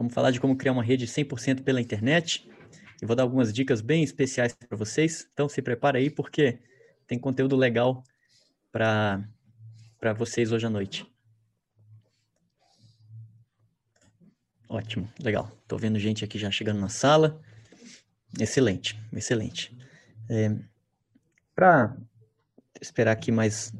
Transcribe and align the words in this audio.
Vamos 0.00 0.14
falar 0.14 0.30
de 0.30 0.40
como 0.40 0.56
criar 0.56 0.72
uma 0.72 0.82
rede 0.82 1.06
100% 1.06 1.62
pela 1.62 1.78
internet. 1.78 2.48
E 3.02 3.04
vou 3.04 3.14
dar 3.14 3.22
algumas 3.22 3.52
dicas 3.52 3.82
bem 3.82 4.02
especiais 4.02 4.54
para 4.54 4.74
vocês. 4.74 5.28
Então 5.30 5.46
se 5.46 5.60
prepara 5.60 5.98
aí 5.98 6.08
porque 6.08 6.58
tem 7.06 7.18
conteúdo 7.18 7.54
legal 7.54 8.02
para 8.72 9.22
vocês 10.16 10.52
hoje 10.52 10.64
à 10.64 10.70
noite. 10.70 11.06
Ótimo, 14.70 15.06
legal. 15.22 15.52
Estou 15.64 15.78
vendo 15.78 15.98
gente 15.98 16.24
aqui 16.24 16.38
já 16.38 16.50
chegando 16.50 16.80
na 16.80 16.88
sala. 16.88 17.38
Excelente, 18.40 18.98
excelente. 19.12 19.76
É, 20.30 20.56
para 21.54 21.94
esperar 22.80 23.12
aqui 23.12 23.30
mais 23.30 23.70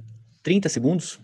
30 0.42 0.68
segundos, 0.68 1.18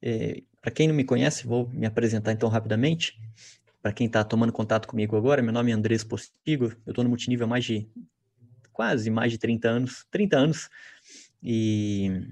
é, 0.00 0.44
para 0.60 0.70
quem 0.70 0.86
não 0.86 0.94
me 0.94 1.02
conhece, 1.02 1.44
vou 1.44 1.68
me 1.70 1.86
apresentar 1.86 2.30
então 2.30 2.48
rapidamente. 2.48 3.20
Para 3.82 3.92
quem 3.92 4.06
está 4.06 4.22
tomando 4.22 4.52
contato 4.52 4.86
comigo 4.86 5.16
agora, 5.16 5.42
meu 5.42 5.52
nome 5.52 5.72
é 5.72 5.74
Andrés 5.74 6.04
Postigo, 6.04 6.66
eu 6.86 6.90
estou 6.90 7.02
no 7.02 7.10
multinível 7.10 7.46
há 7.46 7.48
mais 7.48 7.64
de, 7.64 7.88
quase 8.72 9.10
mais 9.10 9.32
de 9.32 9.38
30 9.38 9.68
anos, 9.68 10.06
30 10.08 10.38
anos, 10.38 10.70
e 11.42 12.28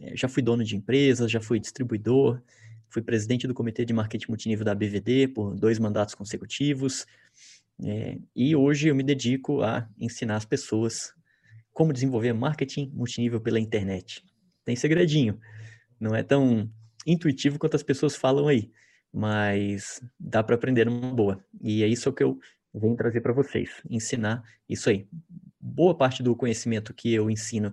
é, 0.00 0.16
já 0.16 0.26
fui 0.26 0.42
dono 0.42 0.64
de 0.64 0.74
empresas, 0.74 1.30
já 1.30 1.38
fui 1.38 1.60
distribuidor, 1.60 2.40
fui 2.88 3.02
presidente 3.02 3.46
do 3.46 3.52
comitê 3.52 3.84
de 3.84 3.92
marketing 3.92 4.28
multinível 4.30 4.64
da 4.64 4.74
BVD 4.74 5.28
por 5.28 5.54
dois 5.54 5.78
mandatos 5.78 6.14
consecutivos, 6.14 7.04
é, 7.84 8.16
e 8.34 8.56
hoje 8.56 8.88
eu 8.88 8.94
me 8.94 9.02
dedico 9.02 9.60
a 9.60 9.86
ensinar 9.98 10.36
as 10.36 10.46
pessoas 10.46 11.12
como 11.74 11.92
desenvolver 11.92 12.32
marketing 12.32 12.90
multinível 12.94 13.38
pela 13.38 13.60
internet. 13.60 14.24
Tem 14.64 14.74
segredinho, 14.74 15.38
não 16.00 16.14
é 16.14 16.22
tão 16.22 16.70
intuitivo 17.06 17.58
quanto 17.58 17.76
as 17.76 17.82
pessoas 17.82 18.16
falam 18.16 18.48
aí, 18.48 18.72
mas 19.16 20.02
dá 20.20 20.44
para 20.44 20.56
aprender 20.56 20.86
uma 20.86 21.10
boa. 21.10 21.42
E 21.62 21.82
é 21.82 21.86
isso 21.86 22.12
que 22.12 22.22
eu 22.22 22.38
venho 22.74 22.94
trazer 22.94 23.22
para 23.22 23.32
vocês, 23.32 23.70
ensinar 23.88 24.44
isso 24.68 24.90
aí. 24.90 25.08
Boa 25.58 25.96
parte 25.96 26.22
do 26.22 26.36
conhecimento 26.36 26.92
que 26.92 27.14
eu 27.14 27.30
ensino 27.30 27.72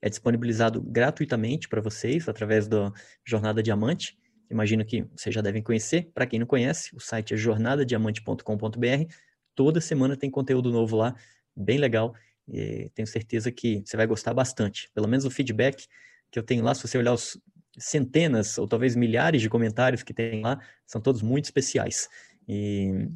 é 0.00 0.08
disponibilizado 0.08 0.80
gratuitamente 0.80 1.68
para 1.68 1.80
vocês 1.80 2.28
através 2.28 2.68
da 2.68 2.92
Jornada 3.26 3.60
Diamante. 3.60 4.16
Imagino 4.48 4.84
que 4.84 5.02
vocês 5.16 5.34
já 5.34 5.40
devem 5.40 5.64
conhecer. 5.64 6.12
Para 6.14 6.26
quem 6.26 6.38
não 6.38 6.46
conhece, 6.46 6.94
o 6.94 7.00
site 7.00 7.34
é 7.34 7.36
jornadadiamante.com.br. 7.36 9.12
Toda 9.52 9.80
semana 9.80 10.16
tem 10.16 10.30
conteúdo 10.30 10.70
novo 10.70 10.94
lá, 10.94 11.16
bem 11.56 11.78
legal. 11.78 12.14
E 12.46 12.88
tenho 12.94 13.08
certeza 13.08 13.50
que 13.50 13.82
você 13.84 13.96
vai 13.96 14.06
gostar 14.06 14.32
bastante. 14.32 14.88
Pelo 14.94 15.08
menos 15.08 15.24
o 15.24 15.30
feedback 15.30 15.88
que 16.30 16.38
eu 16.38 16.42
tenho 16.44 16.62
lá, 16.62 16.72
se 16.72 16.86
você 16.86 16.96
olhar 16.96 17.14
os 17.14 17.36
centenas 17.78 18.58
ou 18.58 18.66
talvez 18.66 18.94
milhares 18.94 19.40
de 19.40 19.48
comentários 19.48 20.02
que 20.02 20.14
tem 20.14 20.42
lá, 20.42 20.60
são 20.86 21.00
todos 21.00 21.22
muito 21.22 21.44
especiais. 21.44 22.08
E, 22.48 23.08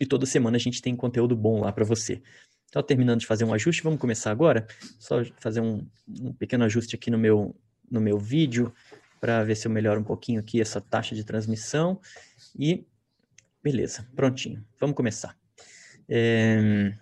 e 0.00 0.06
toda 0.06 0.26
semana 0.26 0.56
a 0.56 0.60
gente 0.60 0.80
tem 0.80 0.94
conteúdo 0.94 1.36
bom 1.36 1.60
lá 1.60 1.72
para 1.72 1.84
você. 1.84 2.22
Então, 2.68 2.82
terminando 2.82 3.20
de 3.20 3.26
fazer 3.26 3.44
um 3.44 3.52
ajuste, 3.52 3.82
vamos 3.82 3.98
começar 3.98 4.30
agora. 4.30 4.66
Só 4.98 5.24
fazer 5.40 5.60
um, 5.60 5.86
um 6.08 6.32
pequeno 6.32 6.64
ajuste 6.64 6.94
aqui 6.94 7.10
no 7.10 7.18
meu, 7.18 7.56
no 7.90 8.00
meu 8.00 8.18
vídeo 8.18 8.72
para 9.20 9.44
ver 9.44 9.56
se 9.56 9.66
eu 9.66 9.72
melhoro 9.72 10.00
um 10.00 10.04
pouquinho 10.04 10.40
aqui 10.40 10.60
essa 10.60 10.80
taxa 10.80 11.14
de 11.14 11.24
transmissão. 11.24 12.00
E 12.58 12.86
beleza, 13.62 14.08
prontinho. 14.14 14.64
Vamos 14.78 14.94
começar. 14.94 15.36
É, 16.08 16.92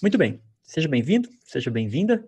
muito 0.00 0.16
bem. 0.16 0.40
Seja 0.62 0.88
bem-vindo, 0.88 1.28
seja 1.44 1.70
bem-vinda. 1.70 2.24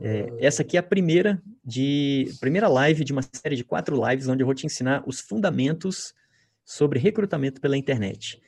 É, 0.00 0.26
essa 0.40 0.62
aqui 0.62 0.76
é 0.76 0.80
a 0.80 0.82
primeira 0.82 1.42
de 1.64 2.32
primeira 2.40 2.68
live 2.68 3.04
de 3.04 3.12
uma 3.12 3.22
série 3.22 3.56
de 3.56 3.64
quatro 3.64 3.96
lives 4.08 4.28
onde 4.28 4.42
eu 4.42 4.46
vou 4.46 4.54
te 4.54 4.66
ensinar 4.66 5.02
os 5.06 5.20
fundamentos 5.20 6.14
sobre 6.64 6.98
recrutamento 6.98 7.60
pela 7.60 7.76
internet. 7.76 8.40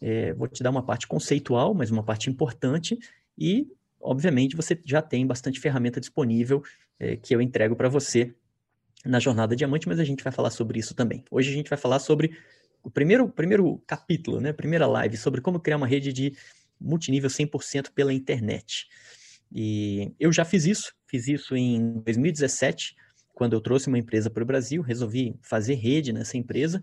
É, 0.00 0.32
vou 0.32 0.48
te 0.48 0.62
dar 0.62 0.70
uma 0.70 0.82
parte 0.82 1.06
conceitual, 1.06 1.74
mas 1.74 1.90
uma 1.90 2.02
parte 2.02 2.30
importante 2.30 2.98
e, 3.38 3.68
obviamente, 4.00 4.56
você 4.56 4.78
já 4.84 5.02
tem 5.02 5.26
bastante 5.26 5.60
ferramenta 5.60 6.00
disponível 6.00 6.62
é, 6.98 7.16
que 7.16 7.34
eu 7.34 7.40
entrego 7.40 7.76
para 7.76 7.88
você 7.88 8.34
na 9.04 9.18
jornada 9.18 9.54
diamante, 9.54 9.88
mas 9.88 9.98
a 9.98 10.04
gente 10.04 10.22
vai 10.22 10.32
falar 10.32 10.50
sobre 10.50 10.78
isso 10.78 10.94
também. 10.94 11.24
Hoje 11.30 11.50
a 11.50 11.52
gente 11.52 11.68
vai 11.68 11.78
falar 11.78 11.98
sobre 11.98 12.36
o 12.82 12.90
primeiro, 12.90 13.28
primeiro 13.28 13.82
capítulo, 13.86 14.40
né, 14.40 14.52
primeira 14.52 14.86
live 14.86 15.16
sobre 15.16 15.40
como 15.40 15.60
criar 15.60 15.76
uma 15.76 15.86
rede 15.86 16.12
de 16.12 16.36
multinível 16.80 17.30
100% 17.30 17.90
pela 17.94 18.12
internet. 18.12 18.88
E 19.54 20.12
eu 20.18 20.32
já 20.32 20.44
fiz 20.44 20.64
isso, 20.64 20.92
fiz 21.06 21.28
isso 21.28 21.54
em 21.54 22.00
2017, 22.00 22.94
quando 23.32 23.54
eu 23.54 23.60
trouxe 23.60 23.88
uma 23.88 23.98
empresa 23.98 24.28
para 24.28 24.42
o 24.42 24.46
Brasil, 24.46 24.82
resolvi 24.82 25.34
fazer 25.42 25.74
rede 25.74 26.12
nessa 26.12 26.36
empresa. 26.36 26.82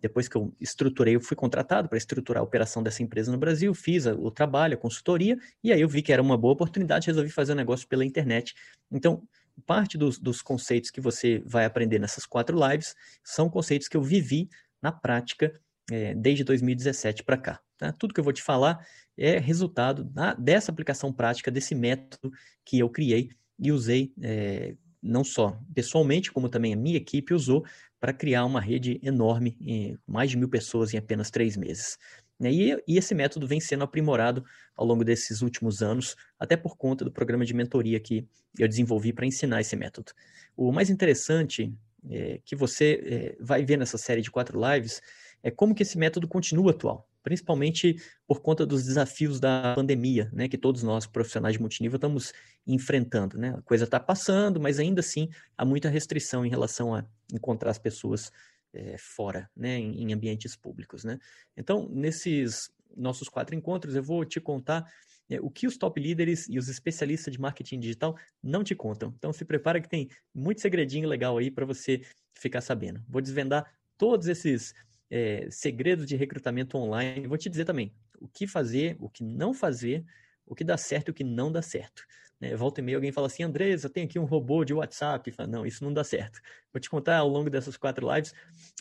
Depois 0.00 0.28
que 0.28 0.36
eu 0.36 0.54
estruturei, 0.60 1.16
eu 1.16 1.20
fui 1.20 1.36
contratado 1.36 1.88
para 1.88 1.98
estruturar 1.98 2.42
a 2.42 2.44
operação 2.44 2.82
dessa 2.82 3.02
empresa 3.02 3.32
no 3.32 3.38
Brasil, 3.38 3.74
fiz 3.74 4.06
o 4.06 4.30
trabalho, 4.30 4.74
a 4.74 4.76
consultoria, 4.76 5.38
e 5.64 5.72
aí 5.72 5.80
eu 5.80 5.88
vi 5.88 6.02
que 6.02 6.12
era 6.12 6.22
uma 6.22 6.36
boa 6.36 6.52
oportunidade, 6.52 7.06
resolvi 7.06 7.30
fazer 7.30 7.52
o 7.52 7.54
um 7.54 7.58
negócio 7.58 7.88
pela 7.88 8.04
internet. 8.04 8.54
Então, 8.92 9.22
parte 9.64 9.96
dos, 9.96 10.18
dos 10.18 10.42
conceitos 10.42 10.90
que 10.90 11.00
você 11.00 11.42
vai 11.46 11.64
aprender 11.64 11.98
nessas 11.98 12.26
quatro 12.26 12.58
lives 12.68 12.94
são 13.24 13.48
conceitos 13.48 13.88
que 13.88 13.96
eu 13.96 14.02
vivi 14.02 14.48
na 14.82 14.92
prática 14.92 15.58
é, 15.90 16.14
desde 16.14 16.44
2017 16.44 17.22
para 17.22 17.36
cá. 17.36 17.60
Tá? 17.78 17.92
Tudo 17.92 18.14
que 18.14 18.20
eu 18.20 18.24
vou 18.24 18.32
te 18.32 18.42
falar 18.42 18.86
é 19.16 19.38
resultado 19.38 20.04
da, 20.04 20.34
dessa 20.34 20.70
aplicação 20.70 21.12
prática, 21.12 21.50
desse 21.50 21.74
método 21.74 22.32
que 22.64 22.78
eu 22.78 22.88
criei 22.88 23.30
e 23.58 23.72
usei 23.72 24.12
é, 24.22 24.74
não 25.02 25.24
só 25.24 25.58
pessoalmente, 25.74 26.32
como 26.32 26.48
também 26.48 26.72
a 26.72 26.76
minha 26.76 26.96
equipe 26.96 27.32
usou 27.32 27.64
para 28.00 28.12
criar 28.12 28.44
uma 28.44 28.60
rede 28.60 29.00
enorme, 29.02 29.98
mais 30.06 30.30
de 30.30 30.36
mil 30.36 30.48
pessoas 30.48 30.92
em 30.92 30.98
apenas 30.98 31.30
três 31.30 31.56
meses. 31.56 31.96
E, 32.40 32.76
e, 32.86 32.98
esse 32.98 33.14
método 33.14 33.46
vem 33.46 33.60
sendo 33.60 33.84
aprimorado 33.84 34.44
ao 34.76 34.84
longo 34.84 35.02
desses 35.02 35.40
últimos 35.40 35.80
anos, 35.80 36.14
até 36.38 36.56
por 36.56 36.76
conta 36.76 37.04
do 37.04 37.10
programa 37.10 37.46
de 37.46 37.54
mentoria 37.54 37.98
que 37.98 38.28
eu 38.58 38.68
desenvolvi 38.68 39.12
para 39.12 39.24
ensinar 39.24 39.60
esse 39.60 39.74
método. 39.74 40.12
O 40.54 40.70
mais 40.70 40.90
interessante 40.90 41.72
é, 42.10 42.40
que 42.44 42.54
você 42.54 43.00
é, 43.04 43.36
vai 43.40 43.64
ver 43.64 43.78
nessa 43.78 43.96
série 43.96 44.20
de 44.20 44.30
quatro 44.30 44.60
lives 44.60 45.00
é 45.46 45.50
como 45.52 45.76
que 45.76 45.84
esse 45.84 45.96
método 45.96 46.26
continua 46.26 46.72
atual, 46.72 47.08
principalmente 47.22 48.02
por 48.26 48.40
conta 48.40 48.66
dos 48.66 48.84
desafios 48.84 49.38
da 49.38 49.76
pandemia, 49.76 50.28
né, 50.32 50.48
que 50.48 50.58
todos 50.58 50.82
nós 50.82 51.06
profissionais 51.06 51.54
de 51.54 51.60
multinível 51.60 51.98
estamos 51.98 52.32
enfrentando, 52.66 53.38
né? 53.38 53.54
A 53.56 53.62
coisa 53.62 53.84
está 53.84 54.00
passando, 54.00 54.58
mas 54.58 54.80
ainda 54.80 54.98
assim 54.98 55.28
há 55.56 55.64
muita 55.64 55.88
restrição 55.88 56.44
em 56.44 56.48
relação 56.50 56.92
a 56.92 57.06
encontrar 57.32 57.70
as 57.70 57.78
pessoas 57.78 58.32
é, 58.74 58.98
fora, 58.98 59.48
né, 59.56 59.78
em, 59.78 60.02
em 60.02 60.12
ambientes 60.12 60.56
públicos, 60.56 61.04
né? 61.04 61.16
Então, 61.56 61.88
nesses 61.92 62.68
nossos 62.96 63.28
quatro 63.28 63.54
encontros, 63.54 63.94
eu 63.94 64.02
vou 64.02 64.24
te 64.24 64.40
contar 64.40 64.84
é, 65.30 65.40
o 65.40 65.48
que 65.48 65.68
os 65.68 65.76
top 65.76 66.00
líderes 66.00 66.48
e 66.48 66.58
os 66.58 66.68
especialistas 66.68 67.32
de 67.32 67.40
marketing 67.40 67.78
digital 67.78 68.16
não 68.42 68.64
te 68.64 68.74
contam. 68.74 69.14
Então 69.16 69.32
se 69.32 69.44
prepara 69.44 69.80
que 69.80 69.88
tem 69.88 70.08
muito 70.34 70.60
segredinho 70.60 71.08
legal 71.08 71.38
aí 71.38 71.52
para 71.52 71.64
você 71.64 72.02
ficar 72.34 72.60
sabendo. 72.60 73.00
Vou 73.08 73.22
desvendar 73.22 73.72
todos 73.96 74.26
esses 74.26 74.74
é, 75.10 75.46
segredos 75.50 76.06
de 76.06 76.16
recrutamento 76.16 76.76
online. 76.76 77.26
Vou 77.26 77.38
te 77.38 77.48
dizer 77.48 77.64
também 77.64 77.92
o 78.20 78.28
que 78.28 78.46
fazer, 78.46 78.96
o 78.98 79.08
que 79.08 79.22
não 79.22 79.52
fazer, 79.52 80.04
o 80.46 80.54
que 80.54 80.64
dá 80.64 80.76
certo 80.76 81.08
e 81.08 81.10
o 81.10 81.14
que 81.14 81.24
não 81.24 81.50
dá 81.50 81.62
certo. 81.62 82.04
Né? 82.40 82.54
Volta 82.54 82.80
e 82.80 82.84
meia 82.84 82.96
alguém 82.96 83.12
fala 83.12 83.26
assim, 83.26 83.42
Andresa, 83.42 83.88
tenho 83.88 84.06
aqui 84.06 84.18
um 84.18 84.24
robô 84.24 84.64
de 84.64 84.74
WhatsApp. 84.74 85.30
Fala, 85.32 85.48
não, 85.48 85.66
isso 85.66 85.84
não 85.84 85.92
dá 85.92 86.04
certo. 86.04 86.40
Vou 86.72 86.80
te 86.80 86.90
contar 86.90 87.18
ao 87.18 87.28
longo 87.28 87.50
dessas 87.50 87.76
quatro 87.76 88.12
lives 88.12 88.34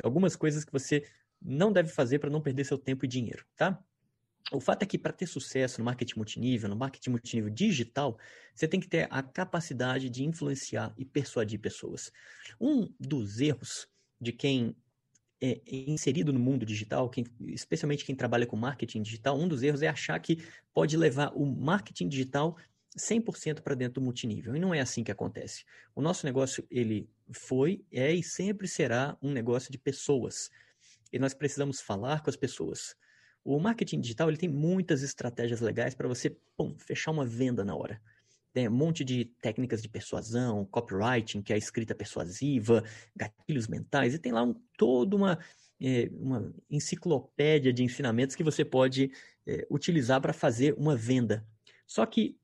algumas 0.03 0.36
coisas 0.36 0.63
que 0.63 0.72
você 0.72 1.06
não 1.41 1.72
deve 1.72 1.90
fazer 1.90 2.19
para 2.19 2.30
não 2.30 2.42
perder 2.42 2.66
seu 2.66 2.78
tempo 2.78 3.06
e 3.06 3.07
dinheiro, 3.07 3.46
tá? 3.56 3.81
O 4.52 4.59
fato 4.59 4.84
é 4.84 4.86
que 4.86 4.97
para 4.97 5.12
ter 5.12 5.25
sucesso 5.25 5.80
no 5.80 5.86
marketing 5.86 6.18
multinível, 6.18 6.69
no 6.69 6.75
marketing 6.75 7.09
multinível 7.09 7.50
digital, 7.50 8.18
você 8.53 8.68
tem 8.68 8.80
que 8.80 8.88
ter 8.88 9.07
a 9.09 9.24
capacidade 9.24 10.07
de 10.09 10.24
influenciar 10.24 10.94
e 10.97 11.03
persuadir 11.03 11.59
pessoas. 11.59 12.12
Um 12.62 12.88
dos 13.00 13.40
erros 13.40 13.88
de 14.22 14.31
quem 14.31 14.75
é, 15.41 15.62
inserido 15.68 16.31
no 16.31 16.40
mundo 16.40 16.66
digital, 16.66 17.09
quem, 17.09 17.25
especialmente 17.41 18.06
quem 18.06 18.16
trabalha 18.16 18.46
com 18.46 18.56
marketing 18.56 19.01
digital, 19.01 19.38
um 19.38 19.48
dos 19.48 19.63
erros 19.63 19.81
é 19.81 19.88
achar 19.88 20.19
que 20.19 20.44
pode 20.74 20.95
levar 20.98 21.31
o 21.36 21.45
marketing 21.45 22.07
digital 22.07 22.57
100% 22.98 23.62
para 23.62 23.75
dentro 23.75 23.95
do 23.95 24.06
multinível. 24.06 24.56
E 24.56 24.60
não 24.60 24.74
é 24.74 24.80
assim 24.80 25.04
que 25.04 25.12
acontece. 25.12 25.65
O 25.94 26.01
nosso 26.01 26.25
negócio, 26.25 26.65
ele 26.71 27.10
foi, 27.31 27.83
é 27.92 28.13
e 28.13 28.24
sempre 28.24 28.68
será 28.68 29.18
um 29.21 29.31
negócio 29.31 29.71
de 29.71 29.77
pessoas. 29.77 30.50
E 31.12 31.19
nós 31.19 31.33
precisamos 31.33 31.81
falar 31.81 32.21
com 32.21 32.30
as 32.30 32.36
pessoas. 32.36 32.95
O 33.44 33.60
marketing 33.60 34.00
digital 34.00 34.30
ele 34.30 34.38
tem 34.38 34.50
muitas 34.50 35.04
estratégias 35.04 35.62
legais 35.62 35.94
para 35.94 36.07
você 36.07 36.36
pum, 36.57 36.75
fechar 36.80 37.12
uma 37.12 37.25
venda 37.25 37.63
na 37.63 37.75
hora. 37.75 38.01
Tem 38.56 38.69
um 38.69 38.72
monte 38.72 39.04
de 39.04 39.25
técnicas 39.42 39.81
de 39.81 39.90
persuasão, 39.90 40.63
copywriting, 40.72 41.42
que 41.42 41.52
é 41.52 41.57
a 41.57 41.60
escrita 41.60 41.94
persuasiva, 41.94 42.86
gatilhos 43.13 43.68
mentais, 43.68 44.13
e 44.13 44.18
tem 44.18 44.31
lá 44.31 44.44
um, 44.44 44.56
toda 44.78 45.13
uma, 45.13 45.38
é, 45.78 46.10
uma 46.13 46.54
enciclopédia 46.69 47.74
de 47.74 47.84
ensinamentos 47.84 48.34
que 48.34 48.46
você 48.46 48.63
pode 48.63 49.12
é, 49.46 49.68
utilizar 49.69 50.22
para 50.22 50.31
fazer 50.31 50.74
uma 50.78 50.96
venda. 50.96 51.46
Só 51.86 52.06
que 52.06 52.38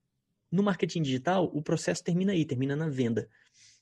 no 0.52 0.62
marketing 0.62 1.02
digital, 1.02 1.46
o 1.46 1.62
processo 1.62 2.04
termina 2.04 2.34
aí, 2.34 2.44
termina 2.44 2.76
na 2.76 2.90
venda. 2.90 3.30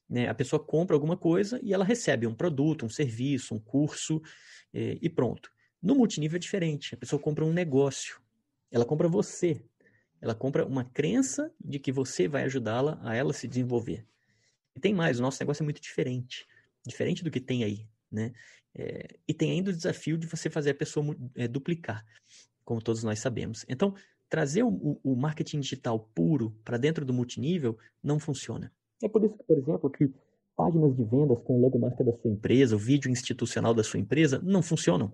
Né? 0.07 0.29
A 0.29 0.35
pessoa 0.35 0.63
compra 0.63 0.95
alguma 0.95 1.17
coisa 1.17 1.59
e 1.63 1.73
ela 1.73 1.83
recebe 1.83 2.27
um 2.27 2.35
produto, 2.35 2.85
um 2.85 2.89
serviço, 2.89 3.55
um 3.55 3.59
curso 3.59 4.21
é, 4.71 4.99
e 5.01 5.09
pronto. 5.09 5.49
No 5.81 5.95
multinível 5.95 6.35
é 6.35 6.39
diferente. 6.39 6.93
A 6.93 6.97
pessoa 6.97 7.19
compra 7.19 7.43
um 7.43 7.51
negócio. 7.51 8.21
Ela 8.69 8.85
compra 8.85 9.07
você. 9.07 9.63
Ela 10.21 10.35
compra 10.35 10.65
uma 10.65 10.83
crença 10.83 11.51
de 11.59 11.79
que 11.79 11.91
você 11.91 12.27
vai 12.27 12.43
ajudá-la 12.43 12.99
a 13.03 13.15
ela 13.15 13.33
se 13.33 13.47
desenvolver. 13.47 14.05
E 14.75 14.79
tem 14.79 14.93
mais, 14.93 15.19
o 15.19 15.21
nosso 15.21 15.41
negócio 15.41 15.63
é 15.63 15.65
muito 15.65 15.81
diferente. 15.81 16.47
Diferente 16.85 17.23
do 17.23 17.31
que 17.31 17.39
tem 17.39 17.63
aí, 17.63 17.87
né? 18.11 18.33
É, 18.75 19.17
e 19.27 19.33
tem 19.33 19.51
ainda 19.51 19.71
o 19.71 19.75
desafio 19.75 20.17
de 20.17 20.27
você 20.27 20.49
fazer 20.49 20.71
a 20.71 20.75
pessoa 20.75 21.15
é, 21.35 21.47
duplicar, 21.47 22.05
como 22.63 22.81
todos 22.81 23.03
nós 23.03 23.19
sabemos. 23.19 23.65
Então, 23.67 23.95
trazer 24.29 24.63
o, 24.63 24.99
o 25.03 25.15
marketing 25.15 25.59
digital 25.59 25.99
puro 26.13 26.55
para 26.63 26.77
dentro 26.77 27.03
do 27.03 27.13
multinível 27.13 27.77
não 28.01 28.19
funciona. 28.19 28.71
É 29.01 29.09
por 29.09 29.23
isso 29.23 29.35
por 29.45 29.57
exemplo, 29.57 29.89
que 29.89 30.13
páginas 30.55 30.95
de 30.95 31.03
vendas 31.03 31.39
com 31.39 31.59
logomarca 31.59 32.03
da 32.03 32.11
sua 32.17 32.31
empresa, 32.31 32.75
o 32.75 32.79
vídeo 32.79 33.09
institucional 33.09 33.73
da 33.73 33.83
sua 33.83 33.99
empresa, 33.99 34.39
não 34.43 34.61
funcionam. 34.61 35.11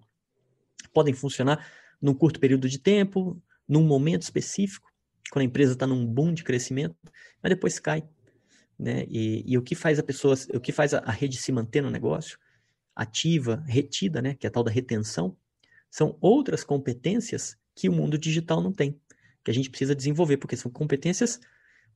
Podem 0.93 1.13
funcionar 1.13 1.65
num 2.01 2.13
curto 2.13 2.39
período 2.39 2.67
de 2.67 2.79
tempo, 2.79 3.41
num 3.67 3.83
momento 3.83 4.23
específico, 4.23 4.91
quando 5.31 5.43
a 5.43 5.45
empresa 5.45 5.73
está 5.73 5.87
num 5.87 6.05
boom 6.05 6.33
de 6.33 6.43
crescimento, 6.43 6.95
mas 7.41 7.49
depois 7.49 7.79
cai. 7.79 8.03
Né? 8.77 9.05
E, 9.09 9.43
e 9.45 9.57
o 9.57 9.61
que 9.61 9.75
faz 9.75 9.99
a 9.99 10.03
pessoa, 10.03 10.35
o 10.53 10.59
que 10.59 10.71
faz 10.71 10.93
a, 10.93 10.99
a 10.99 11.11
rede 11.11 11.37
se 11.37 11.51
manter 11.51 11.81
no 11.81 11.89
negócio, 11.89 12.37
ativa, 12.95 13.63
retida, 13.67 14.21
né? 14.21 14.35
que 14.35 14.45
é 14.45 14.49
a 14.49 14.51
tal 14.51 14.63
da 14.63 14.71
retenção, 14.71 15.35
são 15.89 16.17
outras 16.19 16.63
competências 16.63 17.57
que 17.73 17.89
o 17.89 17.93
mundo 17.93 18.17
digital 18.17 18.61
não 18.61 18.71
tem, 18.71 18.99
que 19.43 19.51
a 19.51 19.53
gente 19.53 19.69
precisa 19.69 19.95
desenvolver, 19.95 20.37
porque 20.37 20.55
são 20.55 20.71
competências 20.71 21.39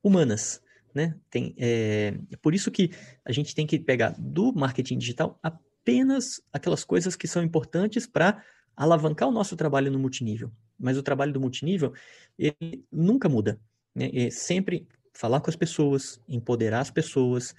humanas. 0.03 0.61
Né? 0.93 1.15
Tem, 1.29 1.53
é, 1.57 2.13
é 2.31 2.37
por 2.37 2.53
isso 2.53 2.71
que 2.71 2.91
a 3.23 3.31
gente 3.31 3.53
tem 3.53 3.67
que 3.67 3.79
pegar 3.79 4.15
do 4.17 4.51
marketing 4.53 4.97
digital 4.97 5.39
apenas 5.43 6.41
aquelas 6.51 6.83
coisas 6.83 7.15
que 7.15 7.27
são 7.27 7.43
importantes 7.43 8.07
para 8.07 8.43
alavancar 8.75 9.27
o 9.27 9.31
nosso 9.31 9.55
trabalho 9.55 9.91
no 9.91 9.99
multinível. 9.99 10.51
Mas 10.79 10.97
o 10.97 11.03
trabalho 11.03 11.33
do 11.33 11.41
multinível, 11.41 11.93
ele 12.37 12.85
nunca 12.91 13.27
muda. 13.27 13.59
Né? 13.93 14.09
É 14.13 14.29
sempre 14.29 14.87
falar 15.13 15.41
com 15.41 15.49
as 15.49 15.55
pessoas, 15.55 16.21
empoderar 16.27 16.79
as 16.79 16.91
pessoas, 16.91 17.53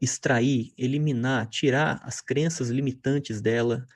extrair, 0.00 0.72
eliminar, 0.76 1.48
tirar 1.48 2.00
as 2.02 2.20
crenças 2.20 2.70
limitantes 2.70 3.40
dela, 3.40 3.86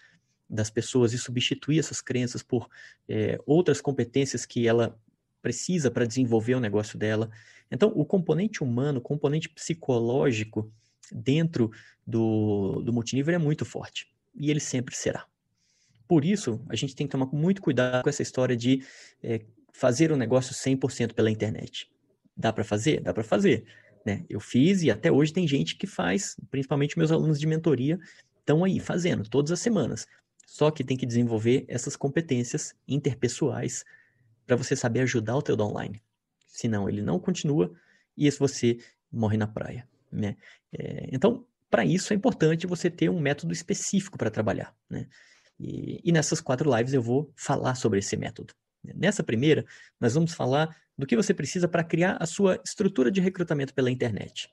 das 0.48 0.68
pessoas 0.68 1.12
e 1.12 1.18
substituir 1.18 1.78
essas 1.78 2.00
crenças 2.00 2.42
por 2.42 2.68
é, 3.08 3.38
outras 3.46 3.80
competências 3.80 4.44
que 4.44 4.66
ela 4.66 4.98
precisa 5.40 5.90
para 5.90 6.06
desenvolver 6.06 6.54
o 6.54 6.60
negócio 6.60 6.98
dela. 6.98 7.30
Então, 7.70 7.92
o 7.94 8.04
componente 8.04 8.62
humano, 8.62 8.98
o 8.98 9.02
componente 9.02 9.48
psicológico 9.48 10.70
dentro 11.12 11.70
do, 12.06 12.82
do 12.82 12.92
multinível 12.92 13.34
é 13.34 13.38
muito 13.38 13.64
forte. 13.64 14.08
E 14.34 14.50
ele 14.50 14.60
sempre 14.60 14.94
será. 14.94 15.26
Por 16.10 16.24
isso, 16.24 16.60
a 16.68 16.74
gente 16.74 16.96
tem 16.96 17.06
que 17.06 17.12
tomar 17.12 17.26
muito 17.26 17.62
cuidado 17.62 18.02
com 18.02 18.08
essa 18.08 18.20
história 18.20 18.56
de 18.56 18.82
é, 19.22 19.42
fazer 19.72 20.10
o 20.10 20.16
um 20.16 20.18
negócio 20.18 20.52
100% 20.52 21.12
pela 21.12 21.30
internet. 21.30 21.88
Dá 22.36 22.52
para 22.52 22.64
fazer? 22.64 23.00
Dá 23.00 23.14
para 23.14 23.22
fazer. 23.22 23.64
Né? 24.04 24.24
Eu 24.28 24.40
fiz 24.40 24.82
e 24.82 24.90
até 24.90 25.12
hoje 25.12 25.32
tem 25.32 25.46
gente 25.46 25.76
que 25.76 25.86
faz, 25.86 26.34
principalmente 26.50 26.98
meus 26.98 27.12
alunos 27.12 27.38
de 27.38 27.46
mentoria, 27.46 27.96
estão 28.40 28.64
aí 28.64 28.80
fazendo 28.80 29.22
todas 29.28 29.52
as 29.52 29.60
semanas. 29.60 30.04
Só 30.44 30.68
que 30.72 30.82
tem 30.82 30.96
que 30.96 31.06
desenvolver 31.06 31.64
essas 31.68 31.94
competências 31.94 32.74
interpessoais 32.88 33.84
para 34.44 34.56
você 34.56 34.74
saber 34.74 35.02
ajudar 35.02 35.36
o 35.36 35.42
teu 35.42 35.56
online. 35.60 36.02
Senão 36.48 36.88
ele 36.88 37.02
não 37.02 37.20
continua 37.20 37.72
e 38.16 38.26
esse 38.26 38.40
você 38.40 38.78
morre 39.12 39.36
na 39.36 39.46
praia. 39.46 39.88
Né? 40.10 40.36
É, 40.72 41.08
então, 41.12 41.46
para 41.70 41.84
isso 41.84 42.12
é 42.12 42.16
importante 42.16 42.66
você 42.66 42.90
ter 42.90 43.08
um 43.08 43.20
método 43.20 43.52
específico 43.52 44.18
para 44.18 44.28
trabalhar. 44.28 44.74
Né? 44.90 45.06
E, 45.60 46.00
e 46.02 46.10
nessas 46.10 46.40
quatro 46.40 46.74
lives 46.74 46.94
eu 46.94 47.02
vou 47.02 47.30
falar 47.36 47.74
sobre 47.74 47.98
esse 47.98 48.16
método. 48.16 48.54
Nessa 48.82 49.22
primeira, 49.22 49.66
nós 50.00 50.14
vamos 50.14 50.32
falar 50.32 50.74
do 50.96 51.06
que 51.06 51.14
você 51.14 51.34
precisa 51.34 51.68
para 51.68 51.84
criar 51.84 52.16
a 52.18 52.24
sua 52.24 52.58
estrutura 52.64 53.10
de 53.10 53.20
recrutamento 53.20 53.74
pela 53.74 53.90
internet. 53.90 54.48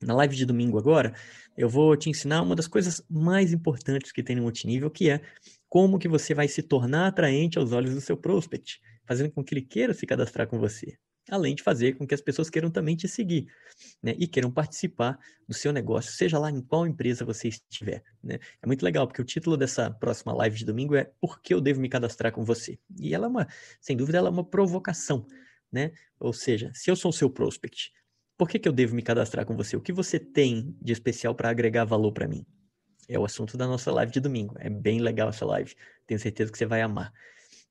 Na 0.00 0.14
live 0.14 0.34
de 0.34 0.46
domingo 0.46 0.78
agora, 0.78 1.14
eu 1.56 1.68
vou 1.68 1.94
te 1.96 2.08
ensinar 2.08 2.40
uma 2.40 2.56
das 2.56 2.66
coisas 2.66 3.04
mais 3.10 3.52
importantes 3.52 4.10
que 4.10 4.22
tem 4.22 4.34
no 4.34 4.42
multinível, 4.42 4.90
que 4.90 5.10
é 5.10 5.20
como 5.68 5.98
que 5.98 6.08
você 6.08 6.34
vai 6.34 6.48
se 6.48 6.62
tornar 6.62 7.08
atraente 7.08 7.58
aos 7.58 7.72
olhos 7.72 7.94
do 7.94 8.00
seu 8.00 8.16
prospect, 8.16 8.80
fazendo 9.06 9.30
com 9.30 9.44
que 9.44 9.52
ele 9.54 9.62
queira 9.62 9.92
se 9.92 10.06
cadastrar 10.06 10.48
com 10.48 10.58
você 10.58 10.96
além 11.30 11.54
de 11.54 11.62
fazer 11.62 11.94
com 11.94 12.06
que 12.06 12.14
as 12.14 12.20
pessoas 12.20 12.50
queiram 12.50 12.70
também 12.70 12.96
te 12.96 13.06
seguir, 13.08 13.46
né? 14.02 14.14
E 14.18 14.26
queiram 14.26 14.50
participar 14.50 15.18
do 15.46 15.54
seu 15.54 15.72
negócio, 15.72 16.12
seja 16.12 16.38
lá 16.38 16.50
em 16.50 16.60
qual 16.60 16.86
empresa 16.86 17.24
você 17.24 17.48
estiver, 17.48 18.02
né? 18.22 18.38
É 18.60 18.66
muito 18.66 18.82
legal, 18.82 19.06
porque 19.06 19.22
o 19.22 19.24
título 19.24 19.56
dessa 19.56 19.90
próxima 19.90 20.32
live 20.34 20.56
de 20.56 20.64
domingo 20.64 20.94
é 20.94 21.10
Por 21.20 21.40
que 21.40 21.54
eu 21.54 21.60
devo 21.60 21.80
me 21.80 21.88
cadastrar 21.88 22.32
com 22.32 22.44
você? 22.44 22.78
E 22.98 23.14
ela 23.14 23.26
é 23.26 23.28
uma, 23.28 23.46
sem 23.80 23.96
dúvida, 23.96 24.18
ela 24.18 24.28
é 24.28 24.32
uma 24.32 24.44
provocação, 24.44 25.26
né? 25.70 25.92
Ou 26.18 26.32
seja, 26.32 26.70
se 26.74 26.90
eu 26.90 26.96
sou 26.96 27.10
o 27.10 27.14
seu 27.14 27.30
prospect, 27.30 27.92
por 28.36 28.48
que, 28.48 28.58
que 28.58 28.68
eu 28.68 28.72
devo 28.72 28.94
me 28.94 29.02
cadastrar 29.02 29.46
com 29.46 29.56
você? 29.56 29.76
O 29.76 29.80
que 29.80 29.92
você 29.92 30.18
tem 30.18 30.76
de 30.80 30.92
especial 30.92 31.34
para 31.34 31.50
agregar 31.50 31.84
valor 31.84 32.12
para 32.12 32.26
mim? 32.26 32.44
É 33.08 33.18
o 33.18 33.24
assunto 33.24 33.56
da 33.56 33.66
nossa 33.66 33.92
live 33.92 34.12
de 34.12 34.20
domingo. 34.20 34.54
É 34.58 34.70
bem 34.70 35.00
legal 35.00 35.28
essa 35.28 35.44
live. 35.44 35.74
Tenho 36.06 36.18
certeza 36.18 36.50
que 36.50 36.58
você 36.58 36.66
vai 36.66 36.80
amar. 36.80 37.12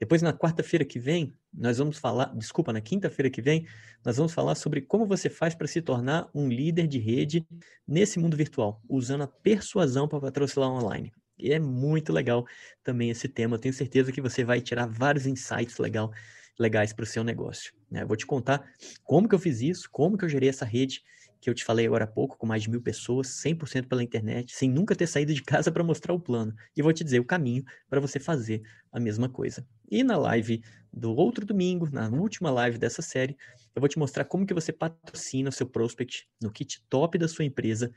Depois, 0.02 0.20
na 0.24 0.34
quarta-feira 0.34 0.84
que 0.84 0.98
vem, 0.98 1.32
nós 1.54 1.78
vamos 1.78 2.00
falar, 2.00 2.36
desculpa, 2.36 2.74
na 2.74 2.82
quinta-feira 2.82 3.30
que 3.30 3.40
vem, 3.40 3.68
nós 4.04 4.18
vamos 4.18 4.34
falar 4.34 4.56
sobre 4.56 4.82
como 4.82 5.06
você 5.06 5.30
faz 5.30 5.54
para 5.54 5.68
se 5.68 5.80
tornar 5.80 6.28
um 6.34 6.50
líder 6.50 6.88
de 6.88 6.98
rede 6.98 7.46
nesse 7.88 8.18
mundo 8.18 8.36
virtual, 8.36 8.82
usando 8.90 9.22
a 9.22 9.28
persuasão 9.28 10.08
para 10.08 10.20
patrocinar 10.20 10.72
online. 10.72 11.14
E 11.38 11.54
é 11.54 11.60
muito 11.60 12.12
legal 12.12 12.48
também 12.84 13.12
esse 13.12 13.28
tema. 13.28 13.60
Tenho 13.60 13.76
certeza 13.76 14.12
que 14.12 14.20
você 14.20 14.44
vai 14.44 14.60
tirar 14.60 14.88
vários 14.88 15.28
insights 15.28 15.78
legal, 15.78 16.12
legais 16.58 16.92
para 16.92 17.04
o 17.04 17.06
seu 17.06 17.24
negócio. 17.24 17.72
Né? 17.88 18.02
Eu 18.02 18.08
vou 18.08 18.18
te 18.18 18.26
contar 18.26 18.68
como 19.04 19.30
que 19.30 19.36
eu 19.36 19.40
fiz 19.40 19.62
isso, 19.62 19.88
como 19.92 20.18
que 20.18 20.26
eu 20.26 20.30
gerei 20.30 20.50
essa 20.50 20.66
rede 20.66 21.04
que 21.40 21.48
eu 21.48 21.54
te 21.54 21.64
falei 21.64 21.86
agora 21.86 22.06
há 22.06 22.08
pouco, 22.08 22.38
com 22.40 22.48
mais 22.48 22.64
de 22.64 22.72
mil 22.72 22.82
pessoas, 22.82 23.28
100% 23.28 23.88
pela 23.88 24.02
internet, 24.02 24.52
sem 24.56 24.68
nunca 24.68 24.96
ter 24.96 25.06
saído 25.06 25.32
de 25.32 25.44
casa 25.44 25.72
para 25.72 25.84
mostrar 25.84 26.14
o 26.14 26.20
plano. 26.20 26.56
E 26.76 26.82
vou 26.82 26.92
te 26.92 27.04
dizer 27.04 27.20
o 27.20 27.26
caminho 27.26 27.64
para 27.88 28.00
você 28.00 28.20
fazer 28.20 28.64
a 28.92 29.00
mesma 29.00 29.30
coisa. 29.30 29.64
E 29.92 30.06
na 30.06 30.16
live 30.16 30.64
do 30.92 31.14
outro 31.14 31.46
domingo, 31.46 31.90
na 31.92 32.08
última 32.08 32.50
live 32.50 32.78
dessa 32.78 33.02
série, 33.02 33.36
eu 33.76 33.82
vou 33.82 33.90
te 33.90 34.00
mostrar 34.00 34.24
como 34.24 34.46
que 34.46 34.54
você 34.54 34.72
patrocina 34.72 35.50
o 35.50 35.52
seu 35.52 35.68
prospect 35.68 36.30
no 36.42 36.50
kit 36.50 36.82
top 36.90 37.18
da 37.18 37.28
sua 37.28 37.44
empresa, 37.44 37.94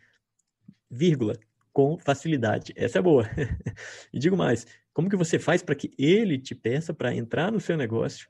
vírgula, 0.91 1.39
com 1.73 1.97
facilidade. 1.97 2.73
Essa 2.75 2.99
é 2.99 3.03
boa. 3.03 3.31
e 4.13 4.19
digo 4.19 4.37
mais, 4.37 4.67
como 4.93 5.09
que 5.09 5.17
você 5.17 5.39
faz 5.39 5.63
para 5.63 5.77
que 5.77 5.93
ele 5.97 6.37
te 6.37 6.53
peça 6.53 6.93
para 6.93 7.15
entrar 7.15 7.53
no 7.53 7.61
seu 7.61 7.77
negócio, 7.77 8.29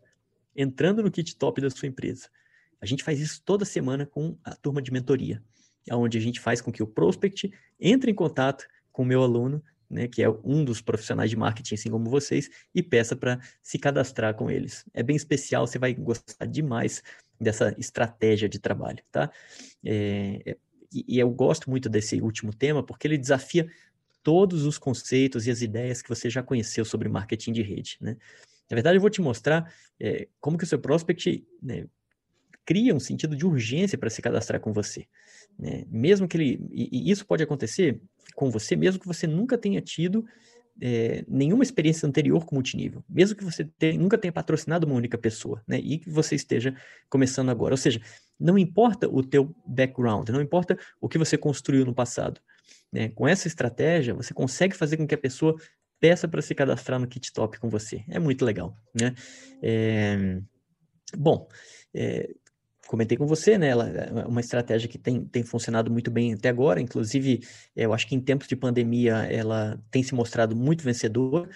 entrando 0.55 1.03
no 1.03 1.11
kit 1.11 1.35
top 1.35 1.63
da 1.63 1.71
sua 1.71 1.89
empresa? 1.89 2.29
A 2.83 2.87
gente 2.87 3.03
faz 3.03 3.19
isso 3.19 3.41
toda 3.43 3.65
semana 3.65 4.05
com 4.05 4.37
a 4.45 4.55
turma 4.55 4.83
de 4.83 4.93
mentoria, 4.93 5.43
onde 5.91 6.19
a 6.19 6.21
gente 6.21 6.39
faz 6.39 6.61
com 6.61 6.71
que 6.71 6.83
o 6.83 6.87
prospect 6.87 7.51
entre 7.81 8.11
em 8.11 8.15
contato 8.15 8.67
com 8.93 9.03
o 9.03 9.07
meu 9.07 9.23
aluno, 9.23 9.63
né, 9.95 10.09
que 10.09 10.23
é 10.23 10.29
um 10.29 10.65
dos 10.65 10.83
profissionais 10.83 11.31
de 11.31 11.37
marketing, 11.37 11.77
assim 11.77 11.91
como 11.91 12.11
vocês, 12.11 12.51
e 12.75 12.83
peça 12.83 13.15
para 13.15 13.39
se 13.63 13.79
cadastrar 13.79 14.35
com 14.35 14.51
eles. 14.51 14.85
É 14.93 15.03
bem 15.03 15.15
especial, 15.15 15.67
você 15.67 15.79
vai 15.79 15.95
gostar 15.95 16.47
demais 16.47 17.03
dessa 17.41 17.75
estratégia 17.79 18.49
de 18.49 18.59
trabalho, 18.59 19.03
tá? 19.13 19.31
É, 19.85 20.43
é 20.45 20.57
e 20.97 21.19
eu 21.19 21.29
gosto 21.29 21.69
muito 21.69 21.89
desse 21.89 22.21
último 22.21 22.55
tema 22.55 22.81
porque 22.81 23.09
ele 23.09 23.19
desafia 23.19 23.69
todos 24.23 24.65
os 24.65 24.79
conceitos 24.79 25.45
e 25.45 25.51
as 25.51 25.61
ideias 25.61 26.01
que 26.01 26.09
você 26.09 26.31
já 26.31 26.41
conheceu 26.41 26.85
sobre 26.85 27.09
marketing 27.09 27.53
de 27.53 27.63
rede, 27.63 27.99
né? 28.01 28.17
Na 28.71 28.77
verdade, 28.77 28.97
eu 28.97 29.01
vou 29.01 29.11
te 29.11 29.21
mostrar 29.21 29.73
é, 29.99 30.29
como 30.41 30.57
que 30.57 30.65
o 30.65 30.67
seu 30.67 30.79
prospect 30.79 31.45
né, 31.61 31.87
cria 32.65 32.95
um 32.95 33.01
sentido 33.01 33.37
de 33.37 33.45
urgência 33.45 33.99
para 33.99 34.09
se 34.09 34.23
cadastrar 34.23 34.61
com 34.61 34.73
você. 34.73 35.07
Né? 35.59 35.85
Mesmo 35.91 36.27
que 36.29 36.37
ele. 36.37 36.69
E, 36.71 37.11
isso 37.11 37.27
pode 37.27 37.43
acontecer 37.43 38.01
com 38.35 38.51
você, 38.51 38.75
mesmo 38.77 39.01
que 39.01 39.07
você 39.07 39.27
nunca 39.27 39.57
tenha 39.57 39.81
tido 39.81 40.25
é, 40.81 41.25
nenhuma 41.29 41.63
experiência 41.63 42.07
anterior 42.07 42.45
com 42.45 42.57
multinível. 42.57 43.05
Mesmo 43.09 43.37
que 43.37 43.45
você 43.45 43.65
tenha, 43.65 43.99
nunca 43.99 44.19
tenha 44.19 44.33
patrocinado 44.33 44.87
uma 44.87 44.97
única 44.97 45.17
pessoa, 45.17 45.63
né? 45.67 45.79
E 45.79 45.99
que 45.99 46.11
você 46.11 46.35
esteja 46.35 46.77
começando 47.09 47.51
agora. 47.51 47.75
Ou 47.75 47.79
seja, 47.79 48.01
não 48.39 48.59
importa 48.59 49.09
o 49.09 49.23
teu 49.23 49.55
background, 49.67 50.29
não 50.31 50.41
importa 50.41 50.79
o 51.01 51.09
que 51.09 51.19
você 51.19 51.39
construiu 51.39 51.85
no 51.85 51.95
passado. 51.95 52.41
Né? 52.93 53.09
Com 53.09 53.27
essa 53.27 53.47
estratégia, 53.47 54.15
você 54.15 54.35
consegue 54.35 54.75
fazer 54.75 54.97
com 54.97 55.07
que 55.07 55.15
a 55.15 55.19
pessoa 55.19 55.55
peça 56.01 56.29
para 56.29 56.43
se 56.43 56.55
cadastrar 56.55 56.99
no 56.99 57.07
Kit 57.07 57.33
Top 57.33 57.59
com 57.59 57.69
você. 57.69 58.05
É 58.09 58.19
muito 58.19 58.45
legal, 58.45 58.77
né? 58.95 59.15
É... 59.63 60.41
Bom, 61.17 61.49
é, 61.95 62.35
comentei 62.87 63.17
com 63.17 63.27
você, 63.27 63.59
né? 63.59 63.69
Ela 63.69 63.89
é 63.89 64.27
uma 64.27 64.41
estratégia 64.41 64.89
que 64.89 64.99
tem, 64.99 65.25
tem 65.25 65.43
funcionado 65.43 65.91
muito 65.91 66.11
bem 66.11 66.35
até 66.35 66.49
agora. 66.49 66.81
Inclusive, 66.81 67.41
eu 67.75 67.93
acho 67.93 68.07
que 68.07 68.15
em 68.15 68.21
tempos 68.21 68.47
de 68.49 68.57
pandemia 68.57 69.15
ela 69.31 69.81
tem 69.91 70.03
se 70.03 70.15
mostrado 70.15 70.55
muito 70.57 70.85
vencedora. 70.85 71.49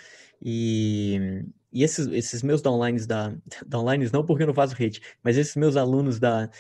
E, 0.43 1.45
e 1.73 1.83
esses, 1.83 2.07
esses 2.09 2.43
meus 2.43 2.63
downlines 2.63 3.07
da. 3.07 3.35
Downlines 3.67 4.11
não 4.11 4.25
porque 4.25 4.43
eu 4.43 4.47
não 4.47 4.55
faço 4.55 4.75
rede, 4.75 5.01
mas 5.23 5.37
esses 5.37 5.55
meus 5.57 5.77
alunos 5.77 6.19
da, 6.19 6.51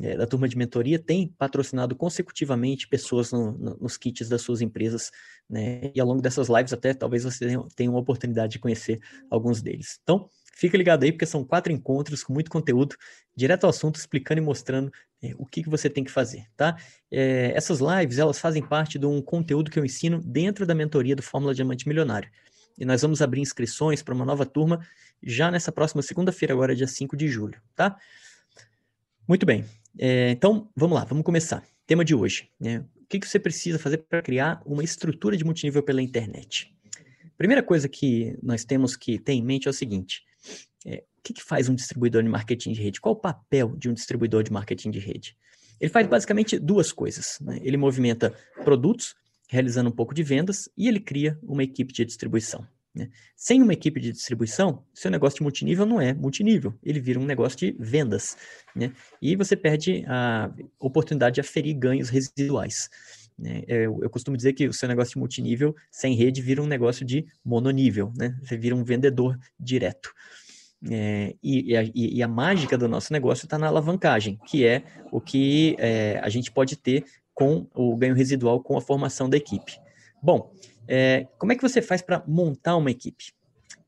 é, 0.00 0.16
da 0.16 0.26
turma 0.26 0.48
de 0.48 0.56
mentoria 0.56 0.98
têm 0.98 1.28
patrocinado 1.38 1.94
consecutivamente 1.94 2.88
pessoas 2.88 3.30
no, 3.30 3.52
no, 3.52 3.76
nos 3.76 3.96
kits 3.96 4.28
das 4.28 4.42
suas 4.42 4.60
empresas, 4.60 5.10
né? 5.48 5.92
E 5.94 6.00
ao 6.00 6.06
longo 6.06 6.22
dessas 6.22 6.48
lives 6.48 6.72
até 6.72 6.94
talvez 6.94 7.24
você 7.24 7.46
tenha 7.76 7.90
uma 7.90 8.00
oportunidade 8.00 8.52
de 8.52 8.58
conhecer 8.58 9.00
alguns 9.30 9.60
deles. 9.60 9.98
Então, 10.02 10.28
fica 10.56 10.78
ligado 10.78 11.04
aí, 11.04 11.12
porque 11.12 11.26
são 11.26 11.44
quatro 11.44 11.72
encontros 11.72 12.22
com 12.22 12.32
muito 12.32 12.50
conteúdo, 12.50 12.96
direto 13.36 13.64
ao 13.64 13.70
assunto, 13.70 13.96
explicando 13.96 14.40
e 14.40 14.44
mostrando 14.44 14.90
é, 15.22 15.32
o 15.36 15.44
que, 15.44 15.62
que 15.62 15.68
você 15.68 15.90
tem 15.90 16.02
que 16.02 16.10
fazer, 16.10 16.46
tá? 16.56 16.76
É, 17.10 17.52
essas 17.54 17.80
lives, 17.80 18.18
elas 18.18 18.38
fazem 18.38 18.66
parte 18.66 18.98
de 18.98 19.06
um 19.06 19.20
conteúdo 19.20 19.70
que 19.70 19.78
eu 19.78 19.84
ensino 19.84 20.20
dentro 20.24 20.64
da 20.66 20.74
mentoria 20.74 21.14
do 21.14 21.22
Fórmula 21.22 21.54
Diamante 21.54 21.86
Milionário. 21.86 22.30
E 22.78 22.84
nós 22.84 23.02
vamos 23.02 23.22
abrir 23.22 23.40
inscrições 23.40 24.02
para 24.02 24.14
uma 24.14 24.24
nova 24.24 24.44
turma 24.44 24.86
já 25.22 25.50
nessa 25.50 25.70
próxima 25.70 26.02
segunda-feira, 26.02 26.52
agora 26.52 26.74
dia 26.74 26.86
5 26.86 27.16
de 27.16 27.28
julho, 27.28 27.60
tá? 27.74 27.96
Muito 29.26 29.46
bem. 29.46 29.64
É, 29.98 30.30
então, 30.30 30.68
vamos 30.76 30.96
lá, 30.96 31.04
vamos 31.04 31.24
começar. 31.24 31.62
Tema 31.86 32.04
de 32.04 32.14
hoje, 32.14 32.50
né? 32.58 32.84
O 32.96 33.06
que, 33.06 33.20
que 33.20 33.28
você 33.28 33.38
precisa 33.38 33.78
fazer 33.78 33.98
para 33.98 34.22
criar 34.22 34.60
uma 34.64 34.82
estrutura 34.82 35.36
de 35.36 35.44
multinível 35.44 35.82
pela 35.82 36.02
internet? 36.02 36.74
Primeira 37.36 37.62
coisa 37.62 37.88
que 37.88 38.36
nós 38.42 38.64
temos 38.64 38.96
que 38.96 39.18
ter 39.18 39.32
em 39.32 39.42
mente 39.42 39.68
é 39.68 39.70
o 39.70 39.74
seguinte: 39.74 40.22
é, 40.84 41.04
o 41.18 41.22
que, 41.22 41.32
que 41.32 41.42
faz 41.42 41.68
um 41.68 41.74
distribuidor 41.74 42.22
de 42.22 42.28
marketing 42.28 42.72
de 42.72 42.82
rede? 42.82 43.00
Qual 43.00 43.14
o 43.14 43.18
papel 43.18 43.76
de 43.76 43.88
um 43.88 43.94
distribuidor 43.94 44.42
de 44.42 44.52
marketing 44.52 44.90
de 44.90 44.98
rede? 44.98 45.36
Ele 45.80 45.90
faz 45.90 46.06
basicamente 46.06 46.58
duas 46.58 46.92
coisas. 46.92 47.38
Né? 47.40 47.58
Ele 47.62 47.76
movimenta 47.76 48.32
produtos, 48.64 49.14
realizando 49.54 49.88
um 49.88 49.92
pouco 49.92 50.12
de 50.12 50.22
vendas, 50.22 50.68
e 50.76 50.88
ele 50.88 51.00
cria 51.00 51.38
uma 51.42 51.62
equipe 51.62 51.92
de 51.92 52.04
distribuição. 52.04 52.66
Né? 52.94 53.08
Sem 53.36 53.62
uma 53.62 53.72
equipe 53.72 54.00
de 54.00 54.12
distribuição, 54.12 54.84
seu 54.92 55.10
negócio 55.10 55.38
de 55.38 55.42
multinível 55.42 55.86
não 55.86 56.00
é 56.00 56.12
multinível, 56.12 56.74
ele 56.82 57.00
vira 57.00 57.18
um 57.18 57.24
negócio 57.24 57.58
de 57.58 57.76
vendas. 57.78 58.36
Né? 58.74 58.92
E 59.22 59.36
você 59.36 59.56
perde 59.56 60.04
a 60.08 60.52
oportunidade 60.78 61.36
de 61.36 61.40
aferir 61.40 61.74
ganhos 61.74 62.08
residuais. 62.08 62.90
Né? 63.38 63.62
Eu, 63.66 64.00
eu, 64.02 64.10
costumo 64.10 64.36
dizer 64.36 64.52
que 64.52 64.66
o 64.68 64.72
seu 64.72 64.88
negócio 64.88 65.12
de 65.12 65.18
multinível, 65.18 65.74
sem 65.90 66.14
rede, 66.14 66.42
vira 66.42 66.62
um 66.62 66.66
negócio 66.66 67.04
de 67.04 67.26
mononível. 67.44 68.12
Né? 68.16 68.36
Você 68.42 68.56
vira 68.56 68.74
um 68.74 68.84
vendedor 68.84 69.38
direto. 69.58 70.12
É, 70.90 71.34
e, 71.42 71.72
e, 71.72 71.76
a, 71.76 71.90
e, 71.94 72.22
a, 72.22 72.28
mágica 72.28 72.76
do 72.76 72.86
nosso 72.86 73.10
negócio 73.12 73.46
está 73.46 73.56
na 73.56 73.68
alavancagem, 73.68 74.38
que 74.46 74.66
é 74.66 74.82
o 75.10 75.18
que 75.18 75.74
é, 75.78 76.20
a 76.22 76.28
gente 76.28 76.52
pode 76.52 76.76
ter 76.76 77.04
com 77.34 77.66
o 77.74 77.96
ganho 77.96 78.14
residual 78.14 78.62
com 78.62 78.76
a 78.76 78.80
formação 78.80 79.28
da 79.28 79.36
equipe. 79.36 79.78
Bom, 80.22 80.52
é, 80.86 81.26
como 81.38 81.52
é 81.52 81.56
que 81.56 81.62
você 81.62 81.82
faz 81.82 82.00
para 82.00 82.22
montar 82.26 82.76
uma 82.76 82.90
equipe? 82.90 83.32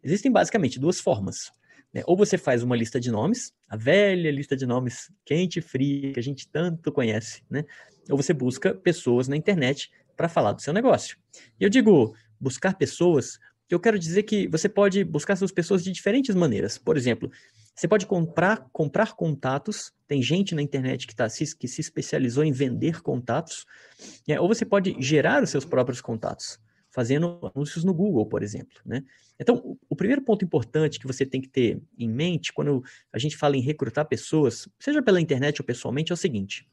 Existem 0.03 0.31
basicamente 0.31 0.79
duas 0.79 1.01
formas. 1.01 1.51
Né? 1.93 2.03
Ou 2.07 2.17
você 2.17 2.37
faz 2.37 2.63
uma 2.63 2.77
lista 2.77 3.01
de 3.01 3.11
nomes, 3.11 3.53
a 3.69 3.77
velha 3.77 4.31
lista 4.31 4.57
de 4.57 4.67
nomes 4.67 5.11
quente 5.25 5.61
e 5.61 5.63
fria 5.63 6.13
que 6.13 6.21
a 6.21 6.23
gente 6.23 6.49
tanto 6.49 6.93
conhece, 6.93 7.43
né? 7.49 7.65
Ou 8.11 8.17
você 8.17 8.33
busca 8.33 8.75
pessoas 8.75 9.29
na 9.29 9.37
internet 9.37 9.91
para 10.17 10.29
falar 10.29 10.53
do 10.53 10.61
seu 10.61 10.73
negócio. 10.73 11.17
E 11.59 11.65
eu 11.65 11.71
digo 11.71 12.15
buscar 12.39 12.75
pessoas, 12.75 13.39
eu 13.69 13.81
quero 13.81 13.99
dizer 13.99 14.25
que 14.25 14.47
você 14.47 14.69
pode 14.69 15.05
buscar 15.05 15.33
essas 15.33 15.51
pessoas 15.51 15.83
de 15.83 15.91
diferentes 15.91 16.35
maneiras. 16.35 16.79
Por 16.79 16.97
exemplo, 16.97 17.31
você 17.77 17.87
pode 17.87 18.07
comprar, 18.07 18.69
comprar 18.73 19.15
contatos. 19.15 19.93
Tem 20.09 20.23
gente 20.23 20.55
na 20.55 20.63
internet 20.63 21.07
que, 21.07 21.15
tá, 21.15 21.29
que 21.29 21.69
se 21.69 21.81
especializou 21.81 22.43
em 22.43 22.51
vender 22.51 23.03
contatos. 23.03 23.67
Né? 24.27 24.41
Ou 24.41 24.49
você 24.49 24.65
pode 24.65 24.97
gerar 24.99 25.43
os 25.43 25.51
seus 25.51 25.67
próprios 25.67 26.01
contatos 26.01 26.59
fazendo 26.91 27.39
anúncios 27.55 27.85
no 27.85 27.93
Google, 27.93 28.25
por 28.25 28.43
exemplo. 28.43 28.81
Né? 28.83 29.05
Então, 29.39 29.79
o 29.87 29.95
primeiro 29.95 30.23
ponto 30.23 30.43
importante 30.43 30.99
que 30.99 31.07
você 31.07 31.27
tem 31.27 31.43
que 31.43 31.49
ter 31.49 31.79
em 31.99 32.09
mente 32.09 32.51
quando 32.55 32.83
a 33.13 33.19
gente 33.19 33.37
fala 33.37 33.55
em 33.55 33.61
recrutar 33.61 34.07
pessoas, 34.07 34.67
seja 34.79 35.03
pela 35.03 35.21
internet 35.21 35.61
ou 35.61 35.67
pessoalmente, 35.67 36.11
é 36.11 36.15
o 36.15 36.17
seguinte: 36.17 36.67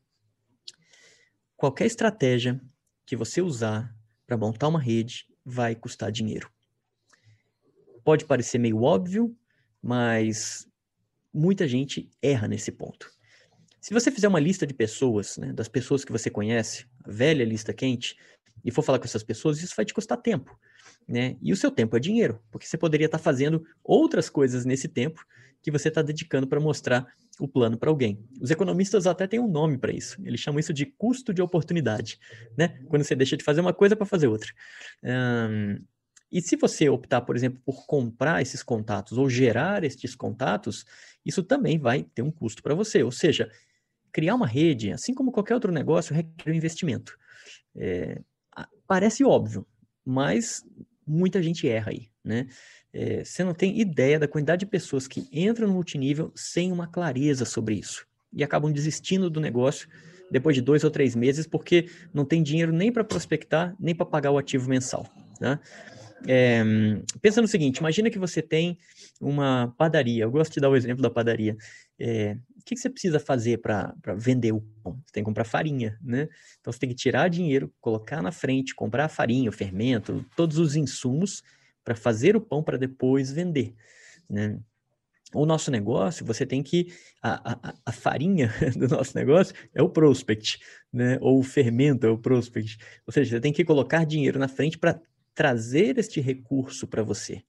qualquer 1.58 1.88
estratégia 1.88 2.62
que 3.06 3.18
você 3.18 3.42
usar 3.42 3.94
para 4.26 4.38
montar 4.38 4.70
uma 4.70 4.80
rede 4.80 5.28
vai 5.44 5.76
custar 5.76 6.10
dinheiro. 6.10 6.50
Pode 8.06 8.24
parecer 8.24 8.58
meio 8.58 8.82
óbvio, 8.82 9.36
mas 9.82 10.66
muita 11.34 11.68
gente 11.68 12.10
erra 12.22 12.48
nesse 12.48 12.72
ponto. 12.72 13.10
Se 13.82 13.94
você 13.94 14.12
fizer 14.12 14.28
uma 14.28 14.40
lista 14.40 14.66
de 14.66 14.74
pessoas, 14.74 15.38
né, 15.38 15.52
das 15.52 15.68
pessoas 15.68 16.06
que 16.06 16.12
você 16.12 16.30
conhece, 16.30 16.86
velha 17.06 17.44
lista 17.44 17.74
quente, 17.74 18.16
e 18.64 18.72
for 18.72 18.82
falar 18.82 19.00
com 19.00 19.06
essas 19.06 19.24
pessoas, 19.24 19.62
isso 19.62 19.76
vai 19.76 19.84
te 19.84 19.94
custar 19.94 20.18
tempo. 20.18 20.58
Né? 21.08 21.36
E 21.42 21.52
o 21.52 21.56
seu 21.58 21.70
tempo 21.70 21.98
é 21.98 22.00
dinheiro, 22.00 22.42
porque 22.50 22.66
você 22.66 22.78
poderia 22.78 23.08
estar 23.08 23.18
fazendo 23.18 23.66
outras 23.84 24.30
coisas 24.30 24.64
nesse 24.64 24.88
tempo 24.88 25.26
que 25.62 25.72
você 25.72 25.88
está 25.88 26.02
dedicando 26.02 26.48
para 26.48 26.60
mostrar 26.60 27.06
o 27.40 27.48
plano 27.48 27.78
para 27.78 27.90
alguém. 27.90 28.20
Os 28.40 28.52
economistas 28.52 29.08
até 29.08 29.26
têm 29.26 29.40
um 29.40 29.48
nome 29.48 29.78
para 29.78 29.92
isso. 29.92 30.22
Eles 30.24 30.40
chamam 30.40 30.60
isso 30.60 30.74
de 30.74 30.86
custo 30.86 31.34
de 31.34 31.42
oportunidade, 31.42 32.20
né? 32.58 32.80
Quando 32.88 33.04
você 33.04 33.16
deixa 33.16 33.36
de 33.36 33.44
fazer 33.44 33.62
uma 33.62 33.74
coisa 33.74 33.96
para 33.96 34.06
fazer 34.06 34.28
outra. 34.28 34.52
Um, 35.04 35.80
e 36.34 36.42
se 36.42 36.56
você 36.56 36.90
optar, 36.90 37.22
por 37.22 37.36
exemplo, 37.36 37.62
por 37.64 37.86
comprar 37.86 38.42
esses 38.42 38.64
contatos 38.64 39.20
ou 39.20 39.30
gerar 39.30 39.84
estes 39.84 40.16
contatos, 40.16 40.84
isso 41.24 41.44
também 41.44 41.78
vai 41.78 42.02
ter 42.02 42.24
um 42.24 42.32
custo 42.32 42.64
para 42.64 42.74
você. 42.74 43.04
Ou 43.04 43.12
seja, 43.12 43.52
criar 44.12 44.34
uma 44.34 44.48
rede, 44.48 44.92
assim 44.92 45.14
como 45.14 45.32
qualquer 45.32 45.54
outro 45.54 45.72
negócio, 45.72 46.16
requer 46.16 46.50
um 46.50 46.56
investimento. 46.56 47.16
É, 47.76 48.20
parece 48.88 49.24
óbvio, 49.24 49.64
mas 50.04 50.66
muita 51.06 51.42
gente 51.42 51.70
erra 51.70 51.92
aí, 51.92 52.08
né? 52.24 52.48
É, 52.92 53.24
você 53.24 53.44
não 53.44 53.54
tem 53.54 53.80
ideia 53.80 54.18
da 54.18 54.28
quantidade 54.28 54.62
de 54.62 54.66
pessoas 54.66 55.08
que 55.08 55.28
entram 55.32 55.68
no 55.68 55.74
multinível 55.74 56.32
sem 56.36 56.72
uma 56.72 56.88
clareza 56.88 57.46
sobre 57.46 57.76
isso 57.76 58.08
e 58.32 58.44
acabam 58.44 58.72
desistindo 58.72 59.30
do 59.30 59.40
negócio 59.40 59.88
depois 60.32 60.56
de 60.56 60.62
dois 60.62 60.84
ou 60.84 60.92
três 60.92 61.16
meses 61.16 61.48
porque 61.48 61.90
não 62.14 62.24
tem 62.24 62.44
dinheiro 62.44 62.72
nem 62.72 62.92
para 62.92 63.04
prospectar 63.04 63.76
nem 63.80 63.96
para 63.96 64.06
pagar 64.06 64.30
o 64.32 64.38
ativo 64.38 64.70
mensal. 64.70 65.08
Né? 65.42 65.60
É, 66.28 66.64
pensa 67.22 67.42
no 67.42 67.48
seguinte: 67.48 67.78
imagina 67.78 68.10
que 68.10 68.20
você 68.20 68.42
tem 68.42 68.78
uma 69.20 69.74
padaria. 69.78 70.24
Eu 70.24 70.32
gosto 70.32 70.54
de 70.54 70.60
dar 70.60 70.70
o 70.70 70.76
exemplo 70.76 71.02
da 71.02 71.10
padaria. 71.10 71.56
É, 72.00 72.38
o 72.58 72.64
que, 72.66 72.76
que 72.76 72.82
você 72.82 72.90
precisa 72.90 73.20
fazer 73.20 73.60
para 73.60 73.94
vender 74.16 74.54
o 74.54 74.62
pão? 74.62 74.94
Você 75.06 75.14
tem 75.14 75.24
que 75.24 75.28
comprar 75.28 75.44
farinha, 75.44 75.98
né? 76.02 76.30
Então 76.60 76.72
você 76.72 76.80
tem 76.80 76.90
que 76.90 76.96
tirar 76.96 77.30
dinheiro, 77.30 77.74
colocar 77.82 78.22
na 78.22 78.32
frente, 78.32 78.74
comprar 78.74 79.06
a 79.06 79.10
farinha, 79.10 79.50
o 79.50 79.54
fermento, 79.54 80.26
todos 80.36 80.58
os 80.58 80.76
insumos 80.76 81.44
para 81.84 81.96
fazer 81.96 82.36
o 82.36 82.42
pão 82.42 82.64
para 82.64 82.78
depois 82.78 83.32
vender, 83.32 83.74
né? 84.30 84.58
O 85.34 85.48
nosso 85.48 85.72
negócio, 85.72 86.26
você 86.26 86.46
tem 86.46 86.62
que. 86.62 86.94
A, 87.22 87.54
a, 87.54 87.74
a, 87.88 87.92
farinha 87.92 88.54
do 88.78 88.88
nosso 88.88 89.18
negócio 89.18 89.56
é 89.74 89.82
o 89.82 89.90
prospect, 89.90 90.60
né? 90.92 91.18
Ou 91.22 91.40
o 91.40 91.44
fermento 91.44 92.06
é 92.06 92.10
o 92.10 92.18
prospect. 92.18 92.78
Ou 93.06 93.12
seja, 93.12 93.32
você 93.32 93.42
tem 93.42 93.52
que 93.52 93.66
colocar 93.66 94.06
dinheiro 94.06 94.38
na 94.38 94.48
frente 94.48 94.78
para 94.78 95.02
trazer 95.34 95.98
este 95.98 96.22
recurso 96.22 96.88
para 96.88 97.04
você. 97.04 97.44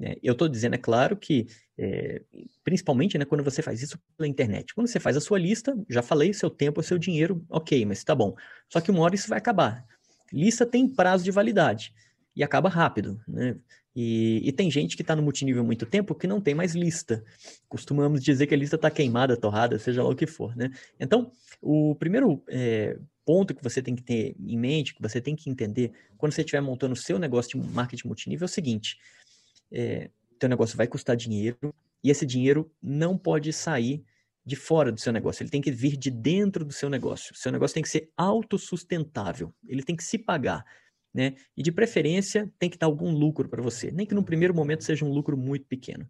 É, 0.00 0.18
eu 0.22 0.32
estou 0.32 0.48
dizendo, 0.48 0.74
é 0.74 0.78
claro, 0.78 1.16
que 1.16 1.46
é, 1.78 2.22
principalmente 2.64 3.16
né, 3.16 3.24
quando 3.24 3.44
você 3.44 3.62
faz 3.62 3.82
isso 3.82 3.98
pela 4.16 4.28
internet. 4.28 4.74
Quando 4.74 4.88
você 4.88 4.98
faz 4.98 5.16
a 5.16 5.20
sua 5.20 5.38
lista, 5.38 5.76
já 5.88 6.02
falei, 6.02 6.32
seu 6.32 6.50
tempo 6.50 6.82
seu 6.82 6.98
dinheiro, 6.98 7.44
ok, 7.48 7.84
mas 7.84 8.02
tá 8.02 8.14
bom. 8.14 8.34
Só 8.68 8.80
que 8.80 8.90
uma 8.90 9.02
hora 9.02 9.14
isso 9.14 9.28
vai 9.28 9.38
acabar. 9.38 9.84
Lista 10.32 10.66
tem 10.66 10.88
prazo 10.88 11.24
de 11.24 11.30
validade 11.30 11.94
e 12.34 12.42
acaba 12.42 12.68
rápido, 12.68 13.20
né? 13.28 13.56
E, 13.96 14.40
e 14.42 14.50
tem 14.50 14.68
gente 14.68 14.96
que 14.96 15.02
está 15.02 15.14
no 15.14 15.22
multinível 15.22 15.62
há 15.62 15.64
muito 15.64 15.86
tempo 15.86 16.16
que 16.16 16.26
não 16.26 16.40
tem 16.40 16.52
mais 16.52 16.74
lista. 16.74 17.24
Costumamos 17.68 18.20
dizer 18.20 18.48
que 18.48 18.54
a 18.54 18.56
lista 18.56 18.74
está 18.74 18.90
queimada, 18.90 19.36
torrada, 19.36 19.78
seja 19.78 20.02
lá 20.02 20.10
o 20.10 20.16
que 20.16 20.26
for, 20.26 20.56
né? 20.56 20.70
Então, 20.98 21.30
o 21.62 21.94
primeiro 21.94 22.42
é, 22.48 22.98
ponto 23.24 23.54
que 23.54 23.62
você 23.62 23.82
tem 23.82 23.94
que 23.94 24.02
ter 24.02 24.36
em 24.38 24.58
mente, 24.58 24.94
que 24.94 25.02
você 25.02 25.20
tem 25.20 25.34
que 25.34 25.48
entender 25.50 25.92
quando 26.16 26.32
você 26.32 26.42
estiver 26.42 26.60
montando 26.60 26.92
o 26.92 26.96
seu 26.96 27.18
negócio 27.18 27.60
de 27.60 27.68
marketing 27.68 28.06
multinível 28.06 28.44
é 28.44 28.46
o 28.46 28.48
seguinte: 28.48 28.98
é, 29.70 30.10
teu 30.38 30.48
negócio 30.48 30.76
vai 30.76 30.86
custar 30.86 31.16
dinheiro 31.16 31.74
e 32.02 32.10
esse 32.10 32.26
dinheiro 32.26 32.70
não 32.82 33.16
pode 33.16 33.52
sair 33.52 34.04
de 34.44 34.56
fora 34.56 34.92
do 34.92 35.00
seu 35.00 35.12
negócio, 35.12 35.42
ele 35.42 35.50
tem 35.50 35.62
que 35.62 35.70
vir 35.70 35.96
de 35.96 36.10
dentro 36.10 36.64
do 36.64 36.72
seu 36.72 36.90
negócio. 36.90 37.34
Seu 37.34 37.50
negócio 37.50 37.74
tem 37.74 37.82
que 37.82 37.88
ser 37.88 38.10
autossustentável, 38.14 39.54
ele 39.66 39.82
tem 39.82 39.96
que 39.96 40.04
se 40.04 40.18
pagar, 40.18 40.64
né? 41.14 41.34
E 41.56 41.62
de 41.62 41.72
preferência 41.72 42.52
tem 42.58 42.68
que 42.68 42.76
dar 42.76 42.86
algum 42.86 43.10
lucro 43.10 43.48
para 43.48 43.62
você, 43.62 43.90
nem 43.90 44.04
que 44.04 44.14
no 44.14 44.22
primeiro 44.22 44.54
momento 44.54 44.84
seja 44.84 45.04
um 45.04 45.10
lucro 45.10 45.36
muito 45.36 45.64
pequeno. 45.66 46.06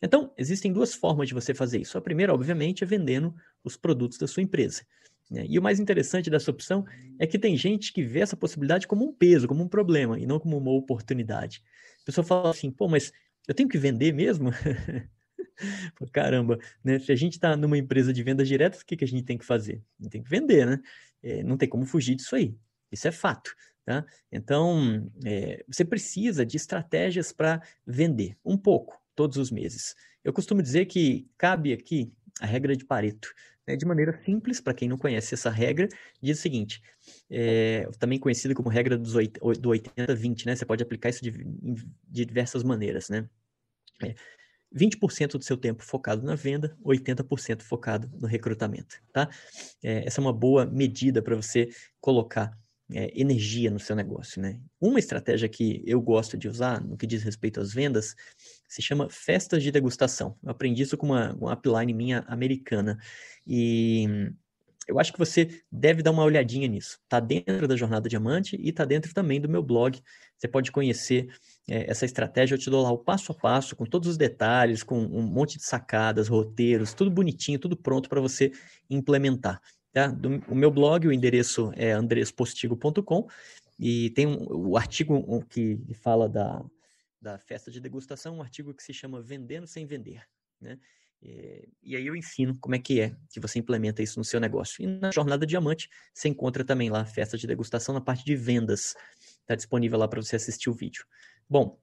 Então, 0.00 0.32
existem 0.36 0.72
duas 0.72 0.94
formas 0.94 1.26
de 1.26 1.34
você 1.34 1.54
fazer 1.54 1.80
isso. 1.80 1.96
A 1.96 2.00
primeira, 2.00 2.32
obviamente, 2.32 2.84
é 2.84 2.86
vendendo 2.86 3.34
os 3.64 3.76
produtos 3.76 4.18
da 4.18 4.26
sua 4.26 4.42
empresa. 4.42 4.86
Né? 5.30 5.46
E 5.48 5.58
o 5.58 5.62
mais 5.62 5.80
interessante 5.80 6.30
dessa 6.30 6.50
opção 6.50 6.84
é 7.18 7.26
que 7.26 7.38
tem 7.38 7.56
gente 7.56 7.92
que 7.92 8.02
vê 8.02 8.20
essa 8.20 8.36
possibilidade 8.36 8.86
como 8.86 9.04
um 9.04 9.12
peso, 9.12 9.48
como 9.48 9.62
um 9.62 9.68
problema, 9.68 10.18
e 10.18 10.26
não 10.26 10.38
como 10.38 10.56
uma 10.56 10.72
oportunidade. 10.72 11.62
A 12.02 12.04
pessoa 12.04 12.24
fala 12.24 12.50
assim, 12.50 12.70
pô, 12.70 12.88
mas 12.88 13.12
eu 13.46 13.54
tenho 13.54 13.68
que 13.68 13.78
vender 13.78 14.12
mesmo? 14.12 14.50
Caramba, 16.12 16.58
né? 16.82 16.98
Se 16.98 17.12
a 17.12 17.16
gente 17.16 17.34
está 17.34 17.56
numa 17.56 17.78
empresa 17.78 18.12
de 18.12 18.22
vendas 18.22 18.48
diretas, 18.48 18.80
o 18.80 18.86
que, 18.86 18.96
que 18.96 19.04
a 19.04 19.08
gente 19.08 19.24
tem 19.24 19.38
que 19.38 19.44
fazer? 19.44 19.82
A 19.98 20.02
gente 20.02 20.12
tem 20.12 20.22
que 20.22 20.30
vender, 20.30 20.66
né? 20.66 20.80
É, 21.22 21.42
não 21.42 21.56
tem 21.56 21.68
como 21.68 21.86
fugir 21.86 22.14
disso 22.16 22.36
aí. 22.36 22.54
Isso 22.90 23.08
é 23.08 23.12
fato. 23.12 23.54
Tá? 23.84 24.04
Então, 24.32 25.10
é, 25.26 25.62
você 25.68 25.84
precisa 25.84 26.44
de 26.44 26.56
estratégias 26.56 27.32
para 27.32 27.62
vender, 27.86 28.36
um 28.44 28.56
pouco, 28.56 28.98
todos 29.14 29.36
os 29.36 29.50
meses. 29.50 29.94
Eu 30.22 30.32
costumo 30.32 30.62
dizer 30.62 30.86
que 30.86 31.28
cabe 31.36 31.72
aqui 31.72 32.10
a 32.40 32.46
regra 32.46 32.74
de 32.74 32.84
Pareto. 32.84 33.28
Né? 33.66 33.76
De 33.76 33.86
maneira 33.86 34.20
simples, 34.24 34.60
para 34.60 34.74
quem 34.74 34.88
não 34.88 34.98
conhece 34.98 35.34
essa 35.34 35.50
regra, 35.50 35.88
diz 36.20 36.38
o 36.38 36.42
seguinte, 36.42 36.82
é, 37.30 37.88
também 37.98 38.18
conhecida 38.18 38.54
como 38.54 38.68
regra 38.68 38.96
dos 38.96 39.14
8, 39.14 39.40
do 39.60 39.70
80-20, 39.70 40.46
né? 40.46 40.56
Você 40.56 40.66
pode 40.66 40.82
aplicar 40.82 41.08
isso 41.08 41.22
de, 41.22 41.30
de 41.30 42.24
diversas 42.24 42.62
maneiras, 42.62 43.08
né? 43.08 43.28
É, 44.02 44.14
20% 44.74 45.38
do 45.38 45.44
seu 45.44 45.56
tempo 45.56 45.84
focado 45.84 46.22
na 46.22 46.34
venda, 46.34 46.76
80% 46.84 47.62
focado 47.62 48.10
no 48.18 48.26
recrutamento, 48.26 49.00
tá? 49.12 49.30
É, 49.82 50.06
essa 50.06 50.20
é 50.20 50.22
uma 50.22 50.32
boa 50.32 50.66
medida 50.66 51.22
para 51.22 51.36
você 51.36 51.68
colocar 52.00 52.58
é, 52.92 53.18
energia 53.18 53.70
no 53.70 53.78
seu 53.78 53.94
negócio, 53.94 54.42
né? 54.42 54.60
Uma 54.80 54.98
estratégia 54.98 55.48
que 55.48 55.82
eu 55.86 56.00
gosto 56.02 56.36
de 56.36 56.48
usar 56.48 56.82
no 56.82 56.96
que 56.96 57.06
diz 57.06 57.22
respeito 57.22 57.60
às 57.60 57.72
vendas 57.72 58.14
se 58.74 58.82
chama 58.82 59.08
festas 59.08 59.62
de 59.62 59.70
degustação. 59.70 60.36
Eu 60.42 60.50
aprendi 60.50 60.82
isso 60.82 60.96
com 60.96 61.06
uma, 61.06 61.32
uma 61.34 61.52
upline 61.52 61.94
minha 61.94 62.24
americana 62.26 62.98
e 63.46 64.32
eu 64.88 64.98
acho 64.98 65.12
que 65.12 65.18
você 65.18 65.62
deve 65.70 66.02
dar 66.02 66.10
uma 66.10 66.24
olhadinha 66.24 66.66
nisso. 66.66 66.98
Está 67.04 67.20
dentro 67.20 67.68
da 67.68 67.76
Jornada 67.76 68.08
Diamante 68.08 68.56
e 68.56 68.70
está 68.70 68.84
dentro 68.84 69.14
também 69.14 69.40
do 69.40 69.48
meu 69.48 69.62
blog. 69.62 70.02
Você 70.36 70.48
pode 70.48 70.72
conhecer 70.72 71.28
é, 71.68 71.88
essa 71.88 72.04
estratégia. 72.04 72.56
Eu 72.56 72.58
te 72.58 72.68
dou 72.68 72.82
lá 72.82 72.90
o 72.90 72.98
passo 72.98 73.30
a 73.30 73.34
passo, 73.36 73.76
com 73.76 73.84
todos 73.84 74.08
os 74.08 74.16
detalhes, 74.16 74.82
com 74.82 74.98
um 74.98 75.22
monte 75.22 75.56
de 75.56 75.64
sacadas, 75.64 76.26
roteiros, 76.26 76.92
tudo 76.94 77.12
bonitinho, 77.12 77.60
tudo 77.60 77.76
pronto 77.76 78.08
para 78.08 78.20
você 78.20 78.50
implementar. 78.90 79.60
Tá? 79.92 80.08
Do, 80.08 80.42
o 80.48 80.54
meu 80.56 80.72
blog, 80.72 81.06
o 81.06 81.12
endereço 81.12 81.70
é 81.76 81.92
andrespostigo.com 81.92 83.28
e 83.78 84.10
tem 84.10 84.26
um, 84.26 84.70
o 84.70 84.76
artigo 84.76 85.44
que 85.48 85.78
fala 85.94 86.28
da, 86.28 86.64
da 87.24 87.38
festa 87.38 87.70
de 87.70 87.80
degustação, 87.80 88.36
um 88.36 88.42
artigo 88.42 88.74
que 88.74 88.82
se 88.82 88.92
chama 88.92 89.22
Vendendo 89.22 89.66
Sem 89.66 89.86
Vender. 89.86 90.22
Né? 90.60 90.78
E, 91.22 91.66
e 91.82 91.96
aí 91.96 92.06
eu 92.06 92.14
ensino 92.14 92.54
como 92.60 92.74
é 92.74 92.78
que 92.78 93.00
é 93.00 93.16
que 93.30 93.40
você 93.40 93.58
implementa 93.58 94.02
isso 94.02 94.18
no 94.18 94.24
seu 94.24 94.38
negócio. 94.38 94.84
E 94.84 94.86
na 94.86 95.10
Jornada 95.10 95.46
Diamante, 95.46 95.88
você 96.12 96.28
encontra 96.28 96.62
também 96.62 96.90
lá 96.90 97.00
a 97.00 97.06
festa 97.06 97.38
de 97.38 97.46
degustação 97.46 97.94
na 97.94 98.00
parte 98.00 98.26
de 98.26 98.36
vendas. 98.36 98.94
Está 99.40 99.54
disponível 99.54 99.98
lá 99.98 100.06
para 100.06 100.20
você 100.20 100.36
assistir 100.36 100.68
o 100.68 100.74
vídeo. 100.74 101.06
Bom, 101.48 101.80